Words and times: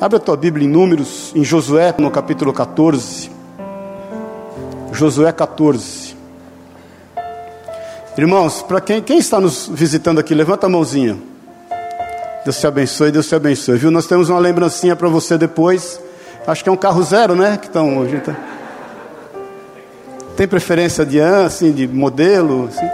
Abre 0.00 0.16
a 0.16 0.20
tua 0.20 0.34
Bíblia 0.34 0.66
em 0.66 0.70
Números, 0.70 1.30
em 1.34 1.44
Josué, 1.44 1.94
no 1.98 2.10
capítulo 2.10 2.54
14. 2.54 3.30
Josué 4.92 5.30
14. 5.30 6.16
Irmãos, 8.16 8.62
para 8.62 8.80
quem, 8.80 9.02
quem 9.02 9.18
está 9.18 9.38
nos 9.38 9.68
visitando 9.68 10.18
aqui, 10.18 10.34
levanta 10.34 10.66
a 10.66 10.70
mãozinha. 10.70 11.18
Deus 12.44 12.58
te 12.58 12.66
abençoe, 12.66 13.12
Deus 13.12 13.28
te 13.28 13.34
abençoe. 13.34 13.76
Viu? 13.76 13.90
Nós 13.90 14.06
temos 14.06 14.30
uma 14.30 14.38
lembrancinha 14.38 14.96
para 14.96 15.06
você 15.06 15.36
depois. 15.36 16.00
Acho 16.46 16.64
que 16.64 16.70
é 16.70 16.72
um 16.72 16.78
carro 16.78 17.02
zero, 17.02 17.34
né? 17.34 17.58
Que 17.58 17.66
estão 17.66 17.98
hoje. 17.98 18.20
Tá... 18.20 18.34
Tem 20.34 20.48
preferência 20.48 21.04
de 21.04 21.18
ano, 21.18 21.44
assim, 21.44 21.72
de 21.72 21.86
modelo? 21.86 22.70
Assim? 22.72 22.88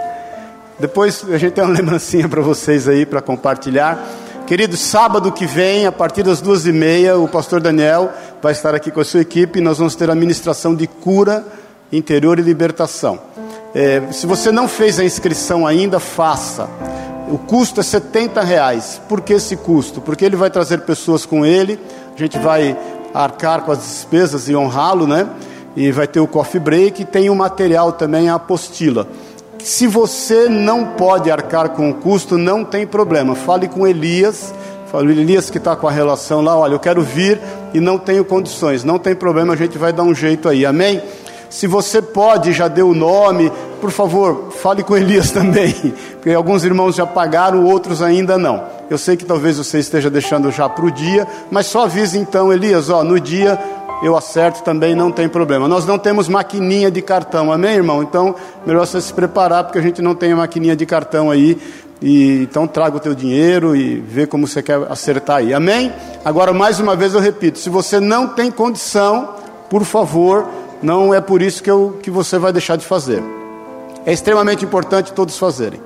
Depois 0.76 1.24
a 1.30 1.38
gente 1.38 1.52
tem 1.52 1.62
uma 1.62 1.70
lembrancinha 1.78 2.28
para 2.28 2.42
vocês 2.42 2.88
aí 2.88 3.06
para 3.06 3.22
compartilhar. 3.22 4.25
Queridos, 4.46 4.78
sábado 4.78 5.32
que 5.32 5.44
vem, 5.44 5.86
a 5.86 5.92
partir 5.92 6.22
das 6.22 6.40
duas 6.40 6.66
e 6.66 6.72
meia, 6.72 7.18
o 7.18 7.26
pastor 7.26 7.60
Daniel 7.60 8.12
vai 8.40 8.52
estar 8.52 8.76
aqui 8.76 8.92
com 8.92 9.00
a 9.00 9.04
sua 9.04 9.20
equipe 9.20 9.58
e 9.58 9.62
nós 9.62 9.78
vamos 9.78 9.96
ter 9.96 10.08
a 10.08 10.14
ministração 10.14 10.72
de 10.72 10.86
cura 10.86 11.44
interior 11.92 12.38
e 12.38 12.42
libertação. 12.42 13.18
É, 13.74 14.02
se 14.12 14.24
você 14.24 14.52
não 14.52 14.68
fez 14.68 15.00
a 15.00 15.04
inscrição 15.04 15.66
ainda, 15.66 15.98
faça. 15.98 16.68
O 17.28 17.38
custo 17.38 17.80
é 17.80 17.82
70 17.82 18.40
reais. 18.42 19.00
Por 19.08 19.20
que 19.20 19.32
esse 19.32 19.56
custo? 19.56 20.00
Porque 20.00 20.24
ele 20.24 20.36
vai 20.36 20.48
trazer 20.48 20.82
pessoas 20.82 21.26
com 21.26 21.44
ele, 21.44 21.76
a 22.14 22.16
gente 22.16 22.38
vai 22.38 22.78
arcar 23.12 23.62
com 23.62 23.72
as 23.72 23.78
despesas 23.78 24.48
e 24.48 24.54
honrá-lo, 24.54 25.08
né? 25.08 25.28
E 25.74 25.90
vai 25.90 26.06
ter 26.06 26.20
o 26.20 26.26
coffee 26.28 26.60
break 26.60 27.02
e 27.02 27.04
tem 27.04 27.28
o 27.28 27.34
material 27.34 27.90
também, 27.90 28.28
a 28.28 28.36
apostila. 28.36 29.08
Se 29.66 29.88
você 29.88 30.48
não 30.48 30.84
pode 30.84 31.28
arcar 31.28 31.70
com 31.70 31.90
o 31.90 31.94
custo, 31.94 32.38
não 32.38 32.64
tem 32.64 32.86
problema. 32.86 33.34
Fale 33.34 33.66
com 33.66 33.84
Elias, 33.84 34.54
fale 34.92 35.10
Elias 35.10 35.50
que 35.50 35.58
está 35.58 35.74
com 35.74 35.88
a 35.88 35.90
relação 35.90 36.40
lá, 36.40 36.56
olha, 36.56 36.74
eu 36.74 36.78
quero 36.78 37.02
vir 37.02 37.40
e 37.74 37.80
não 37.80 37.98
tenho 37.98 38.24
condições. 38.24 38.84
Não 38.84 38.96
tem 38.96 39.12
problema, 39.12 39.54
a 39.54 39.56
gente 39.56 39.76
vai 39.76 39.92
dar 39.92 40.04
um 40.04 40.14
jeito 40.14 40.48
aí, 40.48 40.64
amém? 40.64 41.02
Se 41.50 41.66
você 41.66 42.00
pode, 42.00 42.52
já 42.52 42.68
deu 42.68 42.90
o 42.90 42.94
nome, 42.94 43.50
por 43.80 43.90
favor, 43.90 44.52
fale 44.52 44.84
com 44.84 44.96
Elias 44.96 45.32
também, 45.34 45.74
porque 46.12 46.30
alguns 46.30 46.62
irmãos 46.62 46.94
já 46.94 47.04
pagaram, 47.04 47.64
outros 47.64 48.00
ainda 48.02 48.38
não. 48.38 48.62
Eu 48.88 48.96
sei 48.96 49.16
que 49.16 49.24
talvez 49.24 49.58
você 49.58 49.80
esteja 49.80 50.08
deixando 50.08 50.48
já 50.52 50.68
para 50.68 50.86
o 50.86 50.92
dia, 50.92 51.26
mas 51.50 51.66
só 51.66 51.86
avise 51.86 52.16
então, 52.16 52.52
Elias, 52.52 52.88
ó, 52.88 53.02
no 53.02 53.18
dia 53.18 53.58
eu 54.02 54.16
acerto 54.16 54.62
também, 54.62 54.94
não 54.94 55.10
tem 55.10 55.28
problema. 55.28 55.66
Nós 55.66 55.86
não 55.86 55.98
temos 55.98 56.28
maquininha 56.28 56.90
de 56.90 57.00
cartão, 57.00 57.50
amém, 57.50 57.76
irmão? 57.76 58.02
Então, 58.02 58.34
melhor 58.66 58.86
você 58.86 59.00
se 59.00 59.12
preparar, 59.12 59.64
porque 59.64 59.78
a 59.78 59.82
gente 59.82 60.02
não 60.02 60.14
tem 60.14 60.34
maquininha 60.34 60.76
de 60.76 60.84
cartão 60.84 61.30
aí. 61.30 61.58
E, 62.00 62.42
então 62.42 62.66
traga 62.66 62.98
o 62.98 63.00
teu 63.00 63.14
dinheiro 63.14 63.74
e 63.74 63.94
vê 63.98 64.26
como 64.26 64.46
você 64.46 64.62
quer 64.62 64.80
acertar 64.90 65.38
aí, 65.38 65.54
amém? 65.54 65.90
Agora, 66.22 66.52
mais 66.52 66.78
uma 66.78 66.94
vez 66.94 67.14
eu 67.14 67.20
repito: 67.20 67.58
se 67.58 67.70
você 67.70 67.98
não 67.98 68.28
tem 68.28 68.50
condição, 68.50 69.30
por 69.70 69.82
favor, 69.82 70.46
não 70.82 71.14
é 71.14 71.20
por 71.20 71.40
isso 71.40 71.62
que, 71.62 71.70
eu, 71.70 71.98
que 72.02 72.10
você 72.10 72.38
vai 72.38 72.52
deixar 72.52 72.76
de 72.76 72.84
fazer. 72.84 73.22
É 74.04 74.12
extremamente 74.12 74.64
importante 74.64 75.12
todos 75.12 75.38
fazerem. 75.38 75.80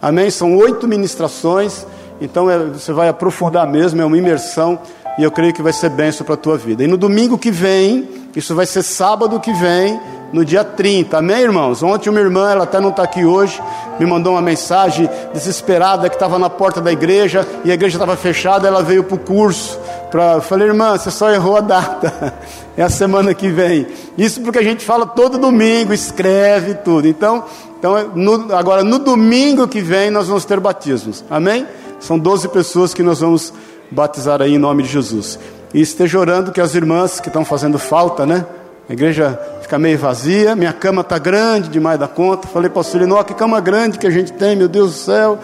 Amém? 0.00 0.30
São 0.30 0.56
oito 0.56 0.86
ministrações, 0.86 1.86
então 2.20 2.50
é, 2.50 2.58
você 2.58 2.92
vai 2.92 3.08
aprofundar 3.08 3.66
mesmo, 3.66 4.00
é 4.00 4.04
uma 4.04 4.18
imersão, 4.18 4.78
e 5.18 5.22
eu 5.22 5.30
creio 5.30 5.52
que 5.52 5.62
vai 5.62 5.72
ser 5.72 5.90
benção 5.90 6.24
para 6.24 6.34
a 6.34 6.38
tua 6.38 6.56
vida. 6.56 6.84
E 6.84 6.86
no 6.86 6.96
domingo 6.96 7.38
que 7.38 7.50
vem, 7.50 8.08
isso 8.34 8.54
vai 8.54 8.66
ser 8.66 8.82
sábado 8.82 9.40
que 9.40 9.52
vem, 9.52 10.00
no 10.32 10.44
dia 10.44 10.62
30. 10.62 11.18
Amém, 11.18 11.42
irmãos? 11.42 11.82
Ontem 11.82 12.08
uma 12.08 12.20
irmã, 12.20 12.50
ela 12.50 12.64
até 12.64 12.80
não 12.80 12.90
está 12.90 13.02
aqui 13.02 13.24
hoje, 13.24 13.60
me 13.98 14.06
mandou 14.06 14.34
uma 14.34 14.42
mensagem 14.42 15.08
desesperada 15.32 16.08
que 16.08 16.14
estava 16.14 16.38
na 16.38 16.48
porta 16.48 16.80
da 16.80 16.92
igreja 16.92 17.46
e 17.64 17.70
a 17.70 17.74
igreja 17.74 17.96
estava 17.96 18.16
fechada, 18.16 18.68
ela 18.68 18.82
veio 18.82 19.04
para 19.04 19.16
o 19.16 19.18
curso. 19.18 19.78
Pra, 20.10 20.40
falei, 20.40 20.68
irmã, 20.68 20.96
você 20.96 21.10
só 21.10 21.30
errou 21.30 21.56
a 21.56 21.60
data. 21.60 22.34
É 22.76 22.82
a 22.82 22.88
semana 22.88 23.34
que 23.34 23.48
vem. 23.50 23.86
Isso 24.16 24.40
porque 24.40 24.58
a 24.58 24.62
gente 24.62 24.82
fala 24.82 25.04
todo 25.04 25.36
domingo, 25.36 25.92
escreve 25.92 26.74
tudo. 26.76 27.06
Então, 27.06 27.44
então 27.78 28.12
no, 28.14 28.54
agora 28.54 28.82
no 28.82 28.98
domingo 29.00 29.68
que 29.68 29.82
vem 29.82 30.08
nós 30.08 30.28
vamos 30.28 30.46
ter 30.46 30.58
batismos. 30.58 31.22
Amém? 31.28 31.66
São 31.98 32.18
12 32.18 32.48
pessoas 32.48 32.94
que 32.94 33.02
nós 33.02 33.20
vamos 33.20 33.52
batizar 33.90 34.40
aí 34.40 34.54
em 34.54 34.58
nome 34.58 34.82
de 34.82 34.88
Jesus. 34.88 35.38
E 35.72 35.80
esteja 35.80 36.18
orando 36.18 36.52
que 36.52 36.60
as 36.60 36.74
irmãs 36.74 37.20
que 37.20 37.28
estão 37.28 37.44
fazendo 37.44 37.78
falta, 37.78 38.26
né? 38.26 38.44
A 38.88 38.92
igreja 38.92 39.38
fica 39.62 39.78
meio 39.78 39.96
vazia, 39.98 40.56
minha 40.56 40.72
cama 40.72 41.02
está 41.02 41.16
grande 41.16 41.68
demais 41.68 41.98
da 41.98 42.08
conta. 42.08 42.48
Falei 42.48 42.68
para 42.68 42.80
o 42.80 42.82
Sulinó, 42.82 43.22
que 43.22 43.34
cama 43.34 43.60
grande 43.60 43.98
que 43.98 44.06
a 44.06 44.10
gente 44.10 44.32
tem, 44.32 44.56
meu 44.56 44.68
Deus 44.68 44.92
do 44.92 44.98
céu. 44.98 45.38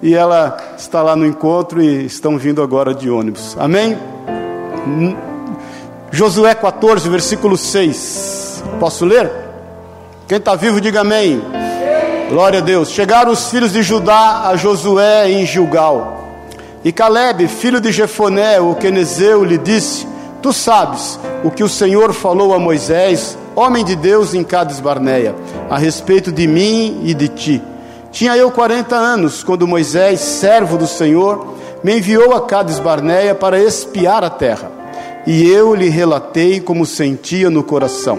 E 0.00 0.14
ela 0.14 0.56
está 0.76 1.02
lá 1.02 1.16
no 1.16 1.26
encontro 1.26 1.82
e 1.82 2.06
estão 2.06 2.38
vindo 2.38 2.62
agora 2.62 2.94
de 2.94 3.10
ônibus. 3.10 3.56
Amém? 3.58 3.98
Josué 6.12 6.54
14, 6.54 7.08
versículo 7.08 7.56
6. 7.56 8.62
Posso 8.78 9.04
ler? 9.04 9.30
Quem 10.28 10.38
está 10.38 10.54
vivo, 10.54 10.80
diga 10.80 11.00
amém. 11.00 11.42
Glória 12.28 12.60
a 12.60 12.62
Deus. 12.62 12.90
Chegaram 12.90 13.32
os 13.32 13.50
filhos 13.50 13.72
de 13.72 13.82
Judá 13.82 14.42
a 14.46 14.56
Josué 14.56 15.30
em 15.30 15.44
Gilgal. 15.44 16.21
E 16.84 16.90
Caleb, 16.90 17.46
filho 17.46 17.80
de 17.80 17.92
Jefoné, 17.92 18.60
o 18.60 18.74
quenezeu, 18.74 19.44
lhe 19.44 19.56
disse: 19.56 20.06
Tu 20.42 20.52
sabes 20.52 21.18
o 21.44 21.50
que 21.50 21.62
o 21.62 21.68
Senhor 21.68 22.12
falou 22.12 22.52
a 22.52 22.58
Moisés, 22.58 23.38
homem 23.54 23.84
de 23.84 23.94
Deus 23.94 24.34
em 24.34 24.42
Cades 24.42 24.80
Barneia, 24.80 25.34
a 25.70 25.78
respeito 25.78 26.32
de 26.32 26.46
mim 26.46 27.02
e 27.04 27.14
de 27.14 27.28
ti. 27.28 27.62
Tinha 28.10 28.36
eu 28.36 28.50
40 28.50 28.96
anos 28.96 29.44
quando 29.44 29.66
Moisés, 29.66 30.20
servo 30.20 30.76
do 30.76 30.86
Senhor, 30.86 31.54
me 31.84 31.98
enviou 31.98 32.34
a 32.34 32.42
Cades 32.42 32.78
Barneia 32.78 33.34
para 33.34 33.58
espiar 33.58 34.24
a 34.24 34.30
terra. 34.30 34.70
E 35.24 35.48
eu 35.48 35.74
lhe 35.74 35.88
relatei 35.88 36.60
como 36.60 36.84
sentia 36.84 37.48
no 37.48 37.62
coração. 37.62 38.18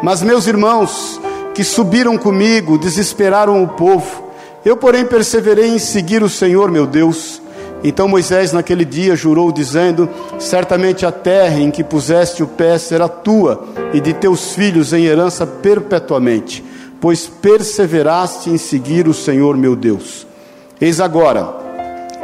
Mas 0.00 0.22
meus 0.22 0.46
irmãos, 0.46 1.20
que 1.54 1.64
subiram 1.64 2.16
comigo, 2.16 2.78
desesperaram 2.78 3.62
o 3.62 3.68
povo. 3.68 4.30
Eu, 4.64 4.76
porém, 4.76 5.04
perseverei 5.04 5.68
em 5.68 5.78
seguir 5.78 6.22
o 6.22 6.28
Senhor, 6.28 6.70
meu 6.70 6.86
Deus. 6.86 7.42
Então 7.82 8.06
Moisés 8.06 8.52
naquele 8.52 8.84
dia 8.84 9.16
jurou, 9.16 9.50
dizendo: 9.50 10.08
Certamente 10.38 11.06
a 11.06 11.12
terra 11.12 11.58
em 11.58 11.70
que 11.70 11.82
puseste 11.82 12.42
o 12.42 12.46
pé 12.46 12.78
será 12.78 13.08
tua 13.08 13.64
e 13.92 14.00
de 14.00 14.12
teus 14.12 14.52
filhos 14.52 14.92
em 14.92 15.04
herança 15.04 15.46
perpetuamente, 15.46 16.62
pois 17.00 17.26
perseveraste 17.26 18.50
em 18.50 18.58
seguir 18.58 19.08
o 19.08 19.14
Senhor 19.14 19.56
meu 19.56 19.74
Deus. 19.74 20.26
Eis 20.80 21.00
agora, 21.00 21.48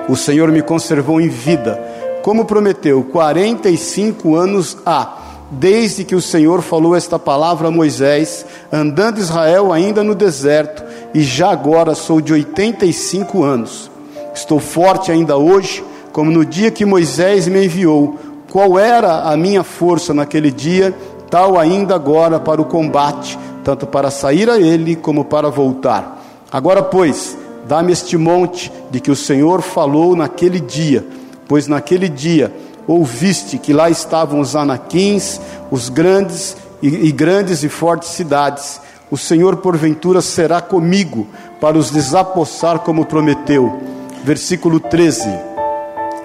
o 0.09 0.17
Senhor 0.17 0.53
me 0.53 0.62
conservou 0.62 1.21
em 1.21 1.28
vida, 1.28 1.81
como 2.23 2.44
prometeu, 2.44 3.03
45 3.05 4.37
anos 4.37 4.77
há, 4.84 5.19
desde 5.50 6.05
que 6.05 6.15
o 6.15 6.21
Senhor 6.21 6.61
falou 6.61 6.94
esta 6.94 7.19
palavra 7.19 7.69
a 7.69 7.71
Moisés, 7.71 8.44
andando 8.71 9.19
Israel 9.19 9.73
ainda 9.73 10.03
no 10.03 10.15
deserto, 10.15 10.84
e 11.15 11.23
já 11.23 11.50
agora 11.50 11.94
sou 11.94 12.21
de 12.21 12.33
85 12.33 13.43
anos. 13.43 13.96
Estou 14.37 14.61
forte 14.61 15.11
ainda 15.11 15.39
hoje, 15.39 15.83
como 16.13 16.31
no 16.31 16.45
dia 16.45 16.71
que 16.71 16.85
Moisés 16.85 17.49
me 17.49 17.65
enviou. 17.65 18.19
Qual 18.53 18.79
era 18.79 19.23
a 19.23 19.35
minha 19.35 19.65
força 19.65 20.13
naquele 20.13 20.51
dia, 20.51 20.95
tal 21.31 21.59
ainda 21.59 21.95
agora 21.95 22.39
para 22.39 22.61
o 22.61 22.67
combate, 22.67 23.39
tanto 23.65 23.87
para 23.87 24.11
sair 24.11 24.51
a 24.51 24.61
ele 24.61 24.95
como 24.95 25.25
para 25.25 25.49
voltar. 25.49 26.23
Agora, 26.53 26.83
pois, 26.83 27.37
dá-me 27.67 27.93
este 27.93 28.19
monte 28.19 28.71
de 28.91 29.01
que 29.01 29.11
o 29.11 29.17
Senhor 29.17 29.63
falou 29.63 30.15
naquele 30.15 30.61
dia, 30.61 31.05
pois 31.49 31.67
naquele 31.67 32.07
dia 32.07 32.53
ouviste 32.87 33.57
que 33.57 33.73
lá 33.73 33.89
estavam 33.89 34.39
os 34.41 34.55
anaquins, 34.55 35.41
os 35.71 35.89
grandes 35.89 36.59
e, 36.83 36.89
e 36.89 37.11
grandes 37.11 37.65
e 37.65 37.71
fortes 37.71 38.11
cidades. 38.11 38.83
O 39.11 39.17
Senhor 39.17 39.57
porventura 39.57 40.21
será 40.21 40.61
comigo 40.61 41.27
para 41.59 41.79
os 41.79 41.91
desapossar 41.91 42.81
como 42.81 43.06
prometeu 43.06 43.95
versículo 44.26 44.81
13. 44.81 45.31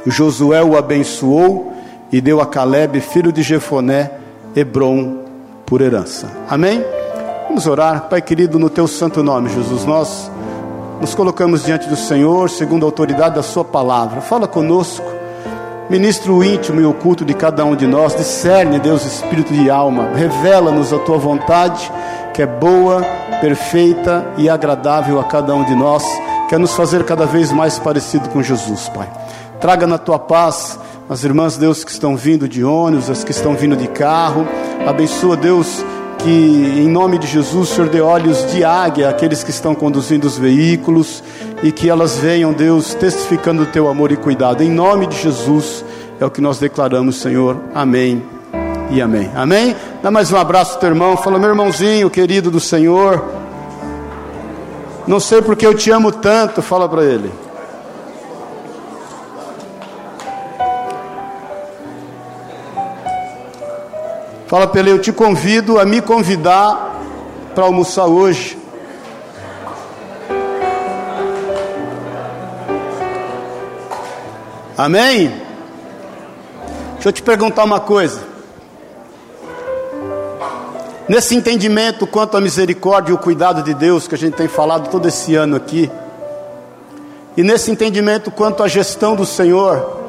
Josué 0.08 0.64
o 0.64 0.76
abençoou 0.76 1.72
e 2.12 2.20
deu 2.20 2.42
a 2.42 2.48
Caleb, 2.48 3.00
filho 3.00 3.32
de 3.32 3.44
Jefoné, 3.44 4.10
Hebron 4.56 5.20
por 5.68 5.82
herança. 5.82 6.28
Amém? 6.50 6.84
Vamos 7.48 7.68
orar, 7.68 8.10
Pai 8.10 8.20
querido, 8.20 8.58
no 8.58 8.72
teu 8.72 8.88
santo 8.88 9.22
nome, 9.22 9.52
Jesus. 9.52 9.86
Nós 9.86 10.32
nos 11.00 11.14
colocamos 11.14 11.64
diante 11.64 11.88
do 11.88 11.96
Senhor, 11.96 12.50
segundo 12.50 12.84
a 12.84 12.88
autoridade 12.88 13.36
da 13.36 13.44
Sua 13.44 13.64
palavra. 13.64 14.20
Fala 14.20 14.48
conosco, 14.48 15.06
ministra 15.88 16.32
o 16.32 16.44
íntimo 16.44 16.82
e 16.82 16.86
oculto 16.86 17.24
de 17.24 17.36
cada 17.36 17.64
um 17.64 17.76
de 17.76 17.86
nós, 17.86 18.16
discerne, 18.16 18.80
Deus, 18.80 19.06
espírito 19.06 19.54
e 19.54 19.70
alma, 19.70 20.10
revela-nos 20.16 20.92
a 20.92 20.98
tua 20.98 21.20
vontade, 21.20 21.92
que 22.34 22.42
é 22.42 22.48
boa, 22.48 23.04
perfeita 23.40 24.26
e 24.40 24.50
agradável 24.50 25.20
a 25.20 25.24
cada 25.24 25.54
um 25.54 25.64
de 25.64 25.76
nós 25.76 26.04
quer 26.52 26.60
nos 26.60 26.76
fazer 26.76 27.06
cada 27.06 27.26
vez 27.26 27.50
mais 27.50 27.80
parecido 27.80 28.28
com 28.28 28.44
Jesus, 28.44 28.90
Pai. 28.90 29.10
Traga 29.62 29.88
na 29.88 29.98
tua 29.98 30.20
paz 30.20 30.78
as 31.10 31.24
irmãs, 31.24 31.56
Deus, 31.56 31.86
que 31.86 31.92
estão 31.92 32.18
vindo 32.18 32.46
de 32.46 32.62
ônibus, 32.62 33.10
as 33.10 33.24
que 33.24 33.32
estão 33.32 33.56
vindo 33.56 33.74
de 33.74 33.88
carro. 33.88 34.46
Abençoa, 34.86 35.38
Deus, 35.38 35.82
que 36.18 36.30
em 36.30 36.90
nome 36.90 37.18
de 37.18 37.26
Jesus, 37.26 37.72
o 37.72 37.74
Senhor 37.74 37.90
dê 37.90 38.02
olhos 38.02 38.46
de 38.52 38.66
águia 38.66 39.08
àqueles 39.08 39.46
que 39.46 39.50
estão 39.50 39.74
conduzindo 39.74 40.28
os 40.28 40.38
veículos 40.38 41.24
e 41.64 41.72
que 41.72 41.90
elas 41.90 42.18
venham, 42.18 42.52
Deus, 42.52 42.94
testificando 42.96 43.64
o 43.64 43.68
teu 43.68 43.88
amor 43.88 44.12
e 44.12 44.18
cuidado. 44.18 44.62
Em 44.62 44.70
nome 44.70 45.08
de 45.08 45.16
Jesus, 45.22 45.86
É 46.20 46.26
o 46.26 46.30
que 46.30 46.42
nós 46.42 46.60
declaramos, 46.60 47.16
Senhor. 47.16 47.62
Amém 47.74 48.22
e 48.92 49.02
amém. 49.02 49.32
Amém? 49.34 49.74
Dá 50.04 50.12
mais 50.12 50.34
um 50.34 50.38
abraço 50.38 50.74
ao 50.74 50.80
teu 50.82 50.90
irmão. 50.90 51.16
Fala, 51.16 51.40
meu 51.40 51.50
irmãozinho 51.50 52.10
querido 52.10 52.52
do 52.52 52.60
Senhor. 52.60 53.41
Não 55.08 55.20
sei 55.20 55.42
porque 55.42 55.66
eu 55.66 55.74
te 55.74 55.90
amo 55.92 56.12
tanto. 56.12 56.62
Fala 56.62 56.88
para 56.88 57.04
ele. 57.04 57.32
Fala 64.48 64.68
para 64.68 64.82
ele, 64.82 64.92
eu 64.92 65.00
te 65.00 65.14
convido 65.14 65.80
a 65.80 65.86
me 65.86 66.02
convidar 66.02 67.00
para 67.56 67.64
almoçar 67.64 68.06
hoje. 68.06 68.60
Amém? 74.78 75.30
Deixa 76.96 77.08
eu 77.10 77.14
te 77.14 77.22
perguntar 77.22 77.64
uma 77.64 77.80
coisa. 77.80 78.31
Nesse 81.10 81.36
entendimento 81.36 82.06
quanto 82.06 82.38
à 82.38 82.42
misericórdia 82.42 83.12
e 83.12 83.16
o 83.16 83.18
cuidado 83.18 83.64
de 83.64 83.74
Deus 83.74 84.08
que 84.08 84.16
a 84.16 84.18
gente 84.18 84.36
tem 84.36 84.48
falado 84.48 84.90
todo 84.90 85.08
esse 85.08 85.36
ano 85.36 85.56
aqui, 85.56 85.90
e 87.36 87.44
nesse 87.44 87.72
entendimento 87.72 88.30
quanto 88.30 88.62
à 88.62 88.68
gestão 88.68 89.16
do 89.16 89.26
Senhor 89.26 90.00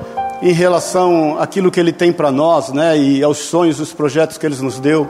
em 0.43 0.53
relação 0.53 1.39
àquilo 1.41 1.71
que 1.71 1.81
Ele 1.81 1.93
tem 1.93 2.13
para 2.13 2.31
nós, 2.31 2.71
né, 2.71 2.99
e 2.99 3.23
aos 3.23 3.39
sonhos, 3.39 3.81
os 3.81 3.93
projetos 3.93 4.37
que 4.37 4.45
Ele 4.45 4.57
nos 4.57 4.79
deu, 4.79 5.09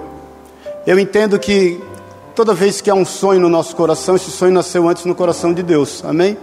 eu 0.87 0.99
entendo 0.99 1.39
que 1.39 1.81
toda 2.35 2.55
vez 2.55 2.81
que 2.81 2.91
há 2.91 2.95
um 2.95 3.05
sonho 3.05 3.41
no 3.41 3.49
nosso 3.49 3.75
coração, 3.75 4.15
esse 4.15 4.31
sonho 4.31 4.53
nasceu 4.53 4.89
antes 4.89 5.05
no 5.05 5.15
coração 5.15 5.53
de 5.53 5.63
Deus, 5.63 6.05
amém? 6.05 6.37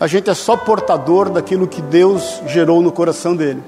A 0.00 0.06
gente 0.06 0.30
é 0.30 0.34
só 0.34 0.56
portador 0.56 1.30
daquilo 1.30 1.66
que 1.66 1.82
Deus 1.82 2.40
gerou 2.46 2.80
no 2.80 2.92
coração 2.92 3.34
dele. 3.34 3.62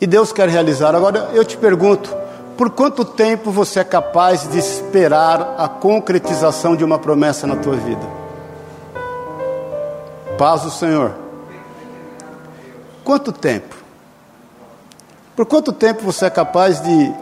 E 0.00 0.06
Deus 0.06 0.32
quer 0.32 0.48
realizar. 0.48 0.94
Agora 0.94 1.30
eu 1.32 1.44
te 1.44 1.56
pergunto: 1.56 2.14
por 2.56 2.70
quanto 2.70 3.04
tempo 3.04 3.50
você 3.50 3.80
é 3.80 3.84
capaz 3.84 4.48
de 4.48 4.58
esperar 4.58 5.56
a 5.58 5.68
concretização 5.68 6.76
de 6.76 6.84
uma 6.84 6.98
promessa 6.98 7.46
na 7.46 7.56
tua 7.56 7.76
vida? 7.76 8.06
Paz 10.38 10.62
do 10.62 10.70
Senhor. 10.70 11.14
Quanto 13.02 13.32
tempo? 13.32 13.74
Por 15.36 15.46
quanto 15.46 15.72
tempo 15.72 16.02
você 16.02 16.26
é 16.26 16.30
capaz 16.30 16.80
de 16.80 17.12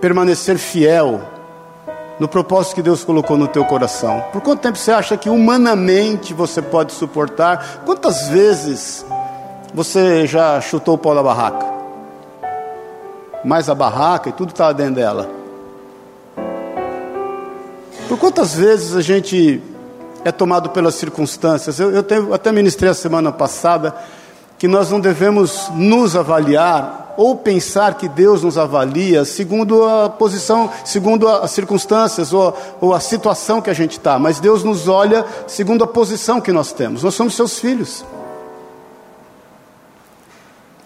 permanecer 0.00 0.58
fiel 0.58 1.20
no 2.18 2.28
propósito 2.28 2.74
que 2.74 2.82
Deus 2.82 3.04
colocou 3.04 3.38
no 3.38 3.46
teu 3.46 3.64
coração? 3.64 4.24
Por 4.32 4.40
quanto 4.40 4.60
tempo 4.60 4.76
você 4.76 4.90
acha 4.90 5.16
que 5.16 5.30
humanamente 5.30 6.34
você 6.34 6.60
pode 6.60 6.92
suportar? 6.92 7.82
Quantas 7.86 8.28
vezes 8.28 9.04
você 9.72 10.26
já 10.26 10.60
chutou 10.60 10.96
o 10.96 10.98
pau 10.98 11.14
da 11.14 11.22
barraca? 11.22 11.69
Mais 13.44 13.68
a 13.68 13.74
barraca 13.74 14.28
e 14.28 14.32
tudo 14.32 14.50
está 14.50 14.72
dentro 14.72 14.96
dela. 14.96 15.28
Por 18.08 18.18
quantas 18.18 18.54
vezes 18.54 18.96
a 18.96 19.00
gente 19.00 19.62
é 20.24 20.32
tomado 20.32 20.70
pelas 20.70 20.96
circunstâncias? 20.96 21.78
Eu, 21.78 21.92
eu 21.92 22.02
tenho, 22.02 22.34
até 22.34 22.50
ministrei 22.50 22.90
a 22.90 22.94
semana 22.94 23.30
passada 23.30 23.94
que 24.58 24.68
nós 24.68 24.90
não 24.90 25.00
devemos 25.00 25.70
nos 25.74 26.14
avaliar 26.14 27.14
ou 27.16 27.36
pensar 27.36 27.94
que 27.94 28.08
Deus 28.08 28.42
nos 28.42 28.58
avalia 28.58 29.24
segundo 29.24 29.84
a 29.84 30.10
posição, 30.10 30.70
segundo 30.84 31.28
as 31.28 31.50
circunstâncias 31.50 32.32
ou, 32.32 32.56
ou 32.80 32.94
a 32.94 33.00
situação 33.00 33.62
que 33.62 33.70
a 33.70 33.74
gente 33.74 33.92
está, 33.92 34.18
mas 34.18 34.40
Deus 34.40 34.64
nos 34.64 34.88
olha 34.88 35.24
segundo 35.46 35.84
a 35.84 35.86
posição 35.86 36.40
que 36.40 36.52
nós 36.52 36.72
temos. 36.72 37.02
Nós 37.02 37.14
somos 37.14 37.34
seus 37.34 37.58
filhos. 37.58 38.04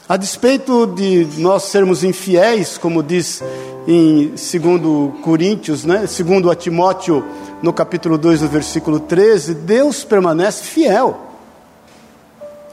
A 0.07 0.19
despeito 0.19 0.87
de 0.87 1.27
nós 1.39 1.63
sermos 1.65 2.05
infiéis, 2.05 2.77
como 2.77 3.03
diz 3.03 3.43
em 3.89 4.29
2 4.29 5.23
Coríntios, 5.23 5.85
né, 5.85 6.07
segundo 6.07 6.51
a 6.51 6.55
Timóteo, 6.55 7.25
no 7.63 7.73
capítulo 7.73 8.19
2, 8.19 8.43
no 8.43 8.49
versículo 8.49 9.01
13, 9.01 9.55
Deus 9.55 10.05
permanece 10.05 10.65
fiel. 10.65 11.19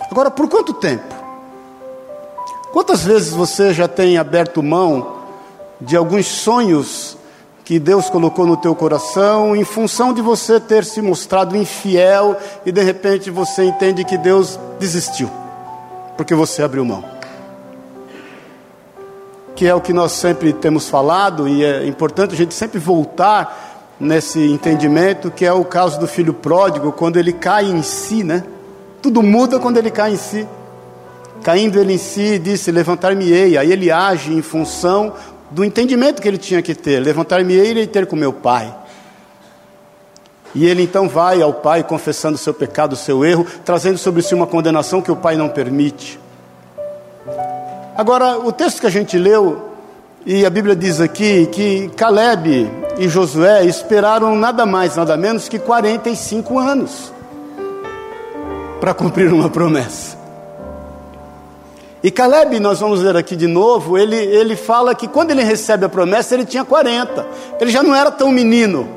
Agora, 0.10 0.30
por 0.30 0.50
quanto 0.50 0.74
tempo? 0.74 1.16
Quantas 2.74 3.06
vezes 3.06 3.32
você 3.32 3.74
já 3.74 3.88
tem 3.88 4.18
aberto 4.18 4.62
mão 4.62 5.22
de 5.80 5.96
alguns 5.96 6.28
sonhos 6.28 7.18
que 7.64 7.80
Deus 7.80 8.10
colocou 8.10 8.46
no 8.46 8.58
teu 8.58 8.76
coração 8.76 9.56
em 9.56 9.64
função 9.64 10.14
de 10.14 10.22
você 10.22 10.60
ter 10.60 10.84
se 10.84 11.02
mostrado 11.02 11.56
infiel 11.56 12.36
e 12.66 12.74
de 12.74 12.82
repente 12.82 13.30
você 13.30 13.64
entende 13.64 14.04
que 14.04 14.18
Deus 14.18 14.60
desistiu 14.78 15.30
porque 16.22 16.36
você 16.36 16.62
abriu 16.62 16.86
mão? 16.86 17.04
Que 19.62 19.68
é 19.68 19.76
o 19.76 19.80
que 19.80 19.94
nós 19.94 20.14
sempre 20.14 20.54
temos 20.54 20.90
falado 20.90 21.48
e 21.48 21.64
é 21.64 21.86
importante 21.86 22.34
a 22.34 22.36
gente 22.36 22.52
sempre 22.52 22.80
voltar 22.80 23.94
nesse 24.00 24.40
entendimento, 24.40 25.30
que 25.30 25.46
é 25.46 25.54
o 25.54 25.64
caso 25.64 26.00
do 26.00 26.08
filho 26.08 26.34
pródigo, 26.34 26.92
quando 26.92 27.18
ele 27.18 27.32
cai 27.32 27.66
em 27.66 27.84
si, 27.84 28.24
né? 28.24 28.44
Tudo 29.04 29.22
muda 29.22 29.60
quando 29.60 29.78
ele 29.78 29.92
cai 29.92 30.14
em 30.14 30.18
si. 30.18 30.48
Caindo 31.44 31.80
ele 31.80 31.94
em 31.94 32.00
si, 32.00 32.40
disse: 32.40 32.72
Levantar-me-ei. 32.72 33.56
Aí 33.56 33.72
ele 33.72 33.92
age 33.92 34.34
em 34.34 34.42
função 34.42 35.14
do 35.52 35.64
entendimento 35.64 36.24
que 36.24 36.28
ele 36.28 36.40
tinha 36.40 36.64
que 36.64 36.74
ter: 36.74 37.00
Levantar-me-ei 37.00 37.84
e 37.84 37.86
ter 37.86 38.08
com 38.08 38.16
meu 38.16 38.34
pai. 38.34 38.76
E 40.56 40.66
ele 40.66 40.82
então 40.82 41.08
vai 41.08 41.40
ao 41.40 41.54
pai 41.54 41.84
confessando 41.84 42.36
seu 42.36 42.56
pecado, 42.56 42.96
seu 42.96 43.24
erro, 43.24 43.46
trazendo 43.64 44.00
sobre 44.00 44.24
si 44.24 44.34
uma 44.34 44.48
condenação 44.48 45.04
que 45.04 45.12
o 45.12 45.16
pai 45.16 45.36
não 45.36 45.50
permite. 45.50 46.20
Agora, 47.96 48.40
o 48.40 48.52
texto 48.52 48.80
que 48.80 48.88
a 48.88 48.92
gente 48.92 49.18
leu, 49.18 49.70
e 50.26 50.46
a 50.46 50.50
Bíblia 50.50 50.76
diz 50.76 51.02
aqui 51.02 51.46
que 51.48 51.90
Caleb 51.98 52.72
e 52.98 53.08
Josué 53.10 53.66
esperaram 53.66 54.36
nada 54.36 54.66
mais, 54.66 54.96
nada 54.96 55.18
menos 55.18 55.50
que 55.50 55.60
45 55.60 56.58
anos 56.58 57.12
para 58.80 58.94
cumprir 58.94 59.34
uma 59.34 59.50
promessa. 59.50 60.18
E 62.02 62.10
Caleb, 62.10 62.60
nós 62.60 62.80
vamos 62.80 63.02
ver 63.02 63.16
aqui 63.16 63.36
de 63.36 63.46
novo, 63.46 63.98
ele, 63.98 64.16
ele 64.16 64.56
fala 64.56 64.96
que 64.96 65.08
quando 65.08 65.32
ele 65.32 65.44
recebe 65.44 65.86
a 65.86 65.90
promessa, 65.90 66.34
ele 66.34 66.46
tinha 66.46 66.64
40. 66.64 67.28
Ele 67.60 67.70
já 67.70 67.84
não 67.84 67.94
era 67.94 68.10
tão 68.10 68.32
menino. 68.32 68.90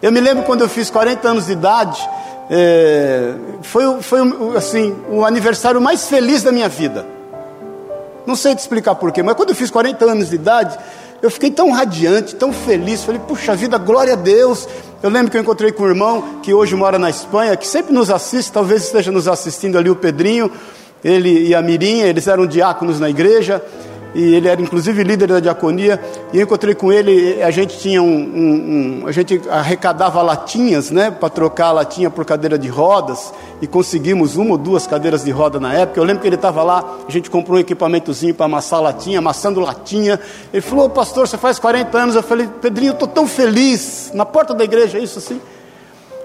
Eu 0.00 0.12
me 0.12 0.20
lembro 0.20 0.44
quando 0.44 0.62
eu 0.62 0.68
fiz 0.68 0.88
40 0.88 1.28
anos 1.28 1.46
de 1.46 1.52
idade, 1.52 2.08
é, 2.48 3.34
foi, 3.62 4.00
foi 4.00 4.20
assim, 4.56 4.96
o 5.10 5.26
aniversário 5.26 5.80
mais 5.80 6.06
feliz 6.08 6.42
da 6.42 6.52
minha 6.52 6.68
vida. 6.68 7.04
Não 8.26 8.36
sei 8.36 8.54
te 8.54 8.58
explicar 8.58 8.94
porquê, 8.94 9.22
mas 9.22 9.34
quando 9.34 9.50
eu 9.50 9.54
fiz 9.54 9.70
40 9.70 10.04
anos 10.04 10.30
de 10.30 10.34
idade, 10.34 10.78
eu 11.22 11.30
fiquei 11.30 11.50
tão 11.50 11.70
radiante, 11.70 12.34
tão 12.34 12.52
feliz. 12.52 13.02
Falei, 13.02 13.20
puxa 13.26 13.54
vida, 13.54 13.76
glória 13.78 14.14
a 14.14 14.16
Deus. 14.16 14.68
Eu 15.02 15.10
lembro 15.10 15.30
que 15.30 15.36
eu 15.36 15.40
encontrei 15.40 15.72
com 15.72 15.84
um 15.84 15.88
irmão 15.88 16.40
que 16.42 16.52
hoje 16.52 16.74
mora 16.74 16.98
na 16.98 17.10
Espanha, 17.10 17.56
que 17.56 17.66
sempre 17.66 17.92
nos 17.92 18.10
assiste, 18.10 18.52
talvez 18.52 18.84
esteja 18.84 19.10
nos 19.10 19.26
assistindo 19.26 19.78
ali, 19.78 19.90
o 19.90 19.96
Pedrinho, 19.96 20.50
ele 21.02 21.48
e 21.48 21.54
a 21.54 21.62
Mirinha, 21.62 22.06
eles 22.06 22.26
eram 22.26 22.46
diáconos 22.46 23.00
na 23.00 23.08
igreja 23.08 23.62
e 24.14 24.34
ele 24.34 24.48
era 24.48 24.60
inclusive 24.60 25.02
líder 25.02 25.28
da 25.28 25.40
diaconia, 25.40 26.00
e 26.32 26.38
eu 26.38 26.42
encontrei 26.42 26.74
com 26.74 26.92
ele, 26.92 27.42
a 27.42 27.50
gente 27.50 27.78
tinha 27.78 28.02
um, 28.02 28.06
um, 28.06 29.02
um 29.02 29.06
a 29.06 29.12
gente 29.12 29.40
arrecadava 29.48 30.20
latinhas, 30.22 30.90
né, 30.90 31.10
para 31.10 31.28
trocar 31.28 31.66
a 31.66 31.72
latinha 31.72 32.10
por 32.10 32.24
cadeira 32.24 32.58
de 32.58 32.68
rodas, 32.68 33.32
e 33.62 33.66
conseguimos 33.66 34.36
uma 34.36 34.52
ou 34.52 34.58
duas 34.58 34.86
cadeiras 34.86 35.24
de 35.24 35.30
roda 35.30 35.60
na 35.60 35.72
época, 35.72 36.00
eu 36.00 36.04
lembro 36.04 36.22
que 36.22 36.28
ele 36.28 36.36
estava 36.36 36.62
lá, 36.62 36.98
a 37.06 37.10
gente 37.10 37.30
comprou 37.30 37.56
um 37.56 37.60
equipamentozinho 37.60 38.34
para 38.34 38.46
amassar 38.46 38.80
latinha, 38.80 39.18
amassando 39.18 39.60
latinha, 39.60 40.18
ele 40.52 40.62
falou, 40.62 40.88
pastor, 40.90 41.28
você 41.28 41.38
faz 41.38 41.58
40 41.58 41.98
anos, 41.98 42.14
eu 42.16 42.22
falei, 42.22 42.48
Pedrinho, 42.60 42.90
eu 42.90 42.94
estou 42.94 43.08
tão 43.08 43.26
feliz, 43.26 44.10
na 44.14 44.24
porta 44.24 44.54
da 44.54 44.64
igreja, 44.64 44.98
é 44.98 45.02
isso 45.02 45.18
assim, 45.18 45.40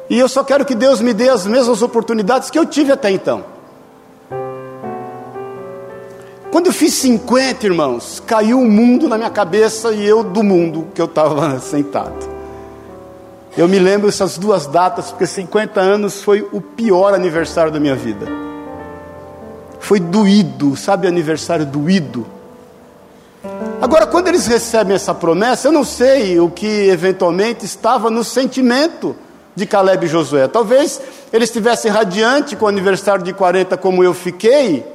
e 0.10 0.20
eu 0.20 0.30
só 0.30 0.44
quero 0.44 0.66
que 0.66 0.76
Deus 0.76 1.02
me 1.02 1.14
dê 1.14 1.30
as 1.30 1.46
mesmas 1.46 1.82
oportunidades 1.82 2.50
que 2.50 2.58
eu 2.58 2.66
tive 2.66 2.92
até 2.92 3.12
então, 3.12 3.55
quando 6.56 6.68
eu 6.68 6.74
fiz 6.74 6.94
50, 6.94 7.66
irmãos, 7.66 8.24
caiu 8.26 8.62
o 8.62 8.66
mundo 8.66 9.10
na 9.10 9.18
minha 9.18 9.30
cabeça 9.30 9.92
e 9.92 10.08
eu 10.08 10.24
do 10.24 10.42
mundo 10.42 10.88
que 10.96 11.02
eu 11.02 11.06
estava 11.06 11.60
sentado. 11.60 12.16
Eu 13.58 13.68
me 13.68 13.78
lembro 13.78 14.08
essas 14.08 14.38
duas 14.38 14.66
datas, 14.66 15.12
porque 15.12 15.28
50 15.28 15.82
anos 15.82 16.24
foi 16.24 16.48
o 16.54 16.62
pior 16.62 17.14
aniversário 17.14 17.74
da 17.74 17.78
minha 17.78 17.94
vida. 17.94 18.26
Foi 19.82 20.00
doído, 20.00 20.78
sabe 20.78 21.10
aniversário 21.10 21.66
doído? 21.66 22.26
Agora, 23.82 24.08
quando 24.08 24.30
eles 24.30 24.48
recebem 24.48 24.96
essa 24.96 25.14
promessa, 25.14 25.68
eu 25.68 25.74
não 25.74 25.84
sei 25.84 26.40
o 26.40 26.50
que 26.50 26.88
eventualmente 26.88 27.66
estava 27.66 28.10
no 28.10 28.24
sentimento 28.24 29.14
de 29.54 29.66
Caleb 29.66 30.06
e 30.06 30.08
Josué. 30.08 30.48
Talvez 30.48 31.02
eles 31.34 31.50
estivessem 31.50 31.92
radiante 31.92 32.56
com 32.56 32.64
o 32.64 32.70
aniversário 32.70 33.26
de 33.26 33.34
40 33.34 33.76
como 33.76 34.02
eu 34.02 34.14
fiquei, 34.14 34.95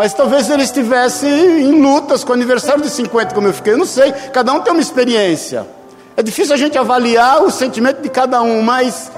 mas 0.00 0.14
talvez 0.14 0.48
ele 0.48 0.62
estivesse 0.62 1.26
em 1.26 1.78
lutas 1.82 2.24
com 2.24 2.30
o 2.30 2.34
aniversário 2.34 2.80
de 2.82 2.88
50, 2.88 3.34
como 3.34 3.48
eu 3.48 3.52
fiquei. 3.52 3.74
Eu 3.74 3.76
não 3.76 3.84
sei, 3.84 4.10
cada 4.32 4.50
um 4.50 4.62
tem 4.62 4.72
uma 4.72 4.80
experiência. 4.80 5.66
É 6.16 6.22
difícil 6.22 6.54
a 6.54 6.56
gente 6.56 6.78
avaliar 6.78 7.42
o 7.42 7.50
sentimento 7.50 8.00
de 8.00 8.08
cada 8.08 8.40
um, 8.40 8.62
mas 8.62 9.12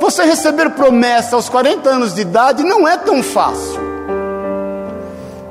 você 0.00 0.24
receber 0.24 0.70
promessa 0.70 1.36
aos 1.36 1.48
40 1.48 1.88
anos 1.88 2.12
de 2.12 2.22
idade 2.22 2.64
não 2.64 2.88
é 2.88 2.96
tão 2.96 3.22
fácil. 3.22 3.85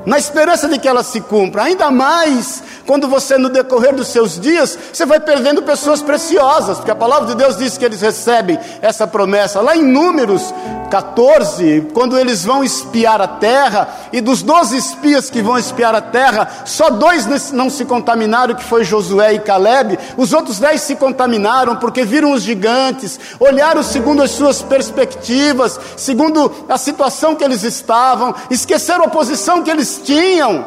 Na 0.06 0.16
esperança 0.16 0.68
de 0.68 0.78
que 0.78 0.88
ela 0.88 1.02
se 1.02 1.20
cumpra. 1.20 1.64
Ainda 1.64 1.90
mais 1.90 2.62
quando 2.86 3.08
você, 3.08 3.36
no 3.36 3.48
decorrer 3.48 3.94
dos 3.94 4.08
seus 4.08 4.38
dias, 4.38 4.78
você 4.92 5.04
vai 5.04 5.18
perdendo 5.18 5.62
pessoas 5.62 6.00
preciosas, 6.00 6.78
porque 6.78 6.90
a 6.90 6.96
palavra 6.96 7.26
de 7.26 7.34
Deus 7.34 7.56
diz 7.56 7.76
que 7.76 7.84
eles 7.84 8.00
recebem 8.00 8.58
essa 8.80 9.06
promessa. 9.06 9.60
Lá 9.60 9.76
em 9.76 9.82
Números 9.82 10.54
14, 10.88 11.88
quando 11.92 12.16
eles 12.16 12.44
vão 12.44 12.62
espiar 12.62 13.20
a 13.20 13.26
terra, 13.26 13.88
e 14.12 14.20
dos 14.20 14.42
12 14.42 14.76
espias 14.76 15.28
que 15.28 15.42
vão 15.42 15.58
espiar 15.58 15.94
a 15.94 16.00
terra, 16.00 16.48
só 16.64 16.90
dois 16.90 17.26
não 17.52 17.68
se 17.68 17.84
contaminaram, 17.84 18.54
que 18.54 18.64
foi 18.64 18.84
Josué 18.84 19.34
e 19.34 19.40
Caleb, 19.40 19.98
os 20.16 20.32
outros 20.32 20.60
dez 20.60 20.82
se 20.82 20.94
contaminaram, 20.94 21.76
porque 21.76 22.04
viram 22.04 22.32
os 22.32 22.42
gigantes, 22.42 23.18
olharam 23.40 23.82
segundo 23.82 24.22
as 24.22 24.30
suas 24.30 24.62
perspectivas, 24.62 25.78
segundo 25.96 26.52
a 26.68 26.78
situação 26.78 27.34
que 27.34 27.42
eles 27.42 27.64
estavam, 27.64 28.34
esqueceram 28.48 29.04
a 29.04 29.08
posição 29.08 29.62
que 29.62 29.70
eles 29.70 29.95
tinham. 29.98 30.64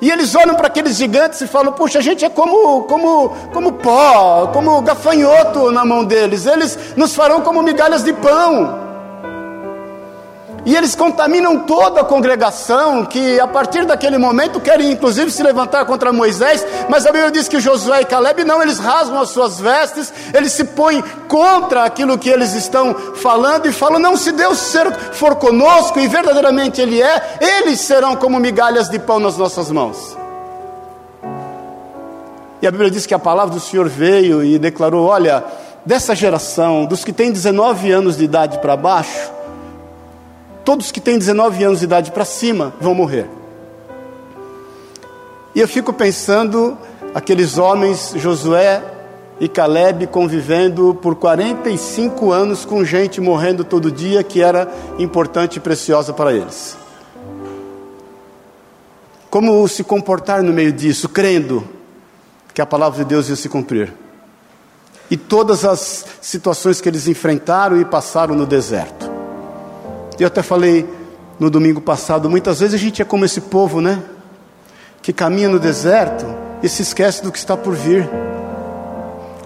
E 0.00 0.10
eles 0.10 0.34
olham 0.34 0.54
para 0.54 0.68
aqueles 0.68 0.96
gigantes 0.96 1.40
e 1.40 1.46
falam: 1.46 1.72
Puxa, 1.72 1.98
a 1.98 2.02
gente 2.02 2.24
é 2.24 2.28
como, 2.28 2.82
como, 2.84 3.30
como 3.52 3.72
pó, 3.72 4.48
como 4.52 4.80
gafanhoto 4.82 5.70
na 5.72 5.84
mão 5.84 6.04
deles, 6.04 6.46
eles 6.46 6.78
nos 6.96 7.14
farão 7.14 7.40
como 7.40 7.62
migalhas 7.62 8.04
de 8.04 8.12
pão. 8.12 8.87
E 10.66 10.76
eles 10.76 10.94
contaminam 10.94 11.60
toda 11.60 12.00
a 12.00 12.04
congregação, 12.04 13.04
que 13.04 13.40
a 13.40 13.46
partir 13.46 13.86
daquele 13.86 14.18
momento 14.18 14.60
querem 14.60 14.90
inclusive 14.90 15.30
se 15.30 15.42
levantar 15.42 15.84
contra 15.86 16.12
Moisés, 16.12 16.66
mas 16.88 17.06
a 17.06 17.12
Bíblia 17.12 17.30
diz 17.30 17.48
que 17.48 17.60
Josué 17.60 18.02
e 18.02 18.04
Caleb 18.04 18.44
não, 18.44 18.62
eles 18.62 18.78
rasgam 18.78 19.20
as 19.20 19.30
suas 19.30 19.58
vestes, 19.58 20.12
eles 20.34 20.52
se 20.52 20.64
põem 20.64 21.02
contra 21.26 21.84
aquilo 21.84 22.18
que 22.18 22.28
eles 22.28 22.52
estão 22.54 22.94
falando 22.94 23.66
e 23.66 23.72
falam: 23.72 23.98
não, 23.98 24.16
se 24.16 24.32
Deus 24.32 24.74
for 25.12 25.36
conosco, 25.36 25.98
e 25.98 26.06
verdadeiramente 26.06 26.80
Ele 26.80 27.00
é, 27.00 27.38
eles 27.40 27.80
serão 27.80 28.16
como 28.16 28.38
migalhas 28.38 28.88
de 28.88 28.98
pão 28.98 29.18
nas 29.18 29.36
nossas 29.36 29.70
mãos. 29.70 30.16
E 32.60 32.66
a 32.66 32.70
Bíblia 32.70 32.90
diz 32.90 33.06
que 33.06 33.14
a 33.14 33.18
palavra 33.18 33.54
do 33.54 33.60
Senhor 33.60 33.88
veio 33.88 34.44
e 34.44 34.58
declarou: 34.58 35.06
olha, 35.06 35.44
dessa 35.84 36.14
geração, 36.14 36.84
dos 36.84 37.04
que 37.04 37.12
têm 37.12 37.30
19 37.30 37.90
anos 37.90 38.16
de 38.16 38.24
idade 38.24 38.58
para 38.58 38.76
baixo, 38.76 39.37
todos 40.68 40.92
que 40.92 41.00
têm 41.00 41.16
19 41.16 41.64
anos 41.64 41.78
de 41.78 41.86
idade 41.86 42.12
para 42.12 42.26
cima 42.26 42.74
vão 42.78 42.94
morrer. 42.94 43.26
E 45.54 45.60
eu 45.62 45.66
fico 45.66 45.94
pensando 45.94 46.76
aqueles 47.14 47.56
homens, 47.56 48.12
Josué 48.16 48.84
e 49.40 49.48
Caleb, 49.48 50.08
convivendo 50.08 50.94
por 51.00 51.14
45 51.14 52.30
anos 52.30 52.66
com 52.66 52.84
gente 52.84 53.18
morrendo 53.18 53.64
todo 53.64 53.90
dia 53.90 54.22
que 54.22 54.42
era 54.42 54.70
importante 54.98 55.56
e 55.56 55.60
preciosa 55.60 56.12
para 56.12 56.34
eles. 56.34 56.76
Como 59.30 59.66
se 59.68 59.82
comportar 59.82 60.42
no 60.42 60.52
meio 60.52 60.70
disso, 60.70 61.08
crendo 61.08 61.66
que 62.52 62.60
a 62.60 62.66
palavra 62.66 63.02
de 63.02 63.08
Deus 63.08 63.30
ia 63.30 63.36
se 63.36 63.48
cumprir. 63.48 63.90
E 65.10 65.16
todas 65.16 65.64
as 65.64 66.04
situações 66.20 66.78
que 66.78 66.90
eles 66.90 67.08
enfrentaram 67.08 67.80
e 67.80 67.86
passaram 67.86 68.34
no 68.34 68.44
deserto. 68.44 69.07
Eu 70.18 70.26
até 70.26 70.42
falei 70.42 70.88
no 71.38 71.48
domingo 71.48 71.80
passado, 71.80 72.28
muitas 72.28 72.60
vezes 72.60 72.74
a 72.74 72.78
gente 72.78 73.00
é 73.00 73.04
como 73.04 73.24
esse 73.24 73.40
povo, 73.40 73.80
né? 73.80 74.02
Que 75.00 75.12
caminha 75.12 75.48
no 75.48 75.58
deserto 75.58 76.26
e 76.62 76.68
se 76.68 76.82
esquece 76.82 77.22
do 77.22 77.30
que 77.30 77.38
está 77.38 77.56
por 77.56 77.74
vir. 77.74 78.08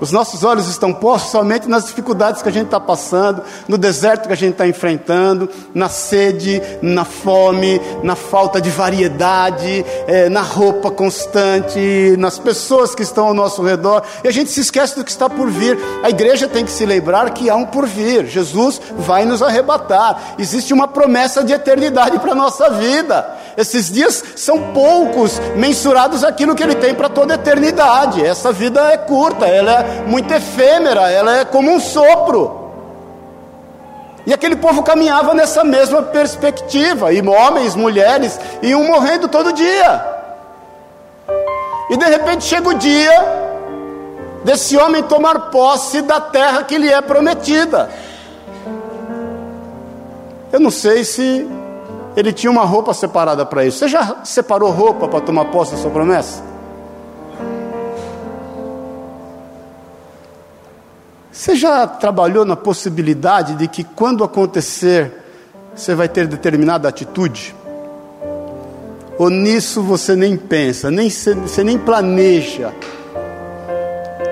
Os 0.03 0.11
nossos 0.11 0.43
olhos 0.43 0.67
estão 0.67 0.93
postos 0.93 1.31
somente 1.31 1.69
nas 1.69 1.87
dificuldades 1.87 2.43
que 2.43 2.49
a 2.49 2.53
gente 2.53 2.65
está 2.65 2.81
passando, 2.81 3.41
no 3.69 3.79
deserto 3.79 4.27
que 4.27 4.33
a 4.33 4.37
gente 4.37 4.55
está 4.55 4.67
enfrentando, 4.67 5.49
na 5.73 5.89
sede, 5.89 6.61
na 6.83 7.05
fome, 7.05 7.81
na 8.03 8.17
falta 8.17 8.61
de 8.61 8.69
variedade, 8.69 9.87
é, 10.09 10.29
na 10.29 10.43
roupa 10.43 10.91
constante, 10.91 12.17
nas 12.19 12.37
pessoas 12.37 12.97
que 12.97 13.05
estão 13.05 13.29
ao 13.29 13.33
nosso 13.33 13.63
redor, 13.63 14.03
e 14.25 14.27
a 14.27 14.33
gente 14.33 14.51
se 14.51 14.59
esquece 14.59 14.97
do 14.97 15.05
que 15.05 15.11
está 15.13 15.31
por 15.31 15.49
vir. 15.49 15.79
A 16.03 16.11
igreja 16.11 16.49
tem 16.49 16.65
que 16.65 16.73
se 16.73 16.85
lembrar 16.85 17.31
que 17.31 17.49
há 17.49 17.55
um 17.55 17.67
por 17.67 17.87
vir. 17.87 18.27
Jesus 18.27 18.81
vai 18.99 19.25
nos 19.25 19.41
arrebatar. 19.41 20.35
Existe 20.37 20.75
uma 20.75 20.89
promessa 20.89 21.45
de 21.45 21.53
eternidade 21.53 22.19
para 22.19 22.33
a 22.33 22.35
nossa 22.35 22.71
vida. 22.71 23.39
Esses 23.57 23.91
dias 23.91 24.23
são 24.35 24.73
poucos 24.73 25.39
mensurados 25.57 26.25
aquilo 26.25 26.55
que 26.55 26.63
ele 26.63 26.75
tem 26.75 26.95
para 26.95 27.09
toda 27.09 27.35
a 27.35 27.37
eternidade. 27.37 28.25
Essa 28.25 28.51
vida 28.53 28.81
é 28.93 28.97
curta, 28.97 29.47
ela 29.47 29.73
é 29.73 30.03
muito 30.07 30.33
efêmera, 30.33 31.11
ela 31.11 31.39
é 31.39 31.45
como 31.45 31.71
um 31.71 31.79
sopro. 31.79 32.61
E 34.25 34.33
aquele 34.33 34.57
povo 34.57 34.83
caminhava 34.83 35.35
nessa 35.35 35.65
mesma 35.65 36.03
perspectiva, 36.03 37.13
e 37.13 37.21
homens, 37.27 37.75
mulheres, 37.75 38.39
iam 38.63 38.85
morrendo 38.85 39.29
todo 39.29 39.53
dia. 39.53 40.07
E 41.91 41.97
de 41.97 42.05
repente 42.07 42.45
chega 42.45 42.69
o 42.69 42.75
dia 42.75 43.13
desse 44.45 44.77
homem 44.77 45.03
tomar 45.03 45.51
posse 45.51 46.03
da 46.03 46.21
terra 46.21 46.63
que 46.63 46.79
lhe 46.79 46.89
é 46.89 47.01
prometida. 47.01 47.91
Eu 50.53 50.61
não 50.61 50.71
sei 50.71 51.05
se 51.05 51.49
ele 52.17 52.33
tinha 52.33 52.51
uma 52.51 52.65
roupa 52.65 52.93
separada 52.93 53.45
para 53.47 53.65
isso. 53.65 53.79
Você 53.79 53.89
já 53.89 54.25
separou 54.25 54.71
roupa 54.71 55.09
para 55.09 55.21
tomar 55.21 55.47
posse 55.47 55.73
da 55.73 55.79
sua 55.79 55.91
promessa? 55.91 56.43
Você 61.31 61.57
já 61.57 61.87
trabalhou 61.87 62.45
na 62.45 62.55
possibilidade 62.55 63.55
de 63.57 63.67
que 63.67 63.83
quando 63.83 64.23
acontecer, 64.23 65.13
você 65.75 65.95
vai 65.95 66.09
ter 66.09 66.27
determinada 66.27 66.89
atitude? 66.89 67.55
Ou 69.19 69.31
nisso 69.31 69.83
você 69.83 70.15
nem 70.15 70.37
pensa, 70.37 70.91
nem, 70.91 71.09
você 71.09 71.65
nem 71.65 71.79
planeja? 71.79 72.73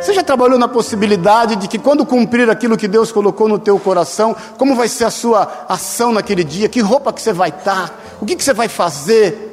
Você 0.00 0.14
já 0.14 0.22
trabalhou 0.22 0.58
na 0.58 0.66
possibilidade 0.66 1.56
de 1.56 1.68
que 1.68 1.78
quando 1.78 2.06
cumprir 2.06 2.48
aquilo 2.48 2.76
que 2.76 2.88
Deus 2.88 3.12
colocou 3.12 3.46
no 3.46 3.58
teu 3.58 3.78
coração, 3.78 4.34
como 4.56 4.74
vai 4.74 4.88
ser 4.88 5.04
a 5.04 5.10
sua 5.10 5.66
ação 5.68 6.10
naquele 6.10 6.42
dia? 6.42 6.70
Que 6.70 6.80
roupa 6.80 7.12
que 7.12 7.20
você 7.20 7.34
vai 7.34 7.50
estar? 7.50 7.92
O 8.18 8.24
que, 8.24 8.34
que 8.34 8.42
você 8.42 8.54
vai 8.54 8.66
fazer? 8.66 9.48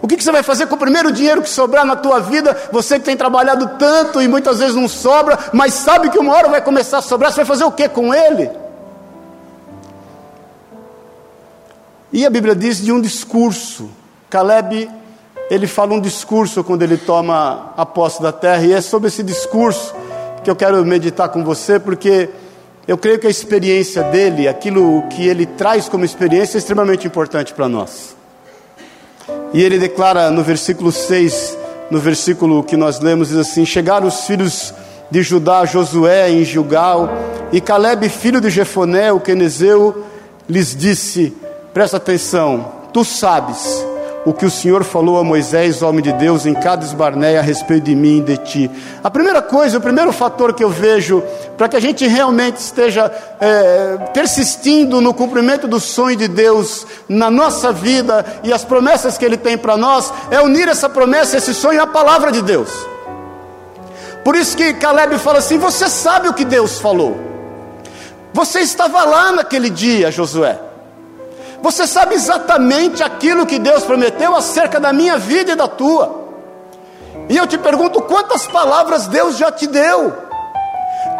O 0.00 0.06
que, 0.06 0.16
que, 0.16 0.24
você 0.24 0.32
vai 0.32 0.42
fazer 0.42 0.66
com 0.66 0.74
o 0.74 0.78
primeiro 0.78 1.12
dinheiro 1.12 1.42
que 1.42 1.48
sobrar 1.48 1.84
na 1.84 1.96
tua 1.96 2.18
vida? 2.18 2.56
Você 2.72 2.98
que 2.98 3.04
tem 3.04 3.16
trabalhado 3.16 3.78
tanto 3.78 4.20
e 4.20 4.28
muitas 4.28 4.58
vezes 4.58 4.74
não 4.74 4.88
sobra, 4.88 5.38
mas 5.52 5.74
sabe 5.74 6.10
que 6.10 6.18
uma 6.18 6.34
hora 6.34 6.48
vai 6.48 6.60
começar 6.60 6.98
a 6.98 7.02
sobrar, 7.02 7.30
você 7.30 7.36
vai 7.36 7.46
fazer 7.46 7.64
o 7.64 7.72
que 7.72 7.88
com 7.88 8.12
ele? 8.14 8.50
E 12.12 12.24
a 12.24 12.30
Bíblia 12.30 12.54
diz 12.54 12.82
de 12.82 12.92
um 12.92 13.00
discurso. 13.00 13.90
Caleb, 14.30 14.90
ele 15.50 15.66
fala 15.66 15.94
um 15.94 16.00
discurso 16.00 16.64
quando 16.64 16.82
ele 16.82 16.96
toma 16.96 17.72
a 17.76 17.84
posse 17.84 18.22
da 18.22 18.32
terra, 18.32 18.64
e 18.64 18.72
é 18.72 18.80
sobre 18.80 19.08
esse 19.08 19.22
discurso 19.22 19.94
que 20.42 20.50
eu 20.50 20.56
quero 20.56 20.84
meditar 20.84 21.28
com 21.28 21.44
você, 21.44 21.78
porque 21.78 22.28
eu 22.86 22.96
creio 22.96 23.18
que 23.18 23.26
a 23.26 23.30
experiência 23.30 24.02
dele, 24.04 24.48
aquilo 24.48 25.02
que 25.08 25.26
ele 25.26 25.46
traz 25.46 25.88
como 25.88 26.04
experiência, 26.04 26.56
é 26.56 26.58
extremamente 26.58 27.06
importante 27.06 27.52
para 27.52 27.68
nós. 27.68 28.16
E 29.52 29.62
ele 29.62 29.78
declara 29.78 30.30
no 30.30 30.42
versículo 30.42 30.90
6, 30.90 31.56
no 31.90 31.98
versículo 31.98 32.62
que 32.62 32.76
nós 32.76 33.00
lemos, 33.00 33.28
diz 33.28 33.38
assim: 33.38 33.64
Chegaram 33.64 34.06
os 34.06 34.26
filhos 34.26 34.74
de 35.10 35.22
Judá, 35.22 35.64
Josué 35.64 36.30
em 36.30 36.44
Gilgal, 36.44 37.08
e 37.52 37.60
Caleb, 37.60 38.08
filho 38.08 38.40
de 38.40 38.50
Jefoné, 38.50 39.12
o 39.12 39.20
quenezeu, 39.20 40.04
lhes 40.48 40.74
disse: 40.74 41.34
Presta 41.72 41.98
atenção, 41.98 42.72
tu 42.92 43.04
sabes 43.04 43.83
o 44.24 44.32
que 44.32 44.46
o 44.46 44.50
Senhor 44.50 44.82
falou 44.84 45.18
a 45.18 45.24
Moisés, 45.24 45.82
homem 45.82 46.02
de 46.02 46.12
Deus, 46.12 46.46
em 46.46 46.54
Cades 46.54 46.92
Barneia 46.92 47.40
a 47.40 47.42
respeito 47.42 47.84
de 47.84 47.94
mim 47.94 48.18
e 48.18 48.22
de 48.22 48.36
ti. 48.38 48.70
A 49.02 49.10
primeira 49.10 49.42
coisa, 49.42 49.78
o 49.78 49.80
primeiro 49.80 50.12
fator 50.12 50.54
que 50.54 50.64
eu 50.64 50.70
vejo 50.70 51.22
para 51.58 51.68
que 51.68 51.76
a 51.76 51.80
gente 51.80 52.06
realmente 52.06 52.56
esteja 52.56 53.12
é, 53.38 53.98
persistindo 54.14 55.00
no 55.00 55.12
cumprimento 55.12 55.68
do 55.68 55.78
sonho 55.78 56.16
de 56.16 56.26
Deus 56.26 56.86
na 57.08 57.30
nossa 57.30 57.70
vida 57.70 58.24
e 58.42 58.52
as 58.52 58.64
promessas 58.64 59.18
que 59.18 59.24
Ele 59.24 59.36
tem 59.36 59.58
para 59.58 59.76
nós, 59.76 60.12
é 60.30 60.40
unir 60.40 60.68
essa 60.68 60.88
promessa, 60.88 61.36
esse 61.36 61.52
sonho 61.52 61.82
à 61.82 61.86
palavra 61.86 62.32
de 62.32 62.40
Deus. 62.40 62.70
Por 64.24 64.34
isso 64.34 64.56
que 64.56 64.72
Caleb 64.74 65.18
fala 65.18 65.38
assim: 65.38 65.58
Você 65.58 65.88
sabe 65.88 66.28
o 66.28 66.34
que 66.34 66.46
Deus 66.46 66.78
falou. 66.78 67.16
Você 68.32 68.60
estava 68.60 69.04
lá 69.04 69.30
naquele 69.30 69.68
dia, 69.68 70.10
Josué. 70.10 70.58
Você 71.64 71.86
sabe 71.86 72.14
exatamente 72.14 73.02
aquilo 73.02 73.46
que 73.46 73.58
Deus 73.58 73.84
prometeu 73.84 74.36
acerca 74.36 74.78
da 74.78 74.92
minha 74.92 75.16
vida 75.16 75.52
e 75.52 75.54
da 75.54 75.66
tua. 75.66 76.26
E 77.26 77.38
eu 77.38 77.46
te 77.46 77.56
pergunto: 77.56 78.02
quantas 78.02 78.46
palavras 78.46 79.06
Deus 79.06 79.38
já 79.38 79.50
te 79.50 79.66
deu? 79.66 80.12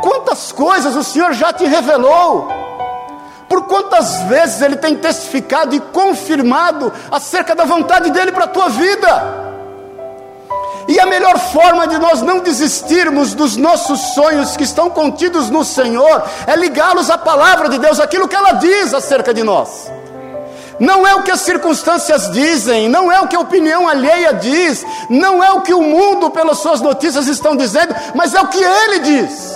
Quantas 0.03 0.53
coisas 0.53 0.95
o 0.97 1.03
Senhor 1.03 1.33
já 1.33 1.51
te 1.51 1.65
revelou? 1.65 2.49
Por 3.49 3.63
quantas 3.63 4.21
vezes 4.25 4.61
Ele 4.61 4.77
tem 4.77 4.95
testificado 4.97 5.75
e 5.75 5.81
confirmado 5.81 6.93
acerca 7.11 7.55
da 7.55 7.65
vontade 7.65 8.11
dEle 8.11 8.31
para 8.31 8.45
a 8.45 8.49
tua 8.49 8.69
vida? 8.69 9.45
E 10.87 11.01
a 11.01 11.07
melhor 11.07 11.39
forma 11.39 11.87
de 11.87 11.99
nós 11.99 12.21
não 12.21 12.41
desistirmos 12.41 13.33
dos 13.33 13.57
nossos 13.57 13.99
sonhos 14.13 14.59
que 14.59 14.65
estão 14.65 14.91
contidos 14.91 15.49
no 15.49 15.65
Senhor 15.65 16.23
é 16.47 16.55
ligá-los 16.55 17.09
à 17.09 17.17
palavra 17.17 17.71
de 17.71 17.79
Deus, 17.79 17.99
aquilo 17.99 18.29
que 18.29 18.37
ela 18.37 18.53
diz 18.53 18.93
acerca 18.93 19.33
de 19.33 19.43
nós. 19.43 19.91
Não 20.78 21.07
é 21.07 21.14
o 21.14 21.23
que 21.23 21.31
as 21.31 21.40
circunstâncias 21.40 22.31
dizem, 22.31 22.88
não 22.88 23.11
é 23.11 23.21
o 23.21 23.28
que 23.28 23.37
a 23.37 23.40
opinião 23.40 23.88
alheia 23.88 24.35
diz, 24.35 24.85
não 25.09 25.43
é 25.43 25.50
o 25.52 25.61
que 25.61 25.73
o 25.73 25.83
mundo, 25.83 26.31
pelas 26.31 26.59
suas 26.59 26.81
notícias, 26.81 27.28
estão 27.28 27.57
dizendo, 27.57 27.95
mas 28.14 28.35
é 28.35 28.40
o 28.40 28.49
que 28.49 28.62
ele 28.62 28.99
diz. 29.00 29.54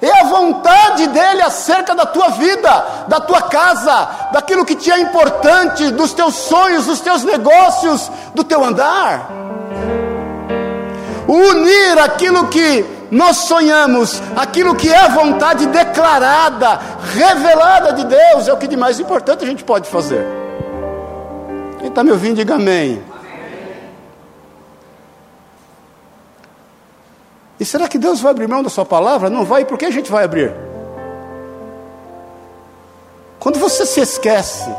É 0.00 0.20
a 0.20 0.24
vontade 0.24 1.06
dele 1.08 1.42
acerca 1.42 1.94
da 1.94 2.04
tua 2.04 2.30
vida, 2.30 3.04
da 3.06 3.20
tua 3.20 3.42
casa, 3.42 4.08
daquilo 4.32 4.64
que 4.64 4.74
te 4.74 4.90
é 4.90 4.98
importante, 4.98 5.92
dos 5.92 6.12
teus 6.12 6.34
sonhos, 6.34 6.86
dos 6.86 7.00
teus 7.00 7.22
negócios, 7.22 8.10
do 8.34 8.42
teu 8.42 8.64
andar. 8.64 9.30
Unir 11.28 12.00
aquilo 12.00 12.48
que 12.48 12.84
nós 13.12 13.36
sonhamos, 13.36 14.22
aquilo 14.34 14.74
que 14.74 14.88
é 14.88 14.96
a 14.96 15.08
vontade 15.08 15.66
declarada, 15.66 16.80
revelada 17.14 17.92
de 17.92 18.06
Deus, 18.06 18.48
é 18.48 18.52
o 18.54 18.56
que 18.56 18.66
de 18.66 18.74
mais 18.74 18.98
importante 18.98 19.44
a 19.44 19.46
gente 19.46 19.62
pode 19.62 19.86
fazer. 19.86 20.26
Quem 21.78 21.88
está 21.88 22.02
me 22.02 22.10
ouvindo, 22.10 22.36
diga 22.36 22.54
amém. 22.54 23.02
E 27.60 27.66
será 27.66 27.86
que 27.86 27.98
Deus 27.98 28.18
vai 28.18 28.30
abrir 28.30 28.48
mão 28.48 28.62
da 28.62 28.70
Sua 28.70 28.86
palavra? 28.86 29.28
Não 29.28 29.44
vai, 29.44 29.66
por 29.66 29.76
que 29.76 29.84
a 29.84 29.90
gente 29.90 30.10
vai 30.10 30.24
abrir? 30.24 30.50
Quando 33.38 33.58
você 33.58 33.84
se 33.84 34.00
esquece 34.00 34.74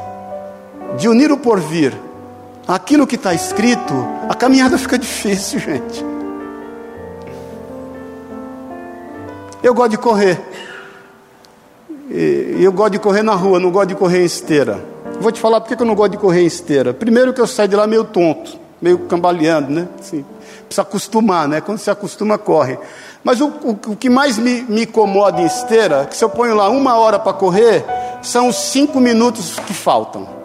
de 0.97 1.07
unir 1.07 1.31
o 1.31 1.37
porvir 1.37 1.93
aquilo 2.67 3.05
que 3.05 3.15
está 3.15 3.31
escrito, 3.31 3.93
a 4.27 4.33
caminhada 4.33 4.75
fica 4.75 4.97
difícil, 4.97 5.59
gente. 5.59 6.12
Eu 9.63 9.73
gosto 9.73 9.91
de 9.91 9.97
correr. 9.97 10.39
Eu 12.59 12.71
gosto 12.73 12.91
de 12.91 12.99
correr 12.99 13.23
na 13.23 13.33
rua, 13.33 13.61
não 13.61 13.71
gosto 13.71 13.87
de 13.87 13.95
correr 13.95 14.21
em 14.21 14.25
esteira. 14.25 14.83
Vou 15.21 15.31
te 15.31 15.39
falar 15.39 15.61
porque 15.61 15.81
eu 15.81 15.87
não 15.87 15.95
gosto 15.95 16.11
de 16.11 16.17
correr 16.17 16.41
em 16.41 16.45
esteira. 16.45 16.93
Primeiro 16.93 17.33
que 17.33 17.39
eu 17.39 17.47
saio 17.47 17.69
de 17.69 17.75
lá 17.77 17.87
meio 17.87 18.03
tonto, 18.03 18.59
meio 18.81 18.99
cambaleando, 18.99 19.71
né? 19.71 19.87
Assim, 19.97 20.25
precisa 20.65 20.81
acostumar, 20.81 21.47
né? 21.47 21.61
Quando 21.61 21.77
se 21.77 21.89
acostuma, 21.89 22.37
corre. 22.37 22.77
Mas 23.23 23.39
o, 23.39 23.47
o, 23.47 23.71
o 23.91 23.95
que 23.95 24.09
mais 24.09 24.37
me, 24.37 24.63
me 24.63 24.83
incomoda 24.83 25.41
em 25.41 25.45
esteira, 25.45 26.01
é 26.01 26.05
que 26.05 26.17
se 26.17 26.25
eu 26.25 26.29
ponho 26.29 26.55
lá 26.55 26.69
uma 26.69 26.97
hora 26.97 27.17
para 27.17 27.31
correr, 27.31 27.85
são 28.21 28.49
os 28.49 28.57
cinco 28.57 28.99
minutos 28.99 29.55
que 29.65 29.73
faltam. 29.73 30.42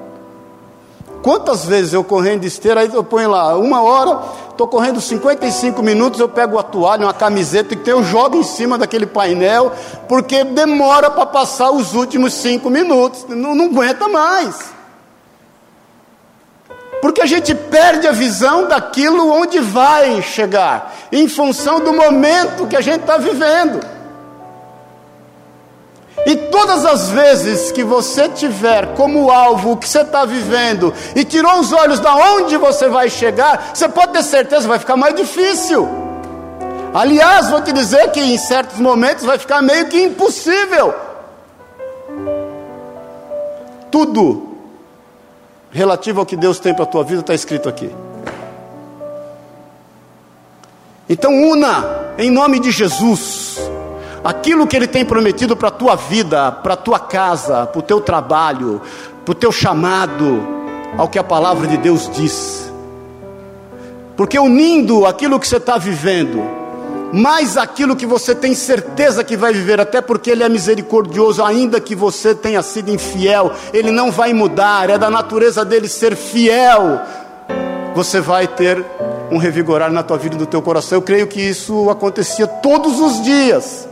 Quantas 1.22 1.64
vezes 1.64 1.92
eu 1.92 2.04
correndo 2.04 2.42
de 2.42 2.46
esteira, 2.46 2.80
aí 2.80 2.90
eu 2.92 3.02
ponho 3.02 3.30
lá 3.30 3.56
uma 3.56 3.82
hora, 3.82 4.20
estou 4.50 4.68
correndo 4.68 5.00
55 5.00 5.82
minutos, 5.82 6.20
eu 6.20 6.28
pego 6.28 6.58
a 6.58 6.62
toalha, 6.62 7.06
uma 7.06 7.14
camiseta 7.14 7.74
e 7.74 7.90
eu 7.90 8.02
jogo 8.02 8.36
em 8.36 8.42
cima 8.44 8.78
daquele 8.78 9.06
painel, 9.06 9.72
porque 10.08 10.44
demora 10.44 11.10
para 11.10 11.26
passar 11.26 11.70
os 11.70 11.94
últimos 11.94 12.34
cinco 12.34 12.70
minutos, 12.70 13.24
não, 13.28 13.54
não 13.54 13.66
aguenta 13.66 14.08
mais. 14.08 14.78
Porque 17.00 17.20
a 17.20 17.26
gente 17.26 17.54
perde 17.54 18.06
a 18.06 18.12
visão 18.12 18.66
daquilo 18.66 19.30
onde 19.32 19.60
vai 19.60 20.22
chegar, 20.22 20.94
em 21.10 21.28
função 21.28 21.80
do 21.80 21.92
momento 21.92 22.66
que 22.66 22.76
a 22.76 22.80
gente 22.80 23.00
está 23.00 23.16
vivendo. 23.16 23.97
E 26.26 26.36
todas 26.36 26.84
as 26.84 27.08
vezes 27.10 27.72
que 27.72 27.82
você 27.82 28.28
tiver 28.28 28.94
como 28.94 29.30
alvo 29.30 29.72
o 29.72 29.76
que 29.76 29.88
você 29.88 30.00
está 30.00 30.24
vivendo 30.24 30.92
e 31.14 31.24
tirou 31.24 31.60
os 31.60 31.72
olhos 31.72 32.00
da 32.00 32.14
onde 32.14 32.56
você 32.56 32.88
vai 32.88 33.08
chegar, 33.08 33.70
você 33.72 33.88
pode 33.88 34.12
ter 34.12 34.22
certeza 34.22 34.62
que 34.62 34.68
vai 34.68 34.78
ficar 34.78 34.96
mais 34.96 35.14
difícil. 35.14 35.88
Aliás, 36.92 37.50
vou 37.50 37.62
te 37.62 37.72
dizer 37.72 38.10
que 38.10 38.20
em 38.20 38.36
certos 38.36 38.78
momentos 38.78 39.24
vai 39.24 39.38
ficar 39.38 39.62
meio 39.62 39.86
que 39.86 40.00
impossível. 40.02 40.94
Tudo 43.90 44.48
relativo 45.70 46.20
ao 46.20 46.26
que 46.26 46.36
Deus 46.36 46.58
tem 46.58 46.74
para 46.74 46.84
a 46.84 46.86
tua 46.86 47.04
vida 47.04 47.20
está 47.20 47.34
escrito 47.34 47.68
aqui. 47.68 47.94
Então, 51.08 51.32
una 51.32 52.14
em 52.18 52.30
nome 52.30 52.58
de 52.58 52.70
Jesus 52.70 53.58
aquilo 54.22 54.66
que 54.66 54.76
Ele 54.76 54.86
tem 54.86 55.04
prometido 55.04 55.56
para 55.56 55.68
a 55.68 55.72
tua 55.72 55.96
vida, 55.96 56.52
para 56.52 56.74
a 56.74 56.76
tua 56.76 56.98
casa, 56.98 57.66
para 57.66 57.78
o 57.78 57.82
teu 57.82 58.00
trabalho, 58.00 58.80
para 59.24 59.32
o 59.32 59.34
teu 59.34 59.52
chamado, 59.52 60.42
ao 60.96 61.08
que 61.08 61.18
a 61.18 61.24
palavra 61.24 61.66
de 61.66 61.76
Deus 61.76 62.10
diz. 62.14 62.72
Porque 64.16 64.38
unindo 64.38 65.06
aquilo 65.06 65.38
que 65.38 65.46
você 65.46 65.58
está 65.58 65.78
vivendo, 65.78 66.42
mais 67.12 67.56
aquilo 67.56 67.96
que 67.96 68.04
você 68.04 68.34
tem 68.34 68.54
certeza 68.54 69.24
que 69.24 69.36
vai 69.36 69.52
viver, 69.52 69.80
até 69.80 70.00
porque 70.00 70.30
Ele 70.30 70.42
é 70.42 70.48
misericordioso, 70.48 71.42
ainda 71.42 71.80
que 71.80 71.94
você 71.94 72.34
tenha 72.34 72.62
sido 72.62 72.90
infiel, 72.90 73.52
Ele 73.72 73.90
não 73.90 74.10
vai 74.10 74.32
mudar, 74.32 74.90
é 74.90 74.98
da 74.98 75.08
natureza 75.08 75.64
dele 75.64 75.88
ser 75.88 76.16
fiel. 76.16 77.00
Você 77.94 78.20
vai 78.20 78.46
ter 78.46 78.84
um 79.30 79.38
revigorar 79.38 79.90
na 79.90 80.02
tua 80.02 80.18
vida 80.18 80.36
e 80.36 80.38
no 80.38 80.46
teu 80.46 80.62
coração. 80.62 80.98
Eu 80.98 81.02
creio 81.02 81.26
que 81.26 81.40
isso 81.40 81.88
acontecia 81.90 82.46
todos 82.46 83.00
os 83.00 83.22
dias. 83.22 83.88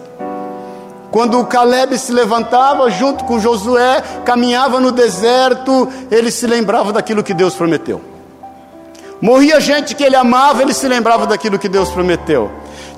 Quando 1.16 1.42
Caleb 1.46 1.96
se 1.96 2.12
levantava 2.12 2.90
junto 2.90 3.24
com 3.24 3.40
Josué, 3.40 4.02
caminhava 4.22 4.79
no 4.79 4.92
deserto, 4.92 5.90
ele 6.11 6.31
se 6.31 6.46
lembrava 6.46 6.92
daquilo 6.92 7.22
que 7.22 7.33
Deus 7.33 7.55
prometeu. 7.55 8.02
Morria 9.18 9.59
gente 9.59 9.94
que 9.94 10.05
ele 10.05 10.14
amava, 10.14 10.61
ele 10.61 10.74
se 10.74 10.87
lembrava 10.87 11.26
daquilo 11.26 11.59
que 11.59 11.70
Deus 11.70 11.88
prometeu. 11.88 12.50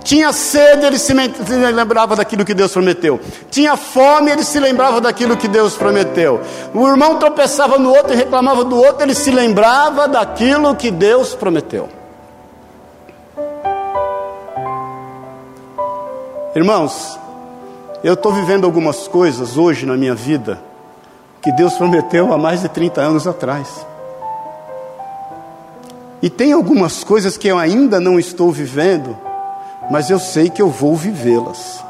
Tinha 0.02 0.32
sede, 0.32 0.84
ele 0.84 0.98
se 0.98 1.14
lembrava 1.14 2.16
daquilo 2.16 2.44
que 2.44 2.54
Deus 2.54 2.72
prometeu. 2.72 3.20
Tinha 3.52 3.76
fome, 3.76 4.32
ele 4.32 4.42
se 4.42 4.58
lembrava 4.58 5.00
daquilo 5.00 5.36
que 5.36 5.46
Deus 5.46 5.76
prometeu. 5.76 6.40
O 6.74 6.88
irmão 6.88 7.20
tropeçava 7.20 7.78
no 7.78 7.90
outro 7.94 8.14
e 8.14 8.16
reclamava 8.16 8.64
do 8.64 8.76
outro, 8.76 9.04
ele 9.04 9.14
se 9.14 9.30
lembrava 9.30 10.08
daquilo 10.08 10.74
que 10.74 10.90
Deus 10.90 11.36
prometeu. 11.36 11.88
Irmãos, 16.56 17.16
eu 18.02 18.14
estou 18.14 18.32
vivendo 18.32 18.64
algumas 18.64 19.08
coisas 19.08 19.56
hoje 19.56 19.84
na 19.84 19.96
minha 19.96 20.14
vida 20.14 20.60
que 21.42 21.52
Deus 21.52 21.74
prometeu 21.74 22.32
há 22.32 22.38
mais 22.38 22.62
de 22.62 22.68
30 22.68 23.00
anos 23.00 23.26
atrás. 23.26 23.86
E 26.20 26.28
tem 26.28 26.52
algumas 26.52 27.04
coisas 27.04 27.36
que 27.36 27.48
eu 27.48 27.58
ainda 27.58 28.00
não 28.00 28.18
estou 28.18 28.50
vivendo, 28.50 29.16
mas 29.90 30.10
eu 30.10 30.18
sei 30.18 30.50
que 30.50 30.60
eu 30.60 30.68
vou 30.68 30.96
vivê-las. 30.96 31.84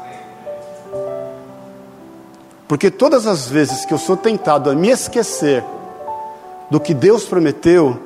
Porque 2.67 2.91
todas 2.91 3.25
as 3.25 3.47
vezes 3.47 3.85
que 3.85 3.93
eu 3.93 3.97
sou 3.97 4.15
tentado 4.15 4.69
a 4.69 4.75
me 4.75 4.89
esquecer 4.89 5.63
do 6.69 6.79
que 6.79 6.93
Deus 6.93 7.25
prometeu, 7.25 7.99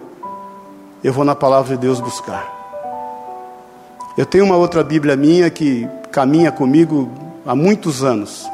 eu 1.03 1.11
vou 1.11 1.25
na 1.25 1.35
palavra 1.35 1.75
de 1.75 1.81
Deus 1.81 1.99
buscar. 1.99 2.51
Eu 4.17 4.25
tenho 4.25 4.45
uma 4.45 4.55
outra 4.55 4.83
Bíblia 4.83 5.17
minha 5.17 5.49
que 5.49 5.87
caminha 6.11 6.51
comigo 6.51 7.09
há 7.45 7.55
muitos 7.55 8.03
anos. 8.03 8.49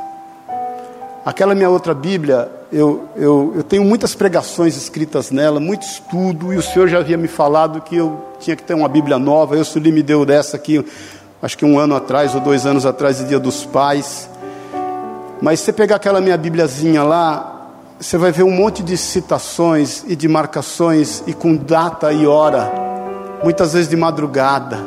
Aquela 1.25 1.53
minha 1.53 1.69
outra 1.69 1.93
Bíblia, 1.93 2.49
eu, 2.71 3.07
eu, 3.15 3.53
eu 3.57 3.63
tenho 3.63 3.83
muitas 3.83 4.15
pregações 4.15 4.75
escritas 4.75 5.31
nela, 5.31 5.59
muito 5.59 5.83
estudo, 5.83 6.53
e 6.53 6.57
o 6.57 6.61
Senhor 6.61 6.87
já 6.87 6.99
havia 6.99 7.17
me 7.17 7.27
falado 7.27 7.81
que 7.81 7.95
eu 7.95 8.19
tinha 8.39 8.55
que 8.55 8.63
ter 8.63 8.73
uma 8.73 8.87
Bíblia 8.87 9.19
nova. 9.19 9.55
Eu, 9.55 9.65
Sueli, 9.65 9.91
me 9.91 10.01
deu 10.01 10.25
dessa 10.25 10.55
aqui, 10.55 10.83
acho 11.41 11.57
que 11.57 11.65
um 11.65 11.77
ano 11.77 11.95
atrás 11.95 12.33
ou 12.33 12.41
dois 12.41 12.65
anos 12.65 12.85
atrás, 12.85 13.17
de 13.17 13.25
Dia 13.25 13.39
dos 13.39 13.65
Pais. 13.65 14.29
Mas 15.41 15.59
se 15.59 15.65
você 15.65 15.73
pegar 15.73 15.97
aquela 15.97 16.19
minha 16.19 16.37
Bíbliazinha 16.37 17.03
lá, 17.03 17.67
você 17.99 18.17
vai 18.17 18.31
ver 18.31 18.43
um 18.43 18.51
monte 18.51 18.81
de 18.81 18.97
citações 18.97 20.03
e 20.07 20.15
de 20.15 20.27
marcações, 20.27 21.23
e 21.27 21.33
com 21.33 21.55
data 21.55 22.11
e 22.11 22.25
hora, 22.25 22.71
muitas 23.43 23.73
vezes 23.73 23.89
de 23.89 23.95
madrugada. 23.95 24.79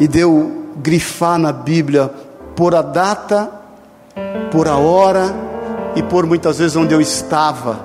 E 0.00 0.08
deu 0.08 0.57
grifar 0.78 1.38
na 1.38 1.52
Bíblia 1.52 2.10
por 2.56 2.74
a 2.74 2.82
data, 2.82 3.50
por 4.50 4.68
a 4.68 4.76
hora 4.76 5.34
e 5.94 6.02
por 6.02 6.26
muitas 6.26 6.58
vezes 6.58 6.76
onde 6.76 6.94
eu 6.94 7.00
estava. 7.00 7.80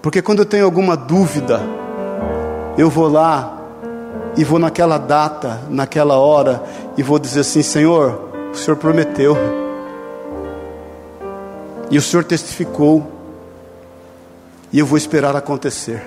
Porque 0.00 0.20
quando 0.20 0.40
eu 0.40 0.46
tenho 0.46 0.64
alguma 0.64 0.96
dúvida, 0.96 1.60
eu 2.76 2.90
vou 2.90 3.08
lá 3.08 3.58
e 4.36 4.44
vou 4.44 4.58
naquela 4.58 4.98
data, 4.98 5.60
naquela 5.68 6.16
hora, 6.16 6.62
e 6.96 7.02
vou 7.02 7.18
dizer 7.18 7.40
assim: 7.40 7.62
Senhor, 7.62 8.30
o 8.52 8.56
Senhor 8.56 8.76
prometeu, 8.76 9.36
e 11.90 11.98
o 11.98 12.02
Senhor 12.02 12.24
testificou, 12.24 13.06
e 14.72 14.78
eu 14.78 14.86
vou 14.86 14.96
esperar 14.96 15.36
acontecer, 15.36 16.02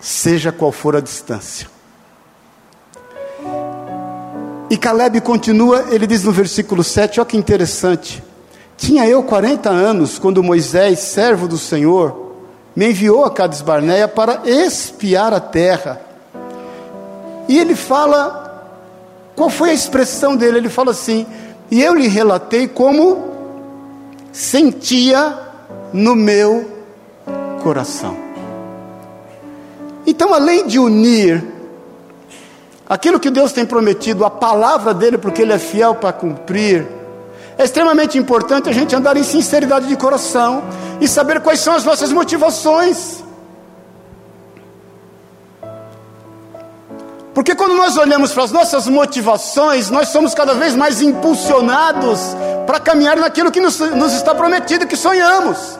seja 0.00 0.52
qual 0.52 0.70
for 0.70 0.96
a 0.96 1.00
distância. 1.00 1.75
E 4.68 4.76
Caleb 4.76 5.20
continua, 5.20 5.86
ele 5.90 6.06
diz 6.06 6.24
no 6.24 6.32
versículo 6.32 6.82
7, 6.82 7.20
olha 7.20 7.28
que 7.28 7.36
interessante. 7.36 8.22
Tinha 8.76 9.06
eu 9.08 9.22
40 9.22 9.70
anos 9.70 10.18
quando 10.18 10.42
Moisés, 10.42 10.98
servo 10.98 11.46
do 11.46 11.56
Senhor, 11.56 12.34
me 12.74 12.90
enviou 12.90 13.24
a 13.24 13.30
Cades 13.30 13.62
Barneia 13.62 14.08
para 14.08 14.42
espiar 14.44 15.32
a 15.32 15.40
terra. 15.40 16.00
E 17.48 17.58
ele 17.58 17.76
fala, 17.76 18.46
qual 19.36 19.50
foi 19.50 19.70
a 19.70 19.74
expressão 19.74 20.34
dele? 20.34 20.56
Ele 20.56 20.70
fala 20.70 20.92
assim: 20.92 21.26
E 21.70 21.82
eu 21.82 21.94
lhe 21.94 22.08
relatei 22.08 22.66
como 22.66 23.22
sentia 24.32 25.38
no 25.92 26.16
meu 26.16 26.70
coração. 27.62 28.16
Então, 30.06 30.32
além 30.32 30.66
de 30.66 30.78
unir 30.78 31.44
aquilo 32.88 33.18
que 33.18 33.30
Deus 33.30 33.52
tem 33.52 33.66
prometido, 33.66 34.24
a 34.24 34.30
palavra 34.30 34.94
dele, 34.94 35.18
porque 35.18 35.42
ele 35.42 35.52
é 35.52 35.58
fiel 35.58 35.94
para 35.94 36.12
cumprir, 36.12 36.86
é 37.58 37.64
extremamente 37.64 38.18
importante 38.18 38.68
a 38.68 38.72
gente 38.72 38.94
andar 38.94 39.16
em 39.16 39.22
sinceridade 39.22 39.86
de 39.86 39.96
coração 39.96 40.62
e 41.00 41.08
saber 41.08 41.40
quais 41.40 41.60
são 41.60 41.74
as 41.74 41.84
nossas 41.84 42.12
motivações. 42.12 43.24
Porque 47.32 47.54
quando 47.54 47.74
nós 47.74 47.96
olhamos 47.96 48.32
para 48.32 48.44
as 48.44 48.52
nossas 48.52 48.86
motivações, 48.86 49.90
nós 49.90 50.08
somos 50.08 50.34
cada 50.34 50.54
vez 50.54 50.74
mais 50.74 51.02
impulsionados 51.02 52.34
para 52.66 52.80
caminhar 52.80 53.16
naquilo 53.16 53.50
que 53.50 53.60
nos, 53.60 53.78
nos 53.78 54.12
está 54.14 54.34
prometido, 54.34 54.86
que 54.86 54.96
sonhamos. 54.96 55.78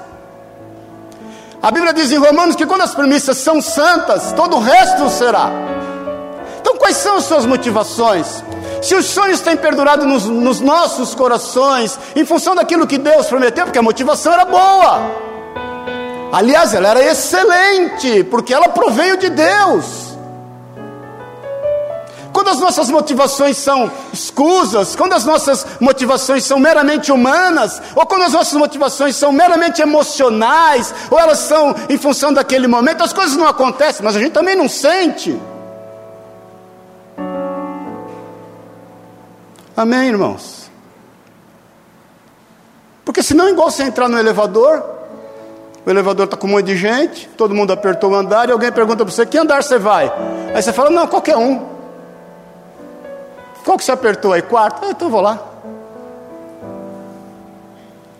A 1.62 1.70
Bíblia 1.70 1.92
diz 1.92 2.12
em 2.12 2.18
Romanos 2.18 2.56
que 2.56 2.66
quando 2.66 2.82
as 2.82 2.94
premissas 2.94 3.38
são 3.38 3.60
santas, 3.60 4.32
todo 4.32 4.56
o 4.56 4.60
resto 4.60 5.08
será. 5.10 5.75
Quais 6.86 6.98
são 6.98 7.16
as 7.16 7.24
suas 7.24 7.44
motivações? 7.44 8.44
Se 8.80 8.94
os 8.94 9.06
sonhos 9.06 9.40
têm 9.40 9.56
perdurado 9.56 10.06
nos, 10.06 10.26
nos 10.26 10.60
nossos 10.60 11.16
corações, 11.16 11.98
em 12.14 12.24
função 12.24 12.54
daquilo 12.54 12.86
que 12.86 12.96
Deus 12.96 13.26
prometeu, 13.26 13.64
porque 13.64 13.80
a 13.80 13.82
motivação 13.82 14.32
era 14.32 14.44
boa. 14.44 15.00
Aliás, 16.32 16.74
ela 16.74 16.86
era 16.90 17.04
excelente, 17.04 18.22
porque 18.30 18.54
ela 18.54 18.68
proveio 18.68 19.16
de 19.16 19.28
Deus. 19.30 20.16
Quando 22.32 22.50
as 22.50 22.60
nossas 22.60 22.88
motivações 22.88 23.56
são 23.56 23.90
escusas, 24.12 24.94
quando 24.94 25.14
as 25.14 25.24
nossas 25.24 25.66
motivações 25.80 26.44
são 26.44 26.60
meramente 26.60 27.10
humanas, 27.10 27.82
ou 27.96 28.06
quando 28.06 28.22
as 28.22 28.32
nossas 28.32 28.54
motivações 28.54 29.16
são 29.16 29.32
meramente 29.32 29.82
emocionais, 29.82 30.94
ou 31.10 31.18
elas 31.18 31.40
são 31.40 31.74
em 31.88 31.98
função 31.98 32.32
daquele 32.32 32.68
momento, 32.68 33.02
as 33.02 33.12
coisas 33.12 33.36
não 33.36 33.48
acontecem, 33.48 34.04
mas 34.04 34.14
a 34.14 34.20
gente 34.20 34.30
também 34.30 34.54
não 34.54 34.68
sente. 34.68 35.36
Amém, 39.76 40.08
irmãos? 40.08 40.70
Porque 43.04 43.22
senão, 43.22 43.48
igual 43.48 43.70
você 43.70 43.82
entrar 43.82 44.08
no 44.08 44.18
elevador, 44.18 44.82
o 45.84 45.90
elevador 45.90 46.24
está 46.24 46.36
com 46.36 46.46
um 46.46 46.50
monte 46.50 46.66
de 46.66 46.76
gente, 46.76 47.28
todo 47.36 47.54
mundo 47.54 47.72
apertou 47.72 48.10
o 48.10 48.14
andar 48.14 48.48
e 48.48 48.52
alguém 48.52 48.72
pergunta 48.72 49.04
para 49.04 49.12
você: 49.12 49.26
que 49.26 49.36
andar 49.36 49.62
você 49.62 49.78
vai? 49.78 50.10
Aí 50.54 50.62
você 50.62 50.72
fala: 50.72 50.88
não, 50.88 51.06
qualquer 51.06 51.36
um. 51.36 51.66
Qual 53.64 53.76
que 53.76 53.84
você 53.84 53.92
apertou 53.92 54.32
aí? 54.32 54.42
Quarto? 54.42 54.84
Ah, 54.84 54.90
então 54.90 55.10
vou 55.10 55.20
lá. 55.20 55.38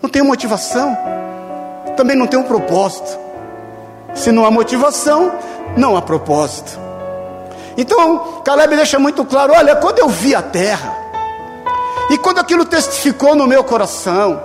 Não 0.03 0.11
tem 0.11 0.23
motivação. 0.23 0.97
Também 1.97 2.17
não 2.17 2.27
tem 2.27 2.39
um 2.39 2.45
propósito. 2.45 3.19
Se 4.15 4.31
não 4.31 4.45
há 4.45 4.51
motivação, 4.51 5.33
não 5.77 5.97
há 5.97 6.03
propósito. 6.03 6.79
Então, 7.77 8.43
Caleb 8.45 8.77
deixa 8.77 8.99
muito 8.99 9.25
claro: 9.25 9.55
olha, 9.55 9.75
quando 9.77 9.99
eu 9.99 10.09
vi 10.09 10.35
a 10.35 10.43
terra, 10.43 11.06
e 12.17 12.19
quando 12.19 12.39
aquilo 12.39 12.65
testificou 12.65 13.35
no 13.35 13.47
meu 13.47 13.63
coração, 13.63 14.43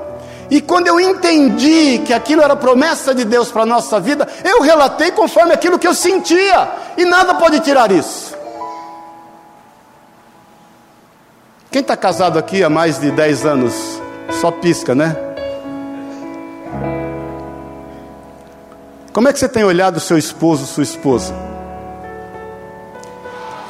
e 0.49 0.59
quando 0.59 0.87
eu 0.87 0.99
entendi 0.99 1.99
que 1.99 2.11
aquilo 2.11 2.41
era 2.41 2.53
promessa 2.53 3.15
de 3.15 3.23
Deus 3.23 3.49
para 3.49 3.63
a 3.63 3.65
nossa 3.65 3.97
vida, 3.97 4.27
eu 4.43 4.61
relatei 4.61 5.09
conforme 5.11 5.53
aquilo 5.53 5.79
que 5.79 5.87
eu 5.87 5.93
sentia, 5.93 6.69
e 6.97 7.05
nada 7.05 7.35
pode 7.35 7.61
tirar 7.61 7.89
isso. 7.89 8.35
Quem 11.71 11.79
está 11.79 11.95
casado 11.95 12.37
aqui 12.37 12.61
há 12.61 12.69
mais 12.69 12.99
de 12.99 13.09
10 13.09 13.45
anos? 13.45 14.01
Só 14.41 14.51
pisca, 14.51 14.93
né? 14.93 15.15
Como 19.13 19.29
é 19.29 19.33
que 19.33 19.39
você 19.39 19.47
tem 19.47 19.63
olhado 19.63 19.97
seu 20.01 20.17
esposo, 20.17 20.65
sua 20.65 20.83
esposa? 20.83 21.50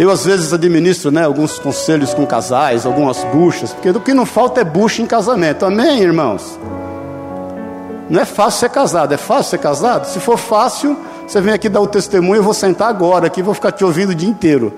Eu 0.01 0.09
às 0.09 0.25
vezes 0.25 0.51
administro 0.51 1.11
né, 1.11 1.23
alguns 1.23 1.59
conselhos 1.59 2.11
com 2.11 2.25
casais, 2.25 2.87
algumas 2.87 3.23
buchas, 3.25 3.71
porque 3.71 3.91
do 3.91 4.01
que 4.01 4.15
não 4.15 4.25
falta 4.25 4.59
é 4.59 4.63
bucha 4.63 4.99
em 4.99 5.05
casamento. 5.05 5.63
Amém, 5.63 6.01
irmãos? 6.01 6.57
Não 8.09 8.19
é 8.19 8.25
fácil 8.25 8.61
ser 8.61 8.69
casado, 8.69 9.13
é 9.13 9.17
fácil 9.17 9.51
ser 9.51 9.57
casado? 9.59 10.07
Se 10.07 10.19
for 10.19 10.39
fácil, 10.39 10.97
você 11.27 11.39
vem 11.39 11.53
aqui 11.53 11.69
dar 11.69 11.81
o 11.81 11.85
testemunho, 11.85 12.39
eu 12.39 12.43
vou 12.43 12.55
sentar 12.55 12.89
agora 12.89 13.27
aqui, 13.27 13.43
vou 13.43 13.53
ficar 13.53 13.71
te 13.73 13.85
ouvindo 13.85 14.09
o 14.09 14.15
dia 14.15 14.27
inteiro. 14.27 14.73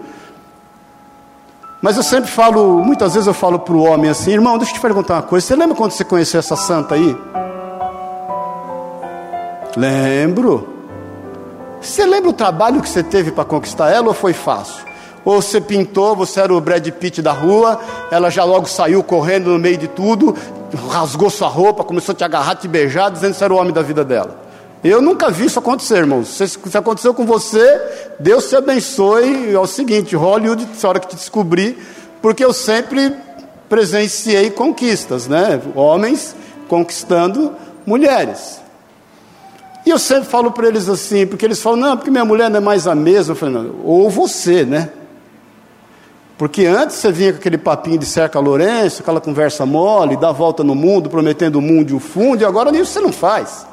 Mas 1.82 1.96
eu 1.96 2.04
sempre 2.04 2.30
falo, 2.30 2.84
muitas 2.84 3.14
vezes 3.14 3.26
eu 3.26 3.34
falo 3.34 3.60
para 3.60 3.76
o 3.76 3.82
homem 3.82 4.12
assim, 4.12 4.32
irmão, 4.32 4.58
deixa 4.58 4.74
eu 4.74 4.76
te 4.76 4.82
perguntar 4.82 5.14
uma 5.14 5.24
coisa. 5.24 5.48
Você 5.48 5.56
lembra 5.56 5.74
quando 5.74 5.92
você 5.92 6.04
conheceu 6.04 6.40
essa 6.40 6.58
santa 6.58 6.96
aí? 6.96 7.18
Lembro. 9.78 10.68
Você 11.80 12.06
lembra 12.06 12.30
o 12.30 12.34
trabalho 12.34 12.82
que 12.82 12.90
você 12.90 13.02
teve 13.02 13.32
para 13.32 13.46
conquistar 13.46 13.90
ela 13.90 14.10
ou 14.10 14.14
foi 14.14 14.34
fácil? 14.34 14.92
Ou 15.26 15.42
você 15.42 15.62
pintou, 15.62 16.16
você 16.16 16.42
era 16.42 16.54
o 16.54 16.60
Brad 16.60 16.88
Pitt 16.90 17.22
da 17.22 17.32
rua, 17.32 17.80
ela 18.12 18.30
já 18.30 18.44
logo 18.44 18.68
saiu 18.68 19.02
correndo 19.04 19.52
no 19.52 19.60
meio 19.60 19.78
de 19.78 19.88
tudo, 19.88 20.36
rasgou 20.90 21.30
sua 21.30 21.48
roupa, 21.48 21.84
começou 21.84 22.14
a 22.14 22.16
te 22.16 22.24
agarrar, 22.24 22.56
te 22.56 22.68
beijar, 22.68 23.10
dizendo 23.10 23.32
que 23.32 23.38
você 23.38 23.44
era 23.44 23.54
o 23.54 23.58
homem 23.58 23.74
da 23.74 23.82
vida 23.82 24.04
dela. 24.04 24.44
Eu 24.84 25.02
nunca 25.02 25.30
vi 25.32 25.46
isso 25.46 25.60
acontecer, 25.60 26.00
irmãos. 26.00 26.28
Se, 26.28 26.46
se 26.46 26.78
aconteceu 26.78 27.14
com 27.14 27.26
você, 27.26 27.82
Deus 28.20 28.50
te 28.50 28.56
abençoe. 28.58 29.54
É 29.54 29.60
o 29.60 29.66
seguinte: 29.66 30.14
Hollywood, 30.14 30.68
a 30.84 30.88
hora 30.88 31.00
que 31.00 31.08
te 31.08 31.16
descobrir, 31.16 31.78
porque 32.22 32.44
eu 32.44 32.52
sempre 32.52 33.16
presenciei 33.70 34.50
conquistas, 34.50 35.26
né? 35.26 35.62
Homens 35.74 36.36
conquistando 36.68 37.54
mulheres. 37.86 38.62
E 39.86 39.90
eu 39.90 40.00
sempre 40.00 40.26
falo 40.26 40.52
para 40.52 40.68
eles 40.68 40.88
assim, 40.88 41.26
porque 41.26 41.46
eles 41.46 41.62
falam, 41.62 41.80
não, 41.80 41.98
porque 41.98 42.10
minha 42.10 42.24
mulher 42.24 42.50
não 42.50 42.58
é 42.58 42.62
mais 42.62 42.88
a 42.88 42.96
mesma. 42.96 43.32
Eu 43.32 43.36
falei, 43.36 43.56
não, 43.56 43.76
ou 43.84 44.10
você, 44.10 44.64
né? 44.64 44.90
Porque 46.44 46.66
antes 46.66 46.98
você 46.98 47.10
vinha 47.10 47.32
com 47.32 47.40
aquele 47.40 47.58
papinho 47.58 47.98
de 47.98 48.06
cerca 48.06 48.38
Lourenço, 48.38 49.02
aquela 49.02 49.22
conversa 49.22 49.66
mole, 49.66 50.18
dá 50.18 50.30
volta 50.30 50.62
no 50.62 50.76
mundo, 50.76 51.10
prometendo 51.10 51.56
o 51.56 51.62
mundo 51.62 51.92
e 51.92 51.94
o 51.94 52.02
fundo, 52.02 52.42
e 52.42 52.46
agora 52.46 52.70
nisso 52.70 52.92
você 52.92 53.00
não 53.00 53.14
faz. 53.14 53.66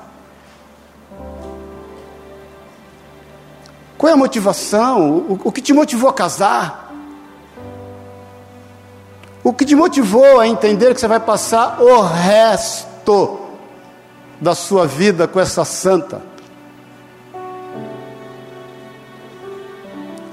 Qual 3.98 4.08
é 4.08 4.12
a 4.12 4.16
motivação? 4.16 5.10
O, 5.10 5.40
o 5.46 5.50
que 5.50 5.60
te 5.60 5.72
motivou 5.72 6.08
a 6.08 6.12
casar? 6.12 6.94
O 9.42 9.52
que 9.52 9.64
te 9.64 9.74
motivou 9.74 10.38
a 10.38 10.46
entender 10.46 10.94
que 10.94 11.00
você 11.00 11.08
vai 11.08 11.18
passar 11.18 11.82
o 11.82 12.00
resto 12.02 13.40
da 14.40 14.54
sua 14.54 14.86
vida 14.86 15.26
com 15.26 15.40
essa 15.40 15.64
santa? 15.64 16.22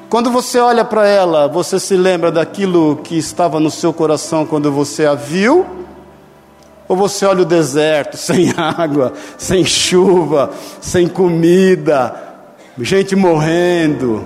Quando 0.09 0.31
você 0.31 0.59
olha 0.59 0.85
para 0.85 1.05
ela, 1.05 1.49
você 1.49 1.77
se 1.77 1.97
lembra 1.97 2.31
daquilo 2.31 2.95
que 3.03 3.17
estava 3.17 3.59
no 3.59 3.69
seu 3.69 3.91
coração 3.91 4.45
quando 4.45 4.71
você 4.71 5.05
a 5.05 5.13
viu? 5.13 5.65
Ou 6.87 6.95
você 6.95 7.25
olha 7.25 7.41
o 7.41 7.45
deserto, 7.45 8.15
sem 8.17 8.53
água, 8.55 9.11
sem 9.37 9.65
chuva, 9.65 10.51
sem 10.79 11.09
comida, 11.09 12.15
gente 12.79 13.17
morrendo. 13.17 14.25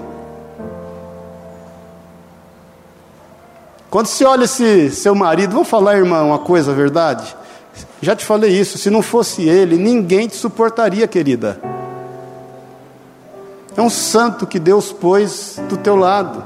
Quando 3.90 4.06
você 4.06 4.24
olha 4.24 4.44
esse 4.44 4.92
seu 4.92 5.16
marido, 5.16 5.54
vamos 5.54 5.68
falar, 5.68 5.98
irmão, 5.98 6.28
uma 6.28 6.40
coisa, 6.40 6.74
verdade? 6.74 7.36
Já 8.02 8.16
te 8.16 8.24
falei 8.24 8.52
isso, 8.52 8.78
se 8.78 8.92
não 8.92 9.02
fosse 9.02 9.50
ele, 9.50 9.78
ninguém 9.78 10.28
te 10.28 10.36
suportaria, 10.36 11.08
querida. 11.08 11.81
É 13.76 13.82
um 13.82 13.90
santo 13.90 14.46
que 14.46 14.60
Deus 14.60 14.92
pôs 14.92 15.60
do 15.70 15.78
teu 15.78 15.96
lado. 15.96 16.44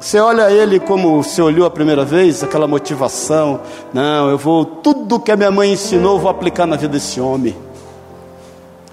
Você 0.00 0.18
olha 0.18 0.50
ele 0.50 0.80
como 0.80 1.22
você 1.22 1.40
olhou 1.40 1.66
a 1.66 1.70
primeira 1.70 2.04
vez, 2.04 2.42
aquela 2.42 2.66
motivação. 2.66 3.60
Não, 3.92 4.28
eu 4.28 4.36
vou, 4.36 4.64
tudo 4.64 5.20
que 5.20 5.32
a 5.32 5.36
minha 5.36 5.50
mãe 5.50 5.72
ensinou, 5.72 6.18
vou 6.18 6.30
aplicar 6.30 6.66
na 6.66 6.76
vida 6.76 6.92
desse 6.92 7.20
homem. 7.20 7.56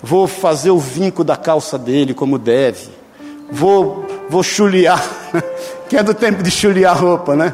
Vou 0.02 0.26
fazer 0.26 0.72
o 0.72 0.80
vinco 0.80 1.24
da 1.24 1.36
calça 1.36 1.78
dele 1.78 2.14
como 2.14 2.38
deve. 2.40 2.90
Vou, 3.52 4.06
vou 4.30 4.42
chulear, 4.42 5.04
que 5.90 5.98
é 5.98 6.04
do 6.04 6.14
tempo 6.14 6.42
de 6.42 6.50
chulear 6.50 6.98
roupa, 6.98 7.36
né? 7.36 7.54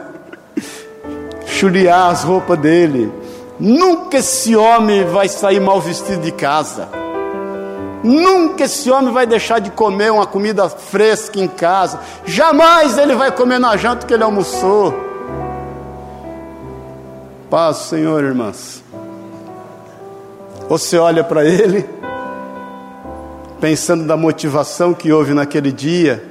Chulear 1.48 2.12
as 2.12 2.24
roupas 2.24 2.60
dele. 2.60 3.12
Nunca 3.60 4.18
esse 4.18 4.56
homem 4.56 5.04
vai 5.06 5.28
sair 5.28 5.60
mal 5.60 5.82
vestido 5.82 6.22
de 6.22 6.32
casa. 6.32 7.07
Nunca 8.08 8.64
esse 8.64 8.90
homem 8.90 9.12
vai 9.12 9.28
deixar 9.28 9.60
de 9.60 9.70
comer 9.70 10.10
uma 10.14 10.26
comida 10.26 10.70
fresca 10.70 11.38
em 11.40 11.48
casa. 11.48 12.00
Jamais 12.26 12.98
ele 12.98 13.14
vai 13.14 13.34
comer 13.34 13.60
na 13.60 13.76
janta 13.76 14.08
que 14.08 14.14
ele 14.14 14.24
almoçou. 14.24 14.94
Paz, 17.50 17.78
Senhor, 17.78 18.24
irmãs. 18.24 18.82
Você 20.70 20.98
olha 20.98 21.22
para 21.22 21.44
ele 21.44 21.86
pensando 23.60 24.06
na 24.06 24.16
motivação 24.16 24.94
que 24.94 25.12
houve 25.12 25.34
naquele 25.34 25.72
dia, 25.72 26.24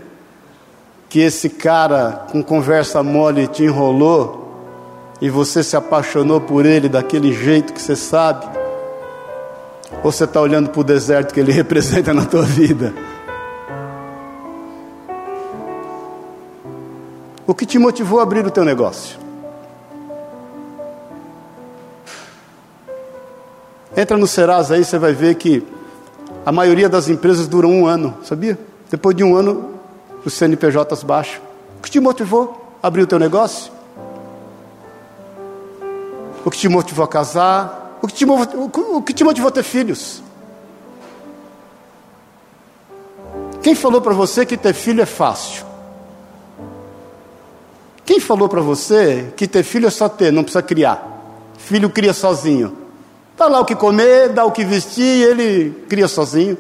que 1.10 1.20
esse 1.20 1.50
cara 1.50 2.26
com 2.32 2.42
conversa 2.42 3.02
mole 3.02 3.46
te 3.48 3.64
enrolou 3.64 4.46
e 5.20 5.28
você 5.28 5.62
se 5.62 5.76
apaixonou 5.76 6.40
por 6.40 6.64
ele 6.64 6.88
daquele 6.88 7.32
jeito 7.34 7.72
que 7.74 7.82
você 7.82 7.96
sabe, 7.96 8.46
Ou 10.06 10.12
você 10.12 10.22
está 10.22 10.40
olhando 10.40 10.70
para 10.70 10.80
o 10.80 10.84
deserto 10.84 11.34
que 11.34 11.40
ele 11.40 11.50
representa 11.50 12.14
na 12.14 12.24
tua 12.24 12.42
vida? 12.42 12.94
O 17.44 17.52
que 17.52 17.66
te 17.66 17.76
motivou 17.76 18.20
a 18.20 18.22
abrir 18.22 18.46
o 18.46 18.50
teu 18.52 18.64
negócio? 18.64 19.18
Entra 23.96 24.16
no 24.16 24.28
Serasa 24.28 24.76
aí, 24.76 24.84
você 24.84 24.96
vai 24.96 25.12
ver 25.12 25.34
que 25.34 25.66
a 26.44 26.52
maioria 26.52 26.88
das 26.88 27.08
empresas 27.08 27.48
duram 27.48 27.72
um 27.72 27.84
ano, 27.84 28.16
sabia? 28.22 28.56
Depois 28.88 29.16
de 29.16 29.24
um 29.24 29.34
ano, 29.34 29.72
os 30.24 30.34
CNPJs 30.34 31.02
baixam. 31.02 31.42
O 31.80 31.82
que 31.82 31.90
te 31.90 31.98
motivou 31.98 32.78
a 32.80 32.86
abrir 32.86 33.02
o 33.02 33.06
teu 33.08 33.18
negócio? 33.18 33.72
O 36.44 36.50
que 36.52 36.58
te 36.58 36.68
motivou 36.68 37.04
a 37.04 37.08
casar? 37.08 37.85
O 38.06 38.08
que 38.08 38.14
te, 38.14 38.24
o 38.24 39.02
que 39.02 39.12
te 39.12 39.24
motivou 39.24 39.48
a 39.48 39.50
ter 39.50 39.64
filhos? 39.64 40.22
Quem 43.60 43.74
falou 43.74 44.00
para 44.00 44.14
você 44.14 44.46
que 44.46 44.56
ter 44.56 44.72
filho 44.72 45.02
é 45.02 45.06
fácil? 45.06 45.66
Quem 48.04 48.20
falou 48.20 48.48
para 48.48 48.60
você 48.60 49.32
que 49.36 49.48
ter 49.48 49.64
filho 49.64 49.88
é 49.88 49.90
só 49.90 50.08
ter, 50.08 50.32
não 50.32 50.44
precisa 50.44 50.62
criar? 50.62 51.04
Filho 51.58 51.90
cria 51.90 52.12
sozinho. 52.12 52.76
Dá 53.36 53.48
lá 53.48 53.58
o 53.58 53.64
que 53.64 53.74
comer, 53.74 54.28
dá 54.28 54.44
o 54.44 54.52
que 54.52 54.64
vestir, 54.64 55.26
ele 55.26 55.84
cria 55.88 56.06
sozinho. 56.06 56.56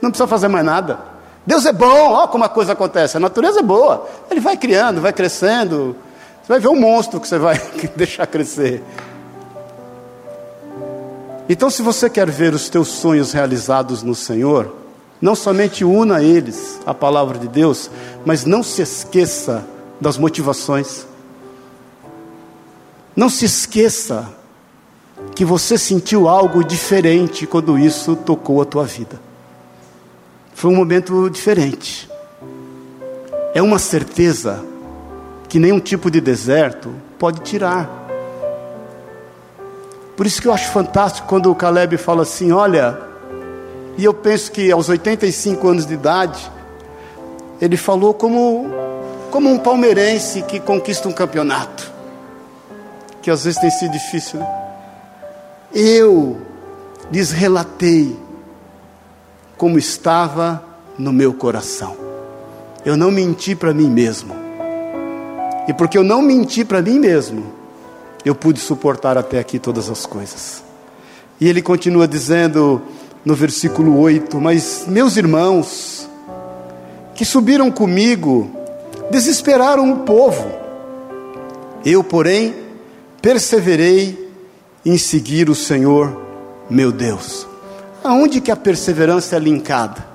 Não 0.00 0.08
precisa 0.08 0.26
fazer 0.26 0.48
mais 0.48 0.64
nada. 0.64 0.98
Deus 1.44 1.66
é 1.66 1.72
bom, 1.72 2.12
olha 2.12 2.28
como 2.28 2.44
a 2.44 2.48
coisa 2.48 2.72
acontece. 2.72 3.18
A 3.18 3.20
natureza 3.20 3.60
é 3.60 3.62
boa. 3.62 4.08
Ele 4.30 4.40
vai 4.40 4.56
criando, 4.56 5.02
vai 5.02 5.12
crescendo. 5.12 5.94
Você 6.42 6.48
vai 6.48 6.60
ver 6.60 6.68
um 6.68 6.80
monstro 6.80 7.20
que 7.20 7.28
você 7.28 7.38
vai 7.38 7.60
deixar 7.94 8.26
crescer. 8.26 8.82
Então, 11.48 11.70
se 11.70 11.80
você 11.80 12.10
quer 12.10 12.30
ver 12.30 12.52
os 12.52 12.68
teus 12.68 12.88
sonhos 12.88 13.32
realizados 13.32 14.02
no 14.02 14.14
Senhor, 14.14 14.74
não 15.20 15.34
somente 15.34 15.84
una 15.84 16.22
eles 16.22 16.78
à 16.84 16.92
palavra 16.92 17.38
de 17.38 17.48
Deus, 17.48 17.90
mas 18.24 18.44
não 18.44 18.62
se 18.62 18.82
esqueça 18.82 19.66
das 20.00 20.18
motivações. 20.18 21.06
Não 23.16 23.28
se 23.28 23.46
esqueça 23.46 24.28
que 25.34 25.44
você 25.44 25.76
sentiu 25.76 26.28
algo 26.28 26.62
diferente 26.62 27.46
quando 27.46 27.78
isso 27.78 28.14
tocou 28.14 28.62
a 28.62 28.64
tua 28.64 28.84
vida. 28.84 29.20
Foi 30.54 30.70
um 30.70 30.76
momento 30.76 31.28
diferente. 31.30 32.08
É 33.54 33.62
uma 33.62 33.78
certeza 33.78 34.64
que 35.48 35.58
nenhum 35.58 35.80
tipo 35.80 36.10
de 36.10 36.20
deserto 36.20 36.92
pode 37.18 37.40
tirar. 37.40 38.07
Por 40.18 40.26
isso 40.26 40.42
que 40.42 40.48
eu 40.48 40.52
acho 40.52 40.72
fantástico 40.72 41.28
quando 41.28 41.48
o 41.48 41.54
Caleb 41.54 41.96
fala 41.96 42.22
assim: 42.22 42.50
olha, 42.50 42.98
e 43.96 44.04
eu 44.04 44.12
penso 44.12 44.50
que 44.50 44.68
aos 44.72 44.88
85 44.88 45.68
anos 45.68 45.86
de 45.86 45.94
idade, 45.94 46.50
ele 47.60 47.76
falou 47.76 48.12
como 48.12 48.68
como 49.30 49.48
um 49.48 49.58
palmeirense 49.58 50.42
que 50.42 50.58
conquista 50.58 51.08
um 51.08 51.12
campeonato, 51.12 51.92
que 53.22 53.30
às 53.30 53.44
vezes 53.44 53.60
tem 53.60 53.70
sido 53.70 53.92
difícil. 53.92 54.40
Né? 54.40 54.46
Eu 55.72 56.38
lhes 57.12 57.30
relatei 57.30 58.18
como 59.56 59.78
estava 59.78 60.64
no 60.98 61.12
meu 61.12 61.32
coração. 61.32 61.96
Eu 62.84 62.96
não 62.96 63.12
menti 63.12 63.54
para 63.54 63.72
mim 63.72 63.88
mesmo. 63.88 64.34
E 65.68 65.72
porque 65.72 65.96
eu 65.96 66.02
não 66.02 66.20
menti 66.20 66.64
para 66.64 66.82
mim 66.82 66.98
mesmo, 66.98 67.57
eu 68.24 68.34
pude 68.34 68.60
suportar 68.60 69.16
até 69.16 69.38
aqui 69.38 69.58
todas 69.58 69.88
as 69.90 70.06
coisas. 70.06 70.62
E 71.40 71.48
ele 71.48 71.62
continua 71.62 72.08
dizendo 72.08 72.82
no 73.24 73.34
versículo 73.34 73.98
8: 73.98 74.40
Mas 74.40 74.84
meus 74.86 75.16
irmãos, 75.16 76.08
que 77.14 77.24
subiram 77.24 77.70
comigo 77.70 78.50
desesperaram 79.10 79.92
o 79.92 79.96
povo. 79.98 80.50
Eu, 81.84 82.02
porém, 82.04 82.54
perseverei 83.22 84.30
em 84.84 84.98
seguir 84.98 85.48
o 85.48 85.54
Senhor, 85.54 86.16
meu 86.68 86.92
Deus. 86.92 87.46
Aonde 88.02 88.40
que 88.40 88.50
a 88.50 88.56
perseverança 88.56 89.36
é 89.36 89.38
linkada? 89.38 90.06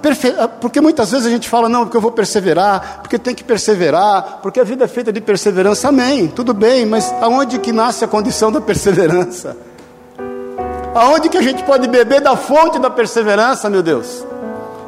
Perfe... 0.00 0.32
Porque 0.60 0.80
muitas 0.80 1.10
vezes 1.10 1.26
a 1.26 1.30
gente 1.30 1.48
fala, 1.48 1.68
não, 1.68 1.84
porque 1.84 1.96
eu 1.96 2.00
vou 2.00 2.12
perseverar, 2.12 3.00
porque 3.02 3.18
tem 3.18 3.34
que 3.34 3.44
perseverar, 3.44 4.38
porque 4.42 4.58
a 4.58 4.64
vida 4.64 4.84
é 4.84 4.88
feita 4.88 5.12
de 5.12 5.20
perseverança, 5.20 5.88
amém, 5.88 6.28
tudo 6.28 6.54
bem, 6.54 6.86
mas 6.86 7.12
aonde 7.20 7.58
que 7.58 7.72
nasce 7.72 8.04
a 8.04 8.08
condição 8.08 8.50
da 8.50 8.60
perseverança? 8.60 9.56
Aonde 10.94 11.28
que 11.28 11.38
a 11.38 11.42
gente 11.42 11.62
pode 11.62 11.88
beber 11.88 12.20
da 12.20 12.36
fonte 12.36 12.78
da 12.78 12.90
perseverança, 12.90 13.68
meu 13.68 13.82
Deus? 13.82 14.24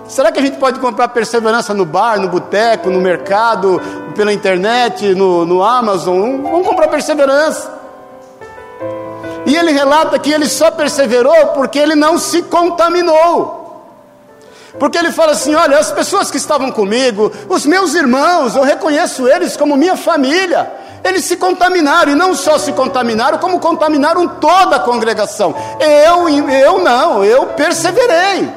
Será 0.07 0.31
que 0.31 0.39
a 0.39 0.43
gente 0.43 0.59
pode 0.59 0.79
comprar 0.81 1.09
perseverança 1.09 1.73
no 1.73 1.87
bar, 1.87 2.21
no 2.21 2.29
boteco, 2.29 2.91
no 2.91 3.01
mercado, 3.01 3.81
pela 4.15 4.33
internet, 4.33 5.15
no, 5.15 5.47
no 5.47 5.63
Amazon? 5.63 6.43
Vamos 6.43 6.67
comprar 6.67 6.89
perseverança. 6.89 7.73
E 9.47 9.57
ele 9.57 9.73
relata 9.73 10.19
que 10.19 10.31
ele 10.31 10.47
só 10.47 10.71
perseverou 10.71 11.49
porque 11.49 11.79
ele 11.79 11.95
não 11.95 12.19
se 12.19 12.43
contaminou. 12.43 13.64
Porque 14.79 14.99
ele 14.99 15.13
fala 15.13 15.33
assim: 15.33 15.55
olha, 15.55 15.79
as 15.79 15.93
pessoas 15.93 16.31
que 16.31 16.37
estavam 16.37 16.71
comigo, 16.71 17.33
os 17.49 17.65
meus 17.65 17.95
irmãos, 17.95 18.57
eu 18.57 18.63
reconheço 18.63 19.29
eles 19.29 19.57
como 19.57 19.77
minha 19.77 19.97
família. 19.97 20.71
Eles 21.05 21.25
se 21.27 21.37
contaminaram, 21.37 22.13
e 22.13 22.15
não 22.15 22.35
só 22.35 22.59
se 22.59 22.73
contaminaram, 22.73 23.37
como 23.37 23.61
contaminaram 23.61 24.27
toda 24.27 24.77
a 24.77 24.81
congregação. 24.81 25.55
Eu, 25.79 26.29
eu 26.29 26.79
não, 26.79 27.23
eu 27.23 27.47
perseverei. 27.49 28.51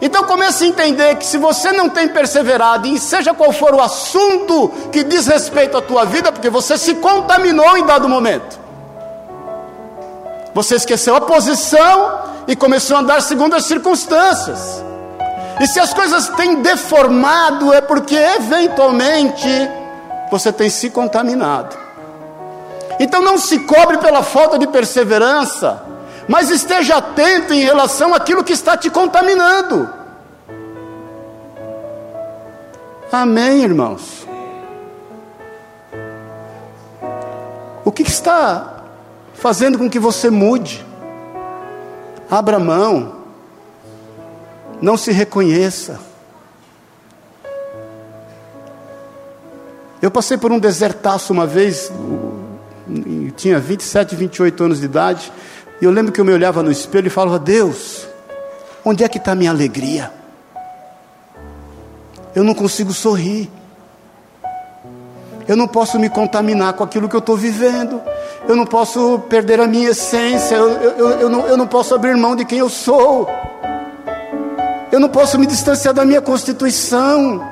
Então 0.00 0.24
comece 0.24 0.64
a 0.64 0.66
entender 0.68 1.16
que 1.16 1.26
se 1.26 1.38
você 1.38 1.72
não 1.72 1.88
tem 1.88 2.08
perseverado, 2.08 2.86
e 2.86 2.98
seja 2.98 3.34
qual 3.34 3.52
for 3.52 3.74
o 3.74 3.80
assunto 3.80 4.68
que 4.92 5.02
diz 5.02 5.26
respeito 5.26 5.76
à 5.76 5.82
tua 5.82 6.04
vida, 6.04 6.30
porque 6.30 6.50
você 6.50 6.76
se 6.76 6.96
contaminou 6.96 7.76
em 7.76 7.84
dado 7.84 8.08
momento. 8.08 8.58
Você 10.54 10.76
esqueceu 10.76 11.16
a 11.16 11.20
posição 11.20 12.28
e 12.48 12.56
começou 12.56 12.96
a 12.96 13.00
andar 13.00 13.22
segundo 13.22 13.54
as 13.54 13.66
circunstâncias. 13.66 14.82
E 15.60 15.66
se 15.68 15.78
as 15.78 15.94
coisas 15.94 16.28
têm 16.30 16.62
deformado, 16.62 17.72
é 17.72 17.80
porque 17.80 18.16
eventualmente 18.16 19.48
você 20.30 20.52
tem 20.52 20.68
se 20.68 20.90
contaminado. 20.90 21.76
Então 22.98 23.22
não 23.22 23.38
se 23.38 23.60
cobre 23.60 23.98
pela 23.98 24.24
falta 24.24 24.58
de 24.58 24.66
perseverança 24.66 25.86
mas 26.28 26.50
esteja 26.50 26.98
atento 26.98 27.54
em 27.54 27.60
relação 27.60 28.14
àquilo 28.14 28.44
que 28.44 28.52
está 28.52 28.76
te 28.76 28.90
contaminando. 28.90 29.88
Amém, 33.10 33.62
irmãos? 33.62 34.28
O 37.82 37.90
que 37.90 38.02
está 38.02 38.84
fazendo 39.32 39.78
com 39.78 39.88
que 39.88 39.98
você 39.98 40.28
mude? 40.28 40.86
Abra 42.30 42.58
mão, 42.58 43.16
não 44.82 44.96
se 44.96 45.10
reconheça. 45.10 45.98
Eu 50.00 50.10
passei 50.10 50.36
por 50.36 50.52
um 50.52 50.58
desertaço 50.58 51.32
uma 51.32 51.46
vez, 51.46 51.90
tinha 53.36 53.58
27, 53.58 54.14
28 54.14 54.64
anos 54.64 54.78
de 54.80 54.84
idade, 54.84 55.32
e 55.80 55.84
eu 55.84 55.90
lembro 55.90 56.12
que 56.12 56.20
eu 56.20 56.24
me 56.24 56.32
olhava 56.32 56.62
no 56.62 56.70
espelho 56.70 57.06
e 57.06 57.10
falava: 57.10 57.38
Deus, 57.38 58.06
onde 58.84 59.02
é 59.02 59.08
que 59.08 59.18
está 59.18 59.32
a 59.32 59.34
minha 59.34 59.50
alegria? 59.50 60.12
Eu 62.34 62.44
não 62.44 62.54
consigo 62.54 62.92
sorrir. 62.92 63.50
Eu 65.48 65.56
não 65.56 65.66
posso 65.66 65.98
me 65.98 66.10
contaminar 66.10 66.74
com 66.74 66.84
aquilo 66.84 67.08
que 67.08 67.16
eu 67.16 67.20
estou 67.20 67.34
vivendo. 67.34 68.02
Eu 68.46 68.54
não 68.54 68.66
posso 68.66 69.18
perder 69.30 69.58
a 69.60 69.66
minha 69.66 69.88
essência. 69.88 70.54
Eu, 70.54 70.68
eu, 70.68 71.10
eu, 71.20 71.28
não, 71.30 71.46
eu 71.46 71.56
não 71.56 71.66
posso 71.66 71.94
abrir 71.94 72.14
mão 72.18 72.36
de 72.36 72.44
quem 72.44 72.58
eu 72.58 72.68
sou. 72.68 73.26
Eu 74.92 75.00
não 75.00 75.08
posso 75.08 75.38
me 75.38 75.46
distanciar 75.46 75.94
da 75.94 76.04
minha 76.04 76.20
constituição. 76.20 77.42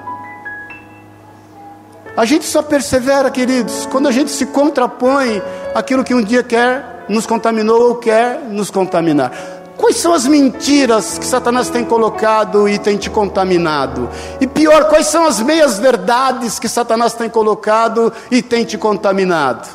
A 2.14 2.26
gente 2.26 2.44
só 2.44 2.60
persevera, 2.60 3.30
queridos, 3.30 3.86
quando 3.86 4.08
a 4.08 4.12
gente 4.12 4.30
se 4.30 4.44
contrapõe 4.44 5.42
àquilo 5.74 6.04
que 6.04 6.14
um 6.14 6.22
dia 6.22 6.42
quer 6.42 7.04
nos 7.08 7.26
contaminou 7.26 7.88
ou 7.88 7.94
quer 7.96 8.40
nos 8.40 8.70
contaminar. 8.70 9.32
Quais 9.76 9.96
são 9.96 10.14
as 10.14 10.26
mentiras 10.26 11.18
que 11.18 11.26
Satanás 11.26 11.68
tem 11.68 11.84
colocado 11.84 12.68
e 12.68 12.78
tem 12.78 12.96
te 12.96 13.10
contaminado? 13.10 14.08
E 14.40 14.46
pior, 14.46 14.88
quais 14.88 15.06
são 15.06 15.26
as 15.26 15.40
meias 15.40 15.78
verdades 15.78 16.58
que 16.58 16.68
Satanás 16.68 17.12
tem 17.12 17.28
colocado 17.28 18.12
e 18.30 18.40
tem 18.40 18.64
te 18.64 18.78
contaminado? 18.78 19.68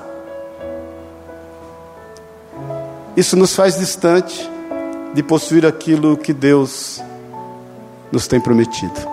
Isso 3.15 3.35
nos 3.37 3.55
faz 3.55 3.77
distante 3.77 4.49
de 5.13 5.21
possuir 5.21 5.65
aquilo 5.65 6.17
que 6.17 6.33
Deus 6.33 7.01
nos 8.11 8.27
tem 8.27 8.39
prometido. 8.39 9.11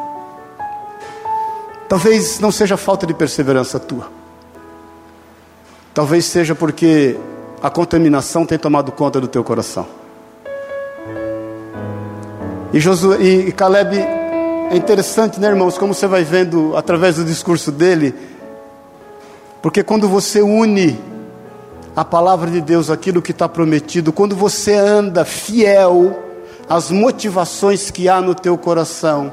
Talvez 1.88 2.38
não 2.38 2.50
seja 2.52 2.76
falta 2.76 3.06
de 3.06 3.12
perseverança 3.12 3.78
tua. 3.78 4.10
Talvez 5.92 6.24
seja 6.24 6.54
porque 6.54 7.18
a 7.62 7.68
contaminação 7.68 8.46
tem 8.46 8.58
tomado 8.58 8.92
conta 8.92 9.20
do 9.20 9.26
teu 9.26 9.42
coração. 9.42 9.86
E, 12.72 12.80
Josué, 12.80 13.22
e 13.22 13.52
Caleb, 13.52 13.96
é 13.96 14.76
interessante, 14.76 15.40
né, 15.40 15.48
irmãos, 15.48 15.78
como 15.78 15.94
você 15.94 16.06
vai 16.06 16.22
vendo 16.22 16.76
através 16.76 17.16
do 17.16 17.24
discurso 17.24 17.72
dele, 17.72 18.14
porque 19.62 19.82
quando 19.82 20.06
você 20.06 20.42
une 20.42 21.00
a 21.96 22.04
palavra 22.04 22.50
de 22.50 22.60
Deus, 22.60 22.90
aquilo 22.90 23.22
que 23.22 23.30
está 23.30 23.48
prometido, 23.48 24.12
quando 24.12 24.36
você 24.36 24.74
anda 24.74 25.24
fiel 25.24 26.22
às 26.68 26.90
motivações 26.90 27.90
que 27.90 28.06
há 28.06 28.20
no 28.20 28.34
teu 28.34 28.58
coração, 28.58 29.32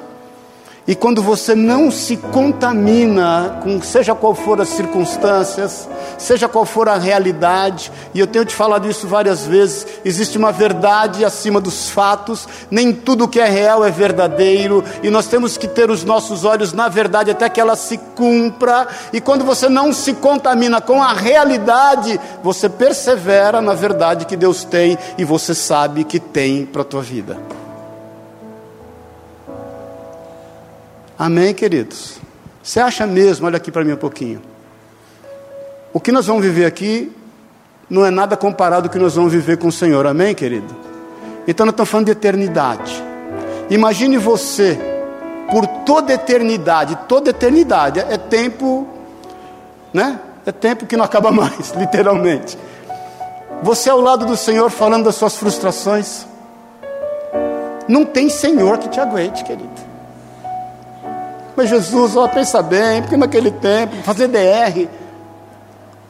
e 0.87 0.93
quando 0.93 1.21
você 1.21 1.55
não 1.55 1.89
se 1.89 2.15
contamina 2.15 3.59
com 3.63 3.81
seja 3.81 4.13
qual 4.13 4.35
for 4.35 4.61
as 4.61 4.69
circunstâncias, 4.69 5.89
seja 6.17 6.47
qual 6.47 6.63
for 6.63 6.87
a 6.87 6.97
realidade, 6.97 7.91
e 8.13 8.19
eu 8.19 8.27
tenho 8.27 8.45
te 8.45 8.53
falado 8.53 8.87
isso 8.87 9.07
várias 9.07 9.47
vezes, 9.47 9.87
existe 10.05 10.37
uma 10.37 10.51
verdade 10.51 11.25
acima 11.25 11.59
dos 11.59 11.89
fatos, 11.89 12.47
nem 12.69 12.93
tudo 12.93 13.27
que 13.27 13.39
é 13.39 13.47
real 13.47 13.83
é 13.83 13.89
verdadeiro, 13.89 14.83
e 15.01 15.09
nós 15.09 15.27
temos 15.27 15.57
que 15.57 15.67
ter 15.67 15.89
os 15.89 16.03
nossos 16.03 16.45
olhos 16.45 16.71
na 16.71 16.87
verdade 16.87 17.31
até 17.31 17.49
que 17.49 17.59
ela 17.59 17.75
se 17.75 17.97
cumpra, 18.15 18.87
e 19.11 19.19
quando 19.19 19.43
você 19.43 19.67
não 19.67 19.91
se 19.91 20.13
contamina 20.13 20.79
com 20.79 21.01
a 21.01 21.13
realidade, 21.13 22.19
você 22.43 22.69
persevera 22.69 23.59
na 23.59 23.73
verdade 23.73 24.25
que 24.25 24.37
Deus 24.37 24.63
tem 24.63 24.97
e 25.17 25.23
você 25.23 25.55
sabe 25.55 26.03
que 26.03 26.19
tem 26.19 26.63
para 26.63 26.83
a 26.83 26.85
tua 26.85 27.01
vida. 27.01 27.64
Amém, 31.17 31.53
queridos? 31.53 32.19
Você 32.61 32.79
acha 32.79 33.07
mesmo, 33.07 33.45
olha 33.45 33.55
aqui 33.55 33.71
para 33.71 33.85
mim 33.85 33.93
um 33.93 33.97
pouquinho. 33.97 34.41
O 35.93 35.99
que 35.99 36.11
nós 36.11 36.25
vamos 36.25 36.43
viver 36.43 36.65
aqui 36.65 37.09
não 37.89 38.05
é 38.05 38.11
nada 38.11 38.35
comparado 38.35 38.87
ao 38.87 38.91
que 38.91 38.99
nós 38.99 39.15
vamos 39.15 39.31
viver 39.31 39.57
com 39.57 39.67
o 39.67 39.71
Senhor, 39.71 40.05
amém, 40.05 40.35
querido? 40.35 40.75
Então 41.47 41.65
nós 41.65 41.71
estamos 41.71 41.89
falando 41.89 42.07
de 42.07 42.11
eternidade. 42.11 43.01
Imagine 43.69 44.17
você, 44.17 44.77
por 45.49 45.65
toda 45.85 46.11
eternidade, 46.11 46.97
toda 47.07 47.29
eternidade, 47.29 47.99
é 47.99 48.17
tempo, 48.17 48.85
né? 49.93 50.19
É 50.45 50.51
tempo 50.51 50.85
que 50.85 50.97
não 50.97 51.05
acaba 51.05 51.31
mais, 51.31 51.71
literalmente. 51.77 52.57
Você 53.63 53.89
ao 53.89 54.01
lado 54.01 54.25
do 54.25 54.35
Senhor 54.35 54.69
falando 54.69 55.05
das 55.05 55.15
suas 55.15 55.37
frustrações. 55.37 56.25
Não 57.87 58.03
tem 58.03 58.27
Senhor 58.29 58.79
que 58.79 58.89
te 58.89 58.99
aguente, 58.99 59.45
querido. 59.45 59.84
Mas 61.55 61.69
Jesus, 61.69 62.15
ó, 62.15 62.27
pensa 62.27 62.61
bem, 62.61 63.01
porque 63.01 63.15
naquele 63.15 63.49
tempo, 63.49 63.95
fazer 64.03 64.27
DR, 64.27 64.89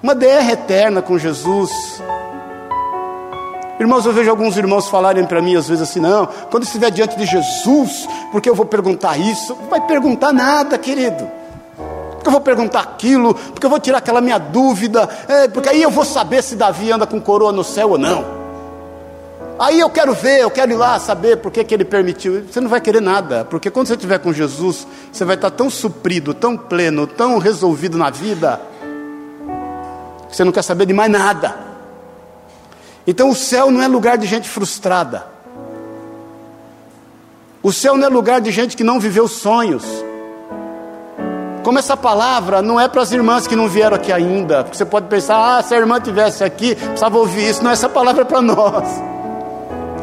uma 0.01 0.15
DR 0.15 0.49
eterna 0.51 1.01
com 1.01 1.17
Jesus. 1.17 2.01
Irmãos, 3.79 4.05
eu 4.05 4.13
vejo 4.13 4.29
alguns 4.29 4.57
irmãos 4.57 4.87
falarem 4.87 5.25
para 5.25 5.41
mim 5.41 5.55
às 5.55 5.67
vezes 5.67 5.83
assim: 5.83 5.99
não, 5.99 6.27
quando 6.49 6.63
estiver 6.63 6.89
diante 6.89 7.17
de 7.17 7.25
Jesus, 7.25 8.07
porque 8.31 8.49
eu 8.49 8.55
vou 8.55 8.65
perguntar 8.65 9.19
isso? 9.19 9.55
Não 9.61 9.69
vai 9.69 9.81
perguntar 9.81 10.33
nada, 10.33 10.77
querido. 10.77 11.29
Porque 12.13 12.27
eu 12.27 12.31
vou 12.31 12.41
perguntar 12.41 12.79
aquilo, 12.79 13.35
porque 13.35 13.65
eu 13.65 13.69
vou 13.69 13.79
tirar 13.79 13.99
aquela 13.99 14.21
minha 14.21 14.39
dúvida, 14.39 15.07
é, 15.27 15.47
porque 15.47 15.69
aí 15.69 15.81
eu 15.81 15.91
vou 15.91 16.05
saber 16.05 16.41
se 16.41 16.55
Davi 16.55 16.91
anda 16.91 17.05
com 17.05 17.21
coroa 17.21 17.51
no 17.51 17.63
céu 17.63 17.91
ou 17.91 17.97
não. 17.99 18.34
Aí 19.57 19.79
eu 19.79 19.89
quero 19.89 20.13
ver, 20.13 20.41
eu 20.41 20.51
quero 20.51 20.73
ir 20.73 20.75
lá 20.75 20.99
saber 20.99 21.37
por 21.37 21.49
que, 21.49 21.63
que 21.63 21.73
ele 21.73 21.85
permitiu. 21.85 22.43
Você 22.43 22.59
não 22.59 22.67
vai 22.67 22.81
querer 22.81 23.01
nada, 23.01 23.45
porque 23.45 23.69
quando 23.69 23.87
você 23.87 23.93
estiver 23.93 24.19
com 24.19 24.33
Jesus, 24.33 24.85
você 25.11 25.23
vai 25.23 25.35
estar 25.35 25.49
tão 25.49 25.69
suprido, 25.69 26.33
tão 26.33 26.57
pleno, 26.57 27.07
tão 27.07 27.37
resolvido 27.37 27.97
na 27.97 28.09
vida, 28.09 28.59
que 30.29 30.35
você 30.35 30.43
não 30.43 30.51
quer 30.51 30.61
saber 30.61 30.85
de 30.85 30.93
mais 30.93 31.09
nada. 31.09 31.55
Então 33.07 33.29
o 33.29 33.35
céu 33.35 33.71
não 33.71 33.81
é 33.81 33.87
lugar 33.87 34.17
de 34.17 34.27
gente 34.27 34.49
frustrada. 34.49 35.25
O 37.63 37.71
céu 37.71 37.95
não 37.95 38.07
é 38.07 38.09
lugar 38.09 38.41
de 38.41 38.51
gente 38.51 38.75
que 38.75 38.83
não 38.83 38.99
viveu 38.99 39.25
sonhos. 39.25 39.85
Como 41.63 41.79
essa 41.79 41.95
palavra 41.95 42.61
não 42.61 42.79
é 42.79 42.89
para 42.89 43.01
as 43.01 43.11
irmãs 43.11 43.47
que 43.47 43.55
não 43.55 43.69
vieram 43.69 43.95
aqui 43.95 44.11
ainda, 44.11 44.65
porque 44.65 44.77
você 44.77 44.85
pode 44.85 45.07
pensar, 45.07 45.57
ah, 45.57 45.63
se 45.63 45.73
a 45.73 45.77
irmã 45.77 45.99
tivesse 45.99 46.43
aqui, 46.43 46.75
precisava 46.75 47.17
ouvir 47.17 47.49
isso. 47.49 47.63
Não, 47.63 47.71
essa 47.71 47.87
palavra 47.87 48.23
é 48.23 48.25
para 48.25 48.41
nós 48.41 49.14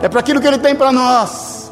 é 0.03 0.09
para 0.09 0.21
aquilo 0.21 0.41
que 0.41 0.47
Ele 0.47 0.59
tem 0.59 0.75
para 0.75 0.93
nós. 0.93 1.63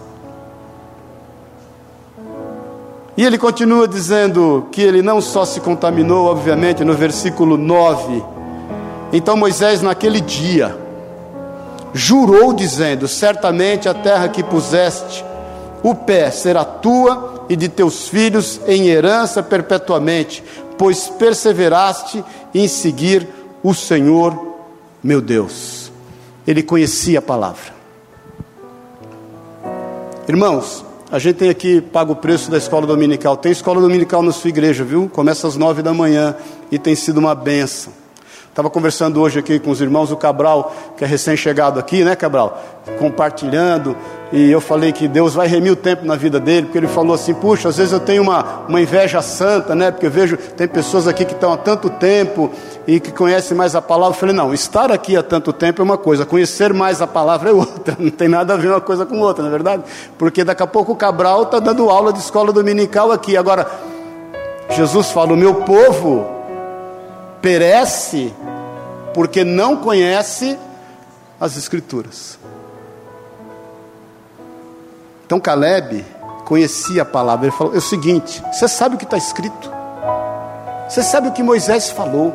E 3.21 3.25
ele 3.27 3.37
continua 3.37 3.87
dizendo 3.87 4.67
que 4.73 4.81
ele 4.81 5.03
não 5.03 5.21
só 5.21 5.45
se 5.45 5.61
contaminou, 5.61 6.29
obviamente, 6.29 6.83
no 6.85 6.95
versículo 6.95 7.59
9. 7.59 8.25
Então 9.13 9.37
Moisés, 9.37 9.83
naquele 9.83 10.23
dia, 10.23 10.75
jurou, 11.93 12.55
dizendo: 12.55 13.07
Certamente 13.07 13.91
a 13.91 13.93
terra 13.93 14.27
que 14.29 14.43
puseste 14.43 15.23
o 15.83 15.95
pé 15.95 16.31
será 16.31 16.65
tua 16.65 17.45
e 17.49 17.57
de 17.57 17.69
teus 17.69 18.09
filhos 18.09 18.59
em 18.67 18.89
herança 18.89 19.43
perpetuamente, 19.43 20.43
pois 20.79 21.09
perseveraste 21.09 22.25
em 22.55 22.69
seguir 22.69 23.29
o 23.63 23.75
Senhor 23.75 24.55
meu 25.03 25.21
Deus. 25.21 25.93
Ele 26.47 26.63
conhecia 26.63 27.19
a 27.19 27.23
palavra. 27.23 27.80
Irmãos, 30.31 30.85
a 31.11 31.19
gente 31.19 31.39
tem 31.39 31.51
aqui, 31.51 31.81
paga 31.81 32.13
o 32.13 32.15
preço 32.15 32.53
da 32.53 32.57
escola 32.57 32.87
dominical. 32.87 33.37
Tem 33.37 33.51
escola 33.51 33.81
dominical 33.81 34.23
na 34.23 34.31
sua 34.31 34.49
igreja, 34.49 34.85
viu? 34.85 35.11
Começa 35.13 35.49
às 35.49 35.57
nove 35.57 35.83
da 35.83 35.93
manhã 35.93 36.37
e 36.71 36.79
tem 36.79 36.95
sido 36.95 37.19
uma 37.19 37.35
benção. 37.35 37.93
Estava 38.51 38.69
conversando 38.69 39.21
hoje 39.21 39.39
aqui 39.39 39.61
com 39.61 39.71
os 39.71 39.81
irmãos, 39.81 40.11
o 40.11 40.17
Cabral, 40.17 40.75
que 40.97 41.05
é 41.05 41.07
recém-chegado 41.07 41.79
aqui, 41.79 42.03
né, 42.03 42.17
Cabral? 42.17 42.61
Compartilhando 42.99 43.97
e 44.33 44.51
eu 44.51 44.61
falei 44.61 44.91
que 44.91 45.07
Deus 45.07 45.35
vai 45.35 45.47
remir 45.47 45.73
o 45.73 45.77
tempo 45.77 46.05
na 46.05 46.17
vida 46.17 46.41
dele, 46.41 46.67
porque 46.67 46.79
ele 46.79 46.89
falou 46.89 47.15
assim: 47.15 47.33
puxa, 47.33 47.69
às 47.69 47.77
vezes 47.77 47.93
eu 47.93 48.01
tenho 48.01 48.25
uma, 48.25 48.65
uma 48.69 48.81
inveja 48.81 49.23
santa, 49.23 49.75
né? 49.77 49.93
Porque 49.93 50.07
eu 50.07 50.11
vejo, 50.11 50.37
tem 50.37 50.67
pessoas 50.67 51.07
aqui 51.07 51.25
que 51.25 51.33
estão 51.33 51.53
há 51.53 51.57
tanto 51.57 51.89
tempo 51.91 52.51
e 52.89 52.99
que 52.99 53.13
conhecem 53.13 53.57
mais 53.57 53.77
a 53.77 53.83
palavra. 53.83 54.17
Eu 54.17 54.21
falei: 54.21 54.35
não, 54.35 54.53
estar 54.53 54.91
aqui 54.91 55.17
há 55.17 55.23
tanto 55.23 55.53
tempo 55.53 55.81
é 55.81 55.85
uma 55.85 55.99
coisa, 55.99 56.27
conhecer 56.27 56.75
mais 56.75 57.01
a 57.01 57.07
palavra 57.07 57.51
é 57.51 57.53
outra, 57.53 57.97
não 57.99 58.11
tem 58.11 58.29
nada 58.29 58.55
a 58.55 58.57
ver 58.57 58.69
uma 58.69 58.81
coisa 58.81 59.07
com 59.07 59.21
outra, 59.21 59.43
não 59.43 59.49
é 59.49 59.53
verdade? 59.53 59.85
Porque 60.19 60.43
daqui 60.43 60.63
a 60.63 60.67
pouco 60.67 60.91
o 60.93 60.97
Cabral 60.97 61.45
está 61.45 61.61
dando 61.61 61.89
aula 61.89 62.13
de 62.13 62.19
escola 62.19 62.53
dominical 62.53 63.13
aqui. 63.13 63.37
Agora, 63.37 63.65
Jesus 64.71 65.11
fala: 65.13 65.33
o 65.35 65.37
meu 65.37 65.55
povo 65.55 66.40
perece 67.41 68.33
porque 69.15 69.45
não 69.45 69.77
conhece 69.77 70.59
as 71.41 71.57
Escrituras. 71.57 72.39
Então 75.25 75.41
Caleb 75.41 76.05
conhecia 76.45 77.03
a 77.03 77.05
palavra, 77.05 77.47
ele 77.47 77.57
falou: 77.57 77.75
é 77.75 77.79
o 77.79 77.81
seguinte, 77.81 78.43
você 78.53 78.67
sabe 78.67 78.97
o 78.97 78.99
que 78.99 79.05
está 79.05 79.17
escrito, 79.17 79.71
você 80.89 81.03
sabe 81.03 81.29
o 81.29 81.33
que 81.33 81.43
Moisés 81.43 81.91
falou. 81.91 82.35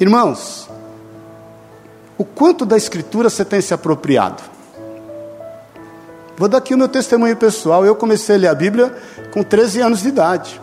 Irmãos, 0.00 0.68
o 2.18 2.24
quanto 2.24 2.66
da 2.66 2.76
Escritura 2.76 3.30
você 3.30 3.44
tem 3.44 3.60
se 3.60 3.72
apropriado? 3.72 4.51
Vou 6.36 6.48
dar 6.48 6.58
aqui 6.58 6.74
o 6.74 6.78
meu 6.78 6.88
testemunho 6.88 7.36
pessoal. 7.36 7.84
Eu 7.84 7.94
comecei 7.94 8.36
a 8.36 8.38
ler 8.38 8.48
a 8.48 8.54
Bíblia 8.54 8.94
com 9.32 9.42
13 9.42 9.80
anos 9.80 10.02
de 10.02 10.08
idade. 10.08 10.60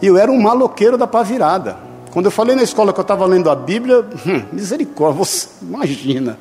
E 0.00 0.06
eu 0.06 0.16
era 0.16 0.30
um 0.30 0.40
maloqueiro 0.40 0.96
da 0.96 1.06
pá 1.06 1.22
virada. 1.22 1.76
Quando 2.12 2.26
eu 2.26 2.30
falei 2.30 2.56
na 2.56 2.62
escola 2.62 2.92
que 2.92 2.98
eu 2.98 3.02
estava 3.02 3.24
lendo 3.26 3.50
a 3.50 3.54
Bíblia, 3.54 4.00
hum, 4.26 4.42
misericórdia, 4.52 5.18
você 5.18 5.48
imagina. 5.62 6.38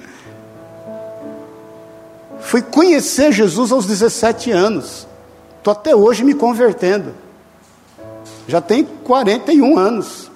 Fui 2.40 2.62
conhecer 2.62 3.32
Jesus 3.32 3.72
aos 3.72 3.86
17 3.86 4.52
anos. 4.52 5.08
Estou 5.58 5.72
até 5.72 5.96
hoje 5.96 6.24
me 6.24 6.34
convertendo. 6.34 7.14
Já 8.48 8.62
tem 8.62 8.84
41 9.04 9.78
anos. 9.78 10.32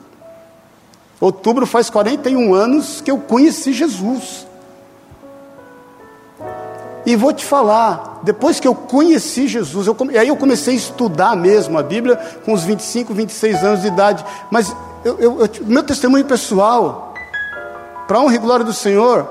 Outubro 1.19 1.65
faz 1.65 1.89
41 1.89 2.53
anos 2.53 2.99
que 2.99 3.09
eu 3.09 3.17
conheci 3.17 3.71
Jesus. 3.71 4.45
E 7.05 7.15
vou 7.15 7.33
te 7.33 7.43
falar, 7.43 8.21
depois 8.23 8.59
que 8.59 8.67
eu 8.67 8.73
conheci 8.73 9.47
Jesus, 9.47 9.87
eu, 9.87 9.97
aí 10.17 10.27
eu 10.27 10.37
comecei 10.37 10.73
a 10.73 10.77
estudar 10.77 11.35
mesmo 11.35 11.77
a 11.77 11.83
Bíblia 11.83 12.15
com 12.45 12.53
uns 12.53 12.63
25, 12.63 13.13
26 13.13 13.63
anos 13.63 13.81
de 13.81 13.87
idade. 13.87 14.25
Mas 14.49 14.73
eu, 15.03 15.19
eu, 15.19 15.41
eu, 15.41 15.49
meu 15.65 15.83
testemunho 15.83 16.23
pessoal, 16.23 17.13
para 18.07 18.19
honra 18.19 18.35
e 18.35 18.39
glória 18.39 18.65
do 18.65 18.73
Senhor, 18.73 19.27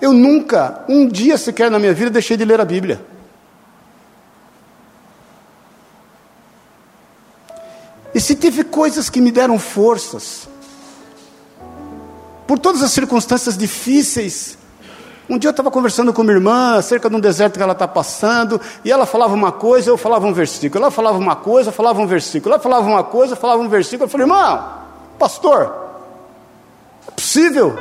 eu 0.00 0.12
nunca, 0.12 0.84
um 0.88 1.08
dia 1.08 1.36
sequer 1.36 1.70
na 1.70 1.78
minha 1.78 1.92
vida, 1.92 2.10
deixei 2.10 2.36
de 2.36 2.44
ler 2.44 2.60
a 2.60 2.64
Bíblia. 2.64 3.04
E 8.14 8.20
se 8.20 8.36
teve 8.36 8.62
coisas 8.62 9.08
que 9.08 9.20
me 9.20 9.32
deram 9.32 9.58
forças, 9.58 10.48
por 12.46 12.58
todas 12.58 12.82
as 12.82 12.92
circunstâncias 12.92 13.56
difíceis, 13.56 14.58
um 15.28 15.38
dia 15.38 15.48
eu 15.48 15.52
estava 15.52 15.70
conversando 15.70 16.12
com 16.12 16.22
minha 16.22 16.34
irmã 16.34 16.76
acerca 16.76 17.08
de 17.08 17.16
um 17.16 17.20
deserto 17.20 17.56
que 17.56 17.62
ela 17.62 17.72
está 17.72 17.86
passando, 17.86 18.60
e 18.84 18.90
ela 18.90 19.06
falava 19.06 19.34
uma 19.34 19.52
coisa, 19.52 19.90
eu 19.90 19.96
falava 19.96 20.26
um 20.26 20.32
versículo. 20.32 20.82
Ela 20.82 20.90
falava 20.90 21.18
uma 21.18 21.36
coisa, 21.36 21.68
eu 21.68 21.72
falava 21.72 22.00
um 22.00 22.06
versículo. 22.06 22.54
Ela 22.54 22.62
falava 22.62 22.88
uma 22.88 23.04
coisa, 23.04 23.32
eu 23.32 23.36
falava 23.36 23.62
um 23.62 23.68
versículo. 23.68 24.04
Eu 24.04 24.10
falei, 24.10 24.26
irmão, 24.26 24.82
Pastor, 25.18 25.74
é 27.06 27.10
possível? 27.12 27.76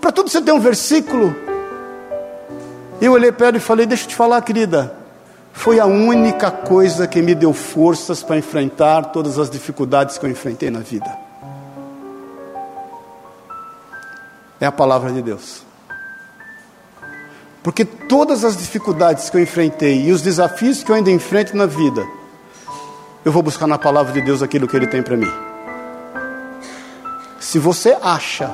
Para 0.00 0.12
tudo 0.12 0.30
você 0.30 0.40
tem 0.40 0.54
um 0.54 0.60
versículo. 0.60 1.34
Eu 3.00 3.12
olhei 3.12 3.32
para 3.32 3.48
ela 3.48 3.56
e 3.56 3.60
falei: 3.60 3.86
Deixa 3.86 4.04
eu 4.04 4.08
te 4.08 4.14
falar, 4.14 4.40
querida. 4.42 4.96
Foi 5.52 5.80
a 5.80 5.86
única 5.86 6.50
coisa 6.50 7.06
que 7.08 7.20
me 7.20 7.34
deu 7.34 7.52
forças 7.52 8.22
para 8.22 8.36
enfrentar 8.36 9.06
todas 9.06 9.38
as 9.38 9.50
dificuldades 9.50 10.16
que 10.16 10.24
eu 10.24 10.30
enfrentei 10.30 10.70
na 10.70 10.78
vida. 10.78 11.27
É 14.60 14.66
a 14.66 14.72
palavra 14.72 15.12
de 15.12 15.22
Deus. 15.22 15.62
Porque 17.62 17.84
todas 17.84 18.44
as 18.44 18.56
dificuldades 18.56 19.28
que 19.28 19.36
eu 19.36 19.42
enfrentei 19.42 20.06
e 20.06 20.12
os 20.12 20.22
desafios 20.22 20.82
que 20.82 20.90
eu 20.90 20.96
ainda 20.96 21.10
enfrento 21.10 21.56
na 21.56 21.66
vida, 21.66 22.06
eu 23.24 23.32
vou 23.32 23.42
buscar 23.42 23.66
na 23.66 23.78
palavra 23.78 24.12
de 24.12 24.20
Deus 24.20 24.42
aquilo 24.42 24.66
que 24.66 24.76
Ele 24.76 24.86
tem 24.86 25.02
para 25.02 25.16
mim. 25.16 25.30
Se 27.40 27.58
você 27.58 27.96
acha 28.02 28.50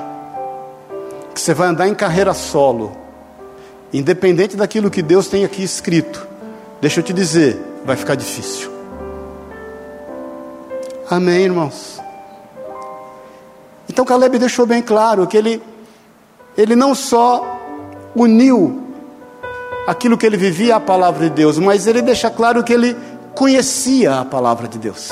que 1.33 1.41
você 1.41 1.53
vai 1.53 1.67
andar 1.67 1.87
em 1.87 1.95
carreira 1.95 2.33
solo, 2.33 2.95
independente 3.91 4.55
daquilo 4.55 4.89
que 4.89 5.01
Deus 5.01 5.27
tem 5.27 5.43
aqui 5.43 5.63
escrito, 5.63 6.27
deixa 6.81 6.99
eu 6.99 7.03
te 7.03 7.13
dizer, 7.13 7.61
vai 7.85 7.95
ficar 7.95 8.15
difícil. 8.15 8.71
Amém, 11.09 11.43
irmãos? 11.43 12.01
Então 13.87 14.03
Caleb 14.03 14.39
deixou 14.39 14.65
bem 14.65 14.81
claro 14.81 15.27
que 15.27 15.37
ele, 15.37 15.61
ele 16.57 16.75
não 16.75 16.95
só 16.95 17.59
uniu 18.15 18.83
aquilo 19.87 20.17
que 20.17 20.25
ele 20.25 20.37
vivia 20.37 20.75
a 20.75 20.79
palavra 20.79 21.29
de 21.29 21.35
Deus, 21.35 21.57
mas 21.59 21.85
ele 21.85 22.01
deixa 22.01 22.29
claro 22.29 22.63
que 22.63 22.73
ele 22.73 22.95
conhecia 23.33 24.21
a 24.21 24.25
palavra 24.25 24.67
de 24.67 24.77
Deus. 24.77 25.09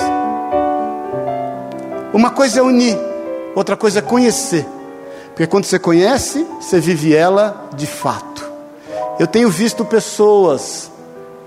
Uma 2.12 2.30
coisa 2.30 2.60
é 2.60 2.62
unir, 2.62 2.98
outra 3.54 3.76
coisa 3.76 3.98
é 3.98 4.02
conhecer. 4.02 4.66
Porque 5.28 5.46
quando 5.46 5.64
você 5.64 5.78
conhece, 5.78 6.46
você 6.60 6.80
vive 6.80 7.14
ela 7.14 7.68
de 7.76 7.86
fato. 7.86 8.48
Eu 9.18 9.26
tenho 9.26 9.50
visto 9.50 9.84
pessoas, 9.84 10.90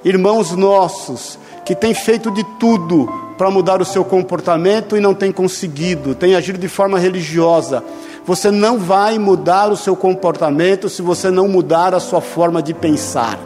irmãos 0.03 0.51
nossos, 0.51 1.39
que 1.65 1.75
têm 1.75 1.93
feito 1.93 2.29
de 2.31 2.43
tudo 2.59 3.09
para 3.37 3.51
mudar 3.51 3.81
o 3.81 3.85
seu 3.85 4.03
comportamento 4.03 4.95
e 4.95 4.99
não 4.99 5.13
têm 5.13 5.31
conseguido, 5.31 6.15
têm 6.15 6.35
agido 6.35 6.57
de 6.57 6.67
forma 6.67 6.99
religiosa. 6.99 7.83
Você 8.27 8.51
não 8.51 8.77
vai 8.77 9.17
mudar 9.17 9.71
o 9.71 9.77
seu 9.77 9.95
comportamento 9.95 10.89
se 10.89 11.01
você 11.01 11.31
não 11.31 11.47
mudar 11.47 11.95
a 11.95 11.99
sua 12.01 12.19
forma 12.19 12.61
de 12.61 12.73
pensar. 12.73 13.39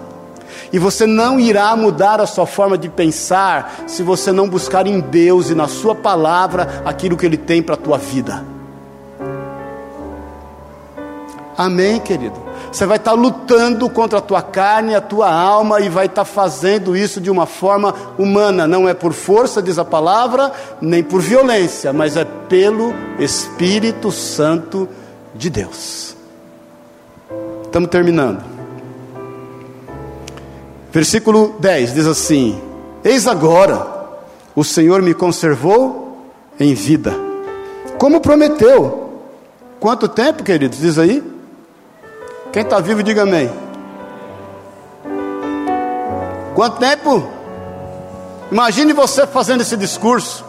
E 0.73 0.79
você 0.79 1.05
não 1.05 1.39
irá 1.39 1.75
mudar 1.75 2.19
a 2.19 2.25
sua 2.25 2.47
forma 2.47 2.75
de 2.79 2.89
pensar 2.89 3.83
se 3.85 4.01
você 4.01 4.31
não 4.31 4.49
buscar 4.49 4.87
em 4.87 4.99
Deus 4.99 5.51
e 5.51 5.55
na 5.55 5.67
Sua 5.67 5.93
palavra 5.93 6.81
aquilo 6.83 7.15
que 7.15 7.25
Ele 7.25 7.37
tem 7.37 7.61
para 7.61 7.75
a 7.75 7.77
tua 7.77 7.99
vida. 7.99 8.43
Amém, 11.55 11.99
querido? 11.99 12.50
Você 12.71 12.85
vai 12.85 12.95
estar 12.95 13.11
lutando 13.11 13.89
contra 13.89 14.19
a 14.19 14.21
tua 14.21 14.41
carne, 14.41 14.95
a 14.95 15.01
tua 15.01 15.29
alma, 15.29 15.81
e 15.81 15.89
vai 15.89 16.05
estar 16.05 16.23
fazendo 16.23 16.95
isso 16.95 17.19
de 17.19 17.29
uma 17.29 17.45
forma 17.45 17.93
humana. 18.17 18.65
Não 18.65 18.87
é 18.87 18.93
por 18.93 19.11
força, 19.11 19.61
diz 19.61 19.77
a 19.77 19.83
palavra, 19.83 20.53
nem 20.79 21.03
por 21.03 21.21
violência, 21.21 21.91
mas 21.91 22.15
é 22.15 22.23
pelo 22.23 22.93
Espírito 23.19 24.09
Santo 24.09 24.87
de 25.35 25.49
Deus. 25.49 26.15
Estamos 27.63 27.89
terminando. 27.89 28.41
Versículo 30.93 31.55
10 31.59 31.93
diz 31.93 32.07
assim: 32.07 32.61
Eis 33.03 33.27
agora, 33.27 33.85
o 34.55 34.63
Senhor 34.63 35.01
me 35.01 35.13
conservou 35.13 36.25
em 36.57 36.73
vida, 36.73 37.13
como 37.97 38.21
prometeu. 38.21 39.09
Quanto 39.77 40.07
tempo, 40.07 40.41
queridos? 40.41 40.79
Diz 40.79 40.97
aí. 40.97 41.40
Quem 42.51 42.63
está 42.63 42.79
vivo, 42.79 43.01
diga 43.01 43.23
amém. 43.23 43.49
Quanto 46.53 46.79
tempo? 46.79 47.27
Imagine 48.51 48.91
você 48.91 49.25
fazendo 49.25 49.61
esse 49.61 49.77
discurso. 49.77 50.45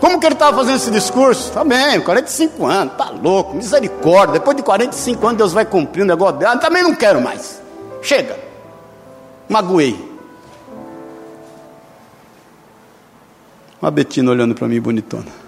Como 0.00 0.18
que 0.18 0.26
ele 0.26 0.34
estava 0.34 0.56
fazendo 0.56 0.76
esse 0.76 0.90
discurso? 0.90 1.52
Tá 1.52 1.64
bem, 1.64 2.00
45 2.00 2.66
anos, 2.66 2.94
tá 2.94 3.10
louco, 3.10 3.54
misericórdia. 3.54 4.34
Depois 4.34 4.56
de 4.56 4.62
45 4.62 5.26
anos 5.26 5.38
Deus 5.38 5.52
vai 5.52 5.64
cumprir 5.64 6.02
o 6.02 6.06
negócio 6.06 6.38
dela. 6.38 6.56
Também 6.56 6.82
não 6.82 6.94
quero 6.94 7.20
mais. 7.20 7.60
Chega. 8.02 8.38
Magoei. 9.48 10.10
Uma 13.80 13.90
Betina 13.90 14.30
olhando 14.30 14.54
para 14.54 14.68
mim 14.68 14.80
bonitona. 14.80 15.41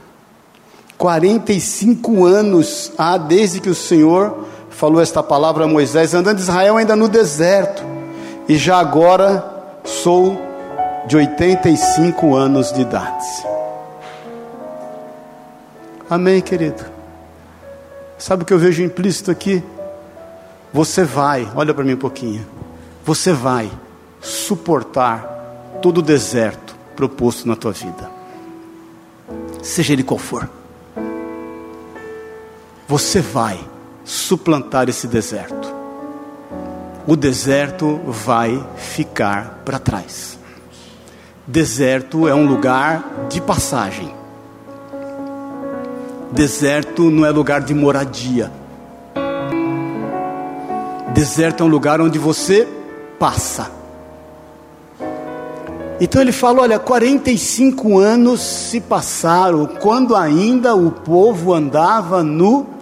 45 0.98 2.24
anos 2.24 2.92
há 2.96 3.16
desde 3.16 3.60
que 3.60 3.68
o 3.68 3.74
Senhor 3.74 4.46
falou 4.70 5.00
esta 5.00 5.22
palavra 5.22 5.64
a 5.64 5.68
Moisés, 5.68 6.14
andando 6.14 6.38
Israel 6.38 6.76
ainda 6.76 6.96
no 6.96 7.08
deserto, 7.08 7.82
e 8.48 8.56
já 8.56 8.78
agora 8.78 9.44
sou 9.84 10.40
de 11.06 11.16
85 11.16 12.34
anos 12.34 12.72
de 12.72 12.82
idade. 12.82 13.24
Amém, 16.08 16.40
querido? 16.40 16.84
Sabe 18.18 18.42
o 18.42 18.46
que 18.46 18.52
eu 18.52 18.58
vejo 18.58 18.82
implícito 18.82 19.30
aqui? 19.30 19.62
Você 20.72 21.04
vai, 21.04 21.48
olha 21.54 21.72
para 21.72 21.84
mim 21.84 21.94
um 21.94 21.98
pouquinho, 21.98 22.46
você 23.04 23.32
vai 23.32 23.70
suportar 24.20 25.78
todo 25.82 25.98
o 25.98 26.02
deserto 26.02 26.74
proposto 26.96 27.46
na 27.46 27.54
tua 27.54 27.72
vida, 27.72 28.10
seja 29.62 29.92
ele 29.92 30.02
qual 30.02 30.18
for 30.18 30.48
você 32.86 33.20
vai 33.20 33.58
suplantar 34.04 34.88
esse 34.88 35.06
deserto. 35.06 35.72
O 37.06 37.16
deserto 37.16 38.00
vai 38.06 38.62
ficar 38.76 39.62
para 39.64 39.78
trás. 39.78 40.38
Deserto 41.46 42.26
é 42.26 42.34
um 42.34 42.46
lugar 42.46 43.26
de 43.28 43.40
passagem. 43.40 44.14
Deserto 46.32 47.10
não 47.10 47.24
é 47.24 47.30
lugar 47.30 47.60
de 47.60 47.74
moradia. 47.74 48.50
Deserto 51.12 51.62
é 51.62 51.66
um 51.66 51.68
lugar 51.68 52.00
onde 52.00 52.18
você 52.18 52.66
passa. 53.18 53.70
Então 56.00 56.20
ele 56.20 56.32
fala: 56.32 56.62
olha, 56.62 56.78
45 56.78 57.98
anos 57.98 58.40
se 58.40 58.80
passaram 58.80 59.66
quando 59.66 60.16
ainda 60.16 60.74
o 60.74 60.90
povo 60.90 61.52
andava 61.52 62.22
no 62.22 62.73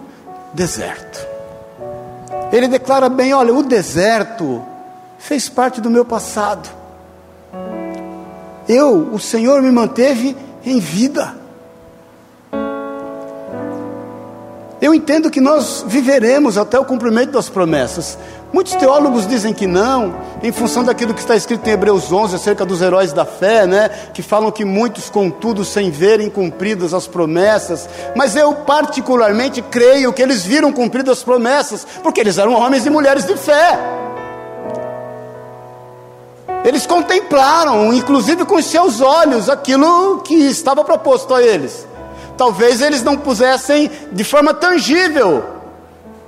deserto. 0.53 1.27
Ele 2.51 2.67
declara 2.67 3.09
bem: 3.09 3.33
olha, 3.33 3.53
o 3.53 3.63
deserto 3.63 4.63
fez 5.17 5.49
parte 5.49 5.81
do 5.81 5.89
meu 5.89 6.05
passado. 6.05 6.69
Eu, 8.67 9.09
o 9.13 9.19
Senhor 9.19 9.61
me 9.61 9.71
manteve 9.71 10.37
em 10.65 10.79
vida. 10.79 11.35
Eu 14.81 14.93
entendo 14.93 15.31
que 15.31 15.39
nós 15.39 15.83
viveremos 15.87 16.57
até 16.57 16.77
o 16.77 16.85
cumprimento 16.85 17.31
das 17.31 17.47
promessas, 17.47 18.17
Muitos 18.53 18.75
teólogos 18.75 19.27
dizem 19.27 19.51
que 19.51 19.65
não, 19.65 20.15
em 20.43 20.51
função 20.51 20.83
daquilo 20.83 21.11
que 21.11 21.19
está 21.19 21.35
escrito 21.35 21.67
em 21.67 21.71
Hebreus 21.71 22.11
11 22.11 22.35
acerca 22.35 22.63
dos 22.63 22.83
heróis 22.83 23.11
da 23.11 23.25
fé, 23.25 23.65
né? 23.65 23.89
Que 24.13 24.21
falam 24.21 24.51
que 24.51 24.63
muitos, 24.63 25.09
contudo, 25.09 25.65
sem 25.65 25.89
verem 25.89 26.29
cumpridas 26.29 26.93
as 26.93 27.07
promessas. 27.07 27.89
Mas 28.15 28.35
eu, 28.35 28.53
particularmente, 28.53 29.59
creio 29.59 30.13
que 30.13 30.21
eles 30.21 30.45
viram 30.45 30.71
cumpridas 30.71 31.17
as 31.17 31.23
promessas, 31.23 31.87
porque 32.03 32.19
eles 32.19 32.37
eram 32.37 32.53
homens 32.53 32.85
e 32.85 32.91
mulheres 32.91 33.25
de 33.25 33.35
fé. 33.35 33.79
Eles 36.63 36.85
contemplaram, 36.85 37.91
inclusive 37.91 38.45
com 38.45 38.57
os 38.57 38.65
seus 38.65 39.01
olhos, 39.01 39.49
aquilo 39.49 40.19
que 40.19 40.35
estava 40.35 40.83
proposto 40.83 41.33
a 41.33 41.41
eles. 41.41 41.87
Talvez 42.37 42.81
eles 42.81 43.01
não 43.01 43.17
pusessem 43.17 43.89
de 44.11 44.23
forma 44.23 44.53
tangível 44.53 45.52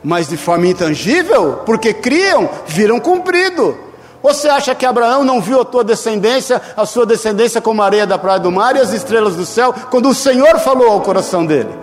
mas 0.06 0.28
de 0.28 0.38
forma 0.38 0.68
intangível, 0.68 1.62
porque 1.66 1.92
criam, 1.92 2.48
viram 2.68 3.00
cumprido. 3.00 3.76
Você 4.22 4.48
acha 4.48 4.76
que 4.76 4.86
Abraão 4.86 5.24
não 5.24 5.42
viu 5.42 5.60
a 5.60 5.66
tua 5.66 5.84
descendência, 5.84 6.62
a 6.78 6.86
sua 6.86 7.08
descendência 7.08 7.60
como 7.60 7.82
a 7.82 7.86
areia 7.86 8.06
da 8.06 8.16
praia 8.16 8.40
do 8.40 8.52
mar 8.52 8.76
e 8.76 8.80
as 8.80 8.94
estrelas 8.94 9.36
do 9.36 9.48
céu, 9.48 9.74
quando 9.90 10.08
o 10.08 10.14
Senhor 10.14 10.60
falou 10.60 10.92
ao 10.92 11.02
coração 11.02 11.44
dele? 11.44 11.74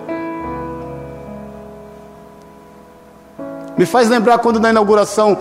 Me 3.76 3.84
faz 3.84 4.08
lembrar 4.08 4.38
quando 4.38 4.60
na 4.60 4.70
inauguração 4.70 5.36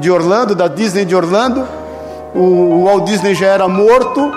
de 0.00 0.10
Orlando, 0.10 0.56
da 0.56 0.66
Disney 0.66 1.04
de 1.04 1.14
Orlando, 1.14 1.68
o 2.34 2.84
Walt 2.84 3.04
Disney 3.04 3.34
já 3.34 3.46
era 3.46 3.68
morto, 3.68 4.32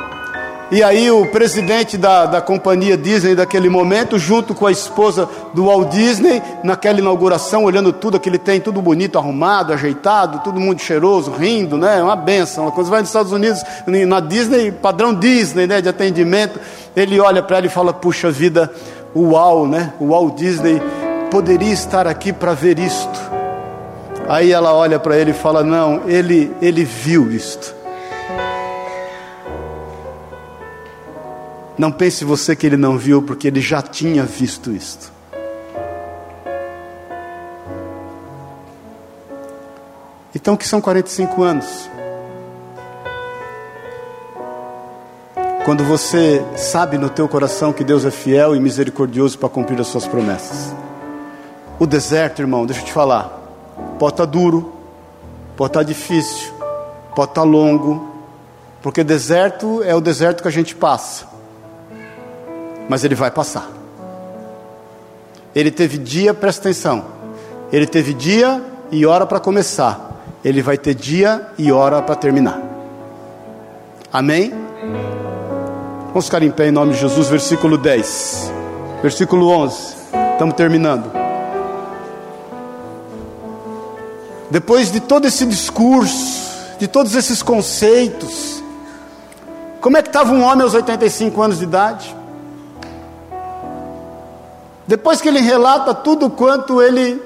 e 0.74 0.82
aí 0.82 1.12
o 1.12 1.28
presidente 1.28 2.00
da, 2.00 2.26
da 2.26 2.42
companhia 2.42 2.98
Disney 2.98 3.36
daquele 3.36 3.70
momento, 3.70 4.18
junto 4.18 4.56
com 4.56 4.66
a 4.66 4.72
esposa 4.72 5.30
do 5.54 5.66
Walt 5.66 5.92
Disney, 5.92 6.42
naquela 6.64 6.98
inauguração, 6.98 7.66
olhando 7.66 7.94
tudo 7.94 8.20
que 8.20 8.28
ele 8.28 8.40
tem, 8.40 8.60
tudo 8.60 8.82
bonito, 8.82 9.20
arrumado, 9.20 9.72
ajeitado, 9.72 10.40
tudo 10.40 10.60
muito 10.60 10.82
cheiroso, 10.82 11.30
rindo, 11.30 11.78
né? 11.78 12.02
Uma 12.02 12.16
benção. 12.16 12.72
Quando 12.72 12.90
vai 12.90 13.02
nos 13.02 13.10
Estados 13.10 13.32
Unidos, 13.32 13.64
na 14.08 14.20
Disney, 14.20 14.72
padrão 14.72 15.14
Disney, 15.14 15.68
né? 15.68 15.80
De 15.80 15.90
atendimento, 15.90 16.60
ele 16.96 17.20
olha 17.20 17.44
para 17.44 17.58
ela 17.58 17.68
e 17.68 17.70
fala: 17.70 17.94
Puxa 17.94 18.32
vida, 18.32 18.74
o 19.14 19.34
Walt, 19.34 19.70
né? 19.70 19.94
O 20.00 20.08
Walt 20.08 20.34
Disney 20.34 20.82
poderia 21.30 21.72
estar 21.72 22.08
aqui 22.08 22.34
para 22.34 22.56
ver 22.56 22.80
isto. 22.80 23.22
Aí 24.28 24.52
ela 24.52 24.74
olha 24.74 24.98
para 24.98 25.20
ele 25.20 25.30
e 25.30 25.36
fala: 25.36 25.64
Não, 25.64 26.02
ele, 26.08 26.52
ele 26.60 26.84
viu 26.84 27.32
isto. 27.32 27.83
Não 31.78 31.92
pense 31.92 32.24
você 32.24 32.56
que 32.56 32.68
ele 32.68 32.78
não 32.78 32.98
viu, 32.98 33.22
porque 33.22 33.48
ele 33.48 33.62
já 33.62 33.82
tinha 33.82 34.24
visto 34.24 34.72
isto. 34.72 35.12
Então, 40.36 40.56
que 40.56 40.68
são 40.68 40.82
45 40.82 41.44
anos? 41.44 41.90
Quando 45.66 45.86
você 45.86 46.44
sabe 46.58 46.98
no 46.98 47.10
teu 47.10 47.28
coração 47.30 47.72
que 47.72 47.84
Deus 47.84 48.04
é 48.04 48.12
fiel 48.12 48.54
e 48.54 48.60
misericordioso 48.60 49.40
para 49.40 49.48
cumprir 49.48 49.80
as 49.80 49.88
suas 49.88 50.06
promessas. 50.06 50.76
O 51.80 51.86
deserto, 51.86 52.42
irmão, 52.42 52.66
deixa 52.66 52.82
eu 52.82 52.86
te 52.86 52.92
falar, 52.92 53.30
pode 53.98 54.14
estar 54.14 54.26
duro, 54.26 54.74
pode 55.56 55.70
estar 55.70 55.84
difícil, 55.84 56.52
pode 57.16 57.32
estar 57.32 57.44
longo, 57.44 58.12
porque 58.82 59.04
deserto 59.04 59.82
é 59.84 59.96
o 59.96 60.02
deserto 60.02 60.42
que 60.42 60.48
a 60.50 60.52
gente 60.52 60.76
passa, 60.76 61.26
mas 62.90 63.04
ele 63.04 63.16
vai 63.16 63.32
passar. 63.32 63.70
Ele 65.56 65.72
teve 65.72 65.98
dia, 65.98 66.34
presta 66.34 66.70
atenção, 66.70 67.06
ele 67.72 67.86
teve 67.86 68.14
dia 68.14 68.62
e 68.92 69.06
hora 69.06 69.26
para 69.26 69.40
começar, 69.40 70.24
ele 70.44 70.62
vai 70.62 70.78
ter 70.78 70.96
dia 70.96 71.48
e 71.58 71.72
hora 71.72 72.02
para 72.02 72.16
terminar. 72.16 72.60
Amém? 74.12 74.54
Vamos 76.08 76.26
ficar 76.26 76.44
em 76.44 76.52
pé 76.52 76.68
em 76.68 76.72
nome 76.72 76.94
de 76.94 77.00
Jesus, 77.00 77.28
versículo 77.28 77.78
10, 77.78 78.52
versículo 79.02 79.50
11. 79.50 79.96
Estamos 80.34 80.56
terminando. 80.56 81.12
Depois 84.52 84.92
de 84.92 85.00
todo 85.00 85.26
esse 85.26 85.46
discurso, 85.48 86.44
de 86.78 86.88
todos 86.88 87.16
esses 87.16 87.42
conceitos, 87.42 88.64
como 89.82 89.98
é 89.98 90.02
que 90.02 90.10
estava 90.10 90.32
um 90.32 90.44
homem 90.44 90.62
aos 90.64 90.76
85 90.76 91.42
anos 91.42 91.58
de 91.58 91.64
idade? 91.64 92.16
Depois 94.86 95.22
que 95.22 95.30
ele 95.30 95.40
relata 95.40 95.94
tudo 95.94 96.30
quanto 96.30 96.82
ele 96.82 97.22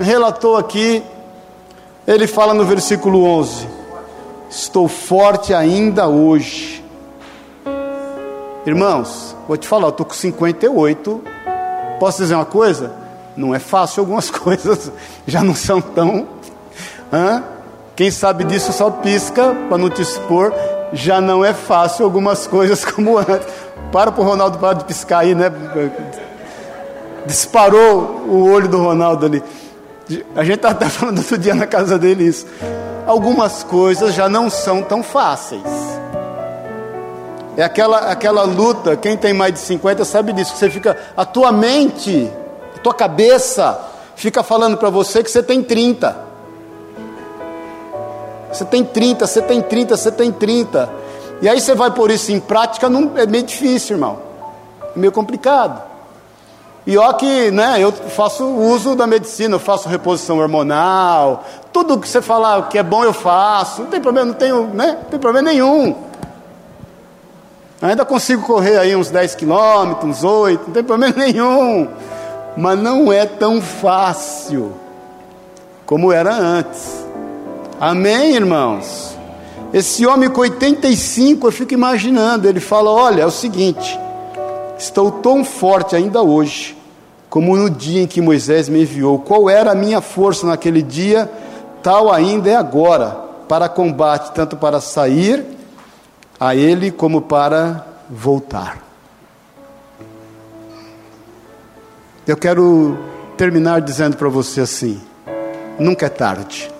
relatou 0.00 0.56
aqui, 0.56 1.02
ele 2.06 2.26
fala 2.26 2.54
no 2.54 2.64
versículo 2.64 3.24
11: 3.24 3.68
Estou 4.50 4.88
forte 4.88 5.52
ainda 5.52 6.08
hoje. 6.08 6.82
Irmãos, 8.64 9.36
vou 9.46 9.56
te 9.56 9.66
falar, 9.68 9.86
eu 9.86 9.90
estou 9.90 10.06
com 10.06 10.14
58. 10.14 11.22
Posso 12.00 12.22
dizer 12.22 12.34
uma 12.34 12.44
coisa? 12.44 12.92
Não 13.36 13.54
é 13.54 13.58
fácil, 13.58 14.02
algumas 14.02 14.30
coisas 14.32 14.90
já 15.26 15.42
não 15.42 15.54
são 15.54 15.80
tão. 15.80 16.26
Hã? 17.12 17.42
Quem 17.94 18.10
sabe 18.10 18.44
disso 18.44 18.72
só 18.72 18.90
pisca 18.90 19.54
para 19.68 19.76
não 19.76 19.90
te 19.90 20.00
expor. 20.02 20.52
Já 20.92 21.20
não 21.20 21.44
é 21.44 21.52
fácil 21.52 22.04
algumas 22.04 22.46
coisas 22.46 22.84
como 22.86 23.18
antes. 23.18 23.46
Para 23.92 24.12
para 24.12 24.22
o 24.22 24.24
Ronaldo 24.24 24.58
parar 24.58 24.74
de 24.74 24.84
piscar 24.84 25.20
aí, 25.20 25.34
né? 25.34 25.50
Disparou 27.28 28.24
o 28.26 28.50
olho 28.50 28.68
do 28.68 28.78
Ronaldo 28.78 29.26
ali. 29.26 29.44
A 30.34 30.42
gente 30.42 30.56
estava 30.56 30.74
tá 30.74 30.88
falando 30.88 31.18
outro 31.18 31.36
dia 31.36 31.54
na 31.54 31.66
casa 31.66 31.98
dele 31.98 32.24
isso. 32.24 32.46
Algumas 33.06 33.62
coisas 33.62 34.14
já 34.14 34.30
não 34.30 34.48
são 34.48 34.82
tão 34.82 35.02
fáceis. 35.02 35.62
É 37.54 37.62
aquela, 37.62 37.98
aquela 38.10 38.44
luta, 38.44 38.96
quem 38.96 39.14
tem 39.14 39.34
mais 39.34 39.52
de 39.52 39.58
50 39.58 40.06
sabe 40.06 40.32
disso, 40.32 40.56
você 40.56 40.70
fica, 40.70 40.96
a 41.14 41.24
tua 41.26 41.52
mente, 41.52 42.32
a 42.74 42.78
tua 42.78 42.94
cabeça, 42.94 43.78
fica 44.16 44.42
falando 44.42 44.78
para 44.78 44.88
você 44.88 45.22
que 45.22 45.30
você 45.30 45.42
tem 45.42 45.62
30. 45.62 46.16
Você 48.50 48.64
tem 48.64 48.82
30, 48.82 49.26
você 49.26 49.42
tem 49.42 49.60
30, 49.60 49.96
você 49.96 50.10
tem 50.10 50.32
30. 50.32 50.88
E 51.42 51.48
aí 51.48 51.60
você 51.60 51.74
vai 51.74 51.90
pôr 51.90 52.10
isso 52.10 52.32
em 52.32 52.40
prática, 52.40 52.88
não, 52.88 53.12
é 53.16 53.26
meio 53.26 53.44
difícil, 53.44 53.96
irmão. 53.96 54.18
É 54.96 54.98
meio 54.98 55.12
complicado. 55.12 55.87
E 56.88 56.96
ó 56.96 57.12
que, 57.12 57.50
né, 57.50 57.76
eu 57.78 57.92
faço 57.92 58.46
uso 58.46 58.96
da 58.96 59.06
medicina, 59.06 59.56
eu 59.56 59.58
faço 59.58 59.90
reposição 59.90 60.38
hormonal, 60.38 61.44
tudo 61.70 61.98
que 61.98 62.08
você 62.08 62.22
falar 62.22 62.66
que 62.70 62.78
é 62.78 62.82
bom 62.82 63.04
eu 63.04 63.12
faço, 63.12 63.82
não 63.82 63.90
tem 63.90 64.00
problema, 64.00 64.28
não 64.28 64.34
tenho, 64.34 64.68
né, 64.68 64.96
não 65.02 65.10
tem 65.10 65.20
problema 65.20 65.50
nenhum. 65.50 65.94
Ainda 67.82 68.06
consigo 68.06 68.40
correr 68.40 68.78
aí 68.78 68.96
uns 68.96 69.10
10 69.10 69.34
quilômetros, 69.34 70.02
uns 70.02 70.24
8, 70.24 70.62
não 70.68 70.72
tem 70.72 70.82
problema 70.82 71.12
nenhum. 71.22 71.88
Mas 72.56 72.78
não 72.78 73.12
é 73.12 73.26
tão 73.26 73.60
fácil 73.60 74.72
como 75.84 76.10
era 76.10 76.34
antes. 76.34 77.04
Amém, 77.78 78.34
irmãos? 78.34 79.14
Esse 79.74 80.06
homem 80.06 80.30
com 80.30 80.40
85, 80.40 81.48
eu 81.48 81.52
fico 81.52 81.74
imaginando, 81.74 82.48
ele 82.48 82.60
fala: 82.60 82.90
olha, 82.90 83.20
é 83.20 83.26
o 83.26 83.30
seguinte, 83.30 84.00
estou 84.78 85.10
tão 85.10 85.44
forte 85.44 85.94
ainda 85.94 86.22
hoje, 86.22 86.77
como 87.28 87.56
no 87.56 87.68
dia 87.68 88.02
em 88.02 88.06
que 88.06 88.20
Moisés 88.20 88.68
me 88.68 88.82
enviou. 88.82 89.18
Qual 89.18 89.48
era 89.48 89.72
a 89.72 89.74
minha 89.74 90.00
força 90.00 90.46
naquele 90.46 90.82
dia, 90.82 91.30
tal 91.82 92.12
ainda 92.12 92.50
é 92.50 92.56
agora, 92.56 93.10
para 93.48 93.68
combate, 93.68 94.32
tanto 94.32 94.56
para 94.56 94.80
sair 94.80 95.44
a 96.38 96.54
ele 96.54 96.90
como 96.90 97.22
para 97.22 97.84
voltar. 98.08 98.78
Eu 102.26 102.36
quero 102.36 102.98
terminar 103.36 103.80
dizendo 103.80 104.16
para 104.16 104.28
você 104.28 104.60
assim: 104.60 105.00
nunca 105.78 106.06
é 106.06 106.10
tarde. 106.10 106.70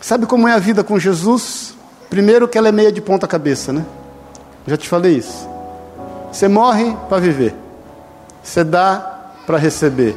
Sabe 0.00 0.26
como 0.26 0.48
é 0.48 0.52
a 0.52 0.58
vida 0.58 0.82
com 0.82 0.98
Jesus? 0.98 1.74
Primeiro 2.10 2.48
que 2.48 2.58
ela 2.58 2.68
é 2.68 2.72
meia 2.72 2.90
de 2.90 3.00
ponta 3.00 3.28
cabeça, 3.28 3.72
né? 3.72 3.84
Já 4.66 4.76
te 4.76 4.88
falei 4.88 5.16
isso. 5.16 5.51
Você 6.32 6.48
morre 6.48 6.96
para 7.08 7.18
viver. 7.18 7.54
Você 8.42 8.64
dá 8.64 9.30
para 9.46 9.58
receber. 9.58 10.16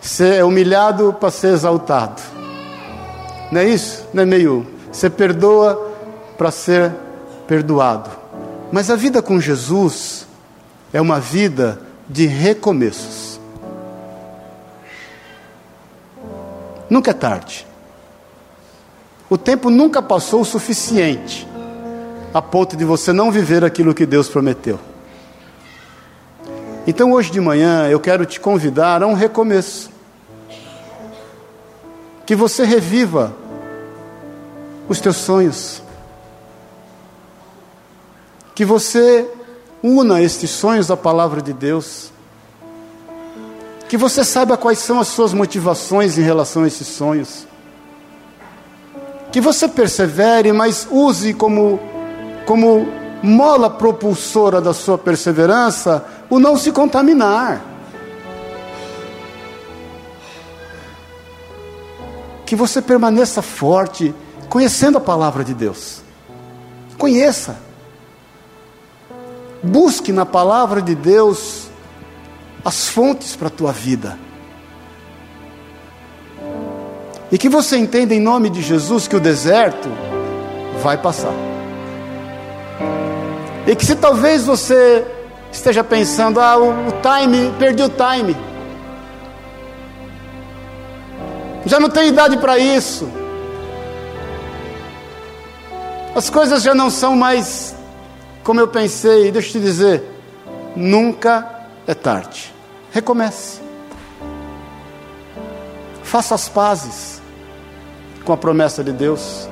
Você 0.00 0.36
é 0.36 0.44
humilhado 0.44 1.12
para 1.12 1.30
ser 1.30 1.48
exaltado. 1.52 2.22
Não 3.52 3.60
é 3.60 3.64
isso? 3.66 4.04
Não 4.14 4.22
é 4.22 4.26
meio. 4.26 4.66
Você 4.90 5.10
perdoa 5.10 5.92
para 6.38 6.50
ser 6.50 6.92
perdoado. 7.46 8.10
Mas 8.72 8.90
a 8.90 8.96
vida 8.96 9.20
com 9.20 9.38
Jesus 9.38 10.26
é 10.92 11.00
uma 11.00 11.20
vida 11.20 11.80
de 12.08 12.26
recomeços. 12.26 13.38
Nunca 16.88 17.10
é 17.10 17.14
tarde. 17.14 17.66
O 19.28 19.38
tempo 19.38 19.70
nunca 19.70 20.02
passou 20.02 20.40
o 20.40 20.44
suficiente 20.44 21.46
a 22.34 22.40
ponto 22.40 22.76
de 22.76 22.84
você 22.84 23.12
não 23.12 23.30
viver 23.30 23.64
aquilo 23.64 23.94
que 23.94 24.06
Deus 24.06 24.28
prometeu. 24.28 24.78
Então 26.86 27.12
hoje 27.12 27.30
de 27.30 27.40
manhã 27.40 27.88
eu 27.88 28.00
quero 28.00 28.26
te 28.26 28.40
convidar 28.40 29.02
a 29.02 29.06
um 29.06 29.14
recomeço. 29.14 29.90
Que 32.26 32.34
você 32.34 32.64
reviva 32.64 33.32
os 34.88 35.00
teus 35.00 35.16
sonhos. 35.16 35.82
Que 38.54 38.64
você 38.64 39.28
una 39.82 40.20
estes 40.20 40.50
sonhos 40.50 40.90
à 40.90 40.96
palavra 40.96 41.40
de 41.40 41.52
Deus. 41.52 42.10
Que 43.88 43.96
você 43.96 44.24
saiba 44.24 44.56
quais 44.56 44.78
são 44.78 44.98
as 44.98 45.08
suas 45.08 45.32
motivações 45.32 46.18
em 46.18 46.22
relação 46.22 46.64
a 46.64 46.66
esses 46.66 46.88
sonhos. 46.88 47.46
Que 49.30 49.40
você 49.40 49.68
persevere, 49.68 50.52
mas 50.52 50.86
use 50.90 51.32
como, 51.32 51.78
como 52.44 52.88
mola 53.22 53.70
propulsora 53.70 54.60
da 54.60 54.74
sua 54.74 54.98
perseverança 54.98 56.04
o 56.32 56.40
não 56.40 56.56
se 56.56 56.72
contaminar. 56.72 57.62
Que 62.46 62.56
você 62.56 62.80
permaneça 62.80 63.42
forte, 63.42 64.14
conhecendo 64.48 64.96
a 64.96 65.00
palavra 65.00 65.44
de 65.44 65.52
Deus. 65.52 66.00
Conheça. 66.96 67.58
Busque 69.62 70.10
na 70.10 70.24
palavra 70.24 70.80
de 70.80 70.94
Deus 70.94 71.68
as 72.64 72.88
fontes 72.88 73.36
para 73.36 73.48
a 73.48 73.50
tua 73.50 73.70
vida. 73.70 74.18
E 77.30 77.36
que 77.36 77.50
você 77.50 77.76
entenda 77.76 78.14
em 78.14 78.20
nome 78.20 78.48
de 78.48 78.62
Jesus 78.62 79.06
que 79.06 79.16
o 79.16 79.20
deserto 79.20 79.90
vai 80.82 80.96
passar. 80.96 81.34
E 83.66 83.76
que 83.76 83.84
se 83.84 83.94
talvez 83.94 84.46
você 84.46 85.06
esteja 85.52 85.84
pensando: 85.84 86.40
ah, 86.40 86.56
o, 86.56 86.72
time, 87.02 87.52
perdi 87.58 87.82
o 87.82 87.88
time. 87.88 88.36
Já 91.66 91.78
não 91.78 91.88
tenho 91.88 92.08
idade 92.08 92.38
para 92.38 92.58
isso. 92.58 93.08
As 96.14 96.28
coisas 96.28 96.62
já 96.62 96.74
não 96.74 96.90
são 96.90 97.14
mais 97.14 97.76
como 98.42 98.58
eu 98.58 98.66
pensei. 98.66 99.30
Deixa 99.30 99.48
eu 99.48 99.52
te 99.52 99.60
dizer: 99.60 100.02
nunca 100.74 101.48
é 101.86 101.94
tarde. 101.94 102.52
Recomece. 102.90 103.60
Faça 106.02 106.34
as 106.34 106.48
pazes 106.48 107.22
com 108.24 108.32
a 108.32 108.36
promessa 108.36 108.82
de 108.82 108.92
Deus. 108.92 109.48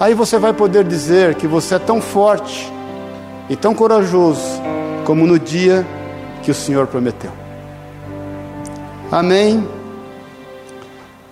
Aí 0.00 0.14
você 0.14 0.38
vai 0.38 0.52
poder 0.52 0.84
dizer 0.84 1.34
que 1.34 1.46
você 1.46 1.74
é 1.74 1.78
tão 1.78 2.00
forte 2.00 2.72
e 3.52 3.56
tão 3.56 3.74
corajoso 3.74 4.40
como 5.04 5.26
no 5.26 5.38
dia 5.38 5.86
que 6.42 6.50
o 6.50 6.54
Senhor 6.54 6.86
prometeu. 6.86 7.30
Amém. 9.10 9.68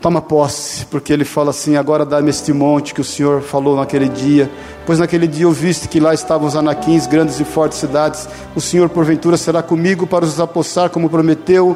Toma 0.03 0.21
posse, 0.21 0.85
porque 0.85 1.15
ele 1.15 1.25
fala 1.25 1.49
assim: 1.49 1.77
agora 1.77 2.05
dá-me 2.05 2.29
este 2.29 2.53
monte 2.53 2.93
que 2.93 3.01
o 3.01 3.05
Senhor 3.05 3.41
falou 3.41 3.75
naquele 3.75 4.07
dia. 4.07 4.51
Pois 4.85 4.99
naquele 4.99 5.27
dia 5.27 5.45
eu 5.45 5.51
viste 5.51 5.89
que 5.89 5.99
lá 5.99 6.13
estavam 6.13 6.47
os 6.47 6.55
anaquins, 6.55 7.07
grandes 7.07 7.41
e 7.41 7.45
fortes 7.45 7.79
cidades. 7.79 8.29
O 8.55 8.61
Senhor, 8.61 8.91
porventura, 8.91 9.39
será 9.39 9.63
comigo 9.63 10.07
para 10.07 10.27
os 10.27 10.39
apossar, 10.39 10.91
como 10.91 11.09
prometeu. 11.09 11.75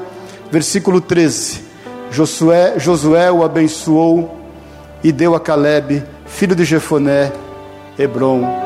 Versículo 0.50 1.00
13: 1.00 1.62
Josué, 2.10 2.78
Josué 2.78 3.32
o 3.32 3.42
abençoou 3.42 4.38
e 5.02 5.10
deu 5.10 5.34
a 5.34 5.40
Caleb, 5.40 6.04
filho 6.26 6.54
de 6.54 6.66
Jefoné, 6.66 7.32
Hebron, 7.98 8.63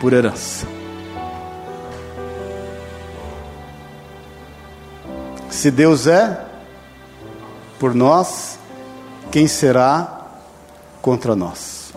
por 0.00 0.12
herança. 0.14 0.66
Se 5.50 5.70
Deus 5.70 6.06
é 6.06 6.46
por 7.78 7.94
nós, 7.94 8.58
quem 9.30 9.46
será 9.46 10.26
contra 11.02 11.36
nós? 11.36 11.92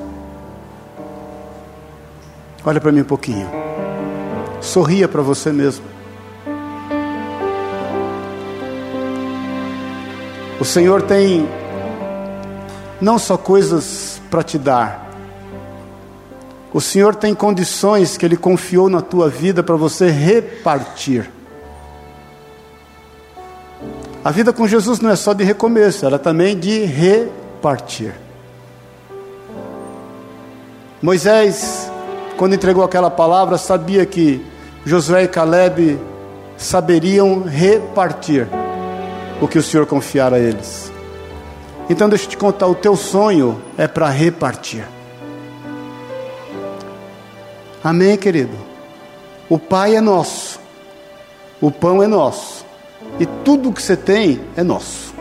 Olha 2.66 2.82
para 2.82 2.92
mim 2.92 3.02
um 3.02 3.06
pouquinho. 3.06 3.50
Sorria 4.62 5.08
para 5.08 5.22
você 5.22 5.52
mesmo. 5.52 5.86
O 10.60 10.66
Senhor 10.66 11.02
tem 11.02 11.48
não 13.02 13.20
só 13.20 13.38
coisas 13.38 14.22
para 14.30 14.44
te 14.44 14.58
dar, 14.58 15.03
o 16.74 16.82
Senhor 16.82 17.14
tem 17.14 17.36
condições 17.36 18.18
que 18.18 18.26
Ele 18.26 18.36
confiou 18.36 18.90
na 18.90 19.00
tua 19.00 19.30
vida 19.30 19.62
para 19.62 19.76
você 19.76 20.10
repartir. 20.10 21.30
A 24.26 24.32
vida 24.32 24.52
com 24.52 24.68
Jesus 24.68 25.00
não 25.00 25.12
é 25.12 25.16
só 25.16 25.34
de 25.34 25.44
recomeço, 25.44 26.06
ela 26.06 26.16
é 26.16 26.20
também 26.20 26.58
de 26.58 26.84
repartir. 26.86 28.14
Moisés, 31.02 31.92
quando 32.38 32.56
entregou 32.56 32.84
aquela 32.84 33.12
palavra, 33.12 33.58
sabia 33.58 34.06
que 34.06 34.44
Josué 34.86 35.26
e 35.26 35.28
Caleb 35.28 36.00
saberiam 36.58 37.44
repartir 37.44 38.48
o 39.42 39.48
que 39.48 39.60
o 39.60 39.64
Senhor 39.64 39.86
confiara 39.86 40.38
a 40.38 40.40
eles. 40.40 40.92
Então 41.90 42.10
deixa 42.10 42.26
eu 42.26 42.30
te 42.30 42.38
contar, 42.38 42.66
o 42.68 42.74
teu 42.74 42.96
sonho 42.96 43.62
é 43.78 43.88
para 43.88 44.10
repartir. 44.10 44.86
Amém, 47.84 48.16
querido? 48.16 48.56
O 49.50 49.60
Pai 49.60 49.96
é 49.96 50.02
nosso, 50.02 50.60
o 51.60 51.70
pão 51.70 52.02
é 52.02 52.08
nosso 52.08 52.66
e 53.20 53.26
tudo 53.26 53.74
que 53.74 53.82
você 53.82 53.98
tem 53.98 54.42
é 54.56 54.64
nosso. 54.64 55.14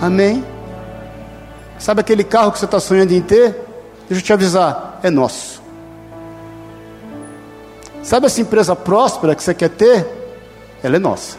Amém? 0.00 0.44
Sabe 1.78 2.00
aquele 2.00 2.24
carro 2.24 2.50
que 2.50 2.58
você 2.58 2.64
está 2.64 2.80
sonhando 2.80 3.12
em 3.12 3.20
ter? 3.20 3.52
Deixa 4.08 4.22
eu 4.22 4.26
te 4.26 4.32
avisar, 4.32 4.98
é 5.02 5.10
nosso. 5.10 5.62
Sabe 8.02 8.26
essa 8.26 8.40
empresa 8.40 8.74
próspera 8.76 9.34
que 9.34 9.42
você 9.42 9.54
quer 9.54 9.70
ter? 9.70 10.06
Ela 10.82 10.96
é 10.96 10.98
nossa. 10.98 11.38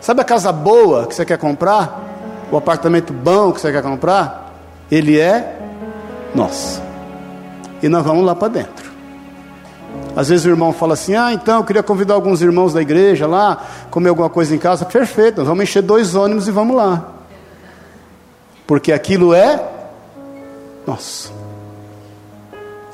Sabe 0.00 0.20
a 0.20 0.24
casa 0.24 0.52
boa 0.52 1.06
que 1.06 1.14
você 1.14 1.24
quer 1.24 1.38
comprar? 1.38 2.48
O 2.52 2.56
apartamento 2.56 3.12
bom 3.12 3.52
que 3.52 3.60
você 3.60 3.72
quer 3.72 3.82
comprar? 3.82 4.54
Ele 4.90 5.18
é 5.18 5.58
nosso. 6.34 6.89
E 7.82 7.88
nós 7.88 8.04
vamos 8.04 8.24
lá 8.24 8.34
para 8.34 8.48
dentro. 8.48 8.90
Às 10.14 10.28
vezes 10.28 10.44
o 10.44 10.48
irmão 10.48 10.72
fala 10.72 10.94
assim: 10.94 11.14
Ah, 11.14 11.32
então 11.32 11.58
eu 11.58 11.64
queria 11.64 11.82
convidar 11.82 12.14
alguns 12.14 12.42
irmãos 12.42 12.72
da 12.72 12.82
igreja 12.82 13.26
lá, 13.26 13.64
comer 13.90 14.08
alguma 14.08 14.28
coisa 14.28 14.54
em 14.54 14.58
casa. 14.58 14.84
Perfeito, 14.84 15.38
nós 15.38 15.46
vamos 15.46 15.62
encher 15.62 15.82
dois 15.82 16.14
ônibus 16.14 16.48
e 16.48 16.50
vamos 16.50 16.76
lá. 16.76 17.08
Porque 18.66 18.92
aquilo 18.92 19.34
é 19.34 19.62
nosso. 20.86 21.32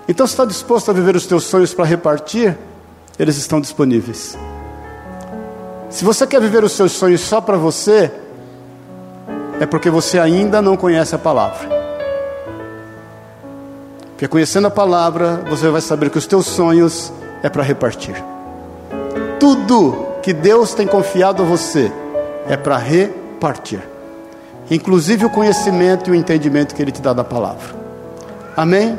Então, 0.08 0.26
se 0.26 0.34
está 0.34 0.44
disposto 0.44 0.90
a 0.90 0.94
viver 0.94 1.16
os 1.16 1.26
teus 1.26 1.44
sonhos 1.44 1.74
para 1.74 1.84
repartir, 1.84 2.56
eles 3.18 3.36
estão 3.36 3.60
disponíveis. 3.60 4.38
Se 5.90 6.04
você 6.04 6.26
quer 6.26 6.40
viver 6.40 6.62
os 6.62 6.72
seus 6.72 6.92
sonhos 6.92 7.22
só 7.22 7.40
para 7.40 7.56
você, 7.56 8.10
é 9.58 9.66
porque 9.66 9.90
você 9.90 10.18
ainda 10.18 10.62
não 10.62 10.76
conhece 10.76 11.14
a 11.14 11.18
palavra. 11.18 11.75
Porque 14.16 14.26
conhecendo 14.26 14.66
a 14.66 14.70
palavra, 14.70 15.44
você 15.46 15.68
vai 15.68 15.82
saber 15.82 16.08
que 16.08 16.16
os 16.16 16.26
teus 16.26 16.46
sonhos 16.46 17.12
é 17.42 17.50
para 17.50 17.62
repartir. 17.62 18.16
Tudo 19.38 20.06
que 20.22 20.32
Deus 20.32 20.72
tem 20.72 20.86
confiado 20.86 21.42
a 21.42 21.46
você 21.46 21.92
é 22.48 22.56
para 22.56 22.78
repartir. 22.78 23.80
Inclusive 24.70 25.26
o 25.26 25.30
conhecimento 25.30 26.08
e 26.08 26.12
o 26.12 26.14
entendimento 26.14 26.74
que 26.74 26.80
Ele 26.80 26.92
te 26.92 27.02
dá 27.02 27.12
da 27.12 27.22
palavra. 27.22 27.76
Amém? 28.56 28.98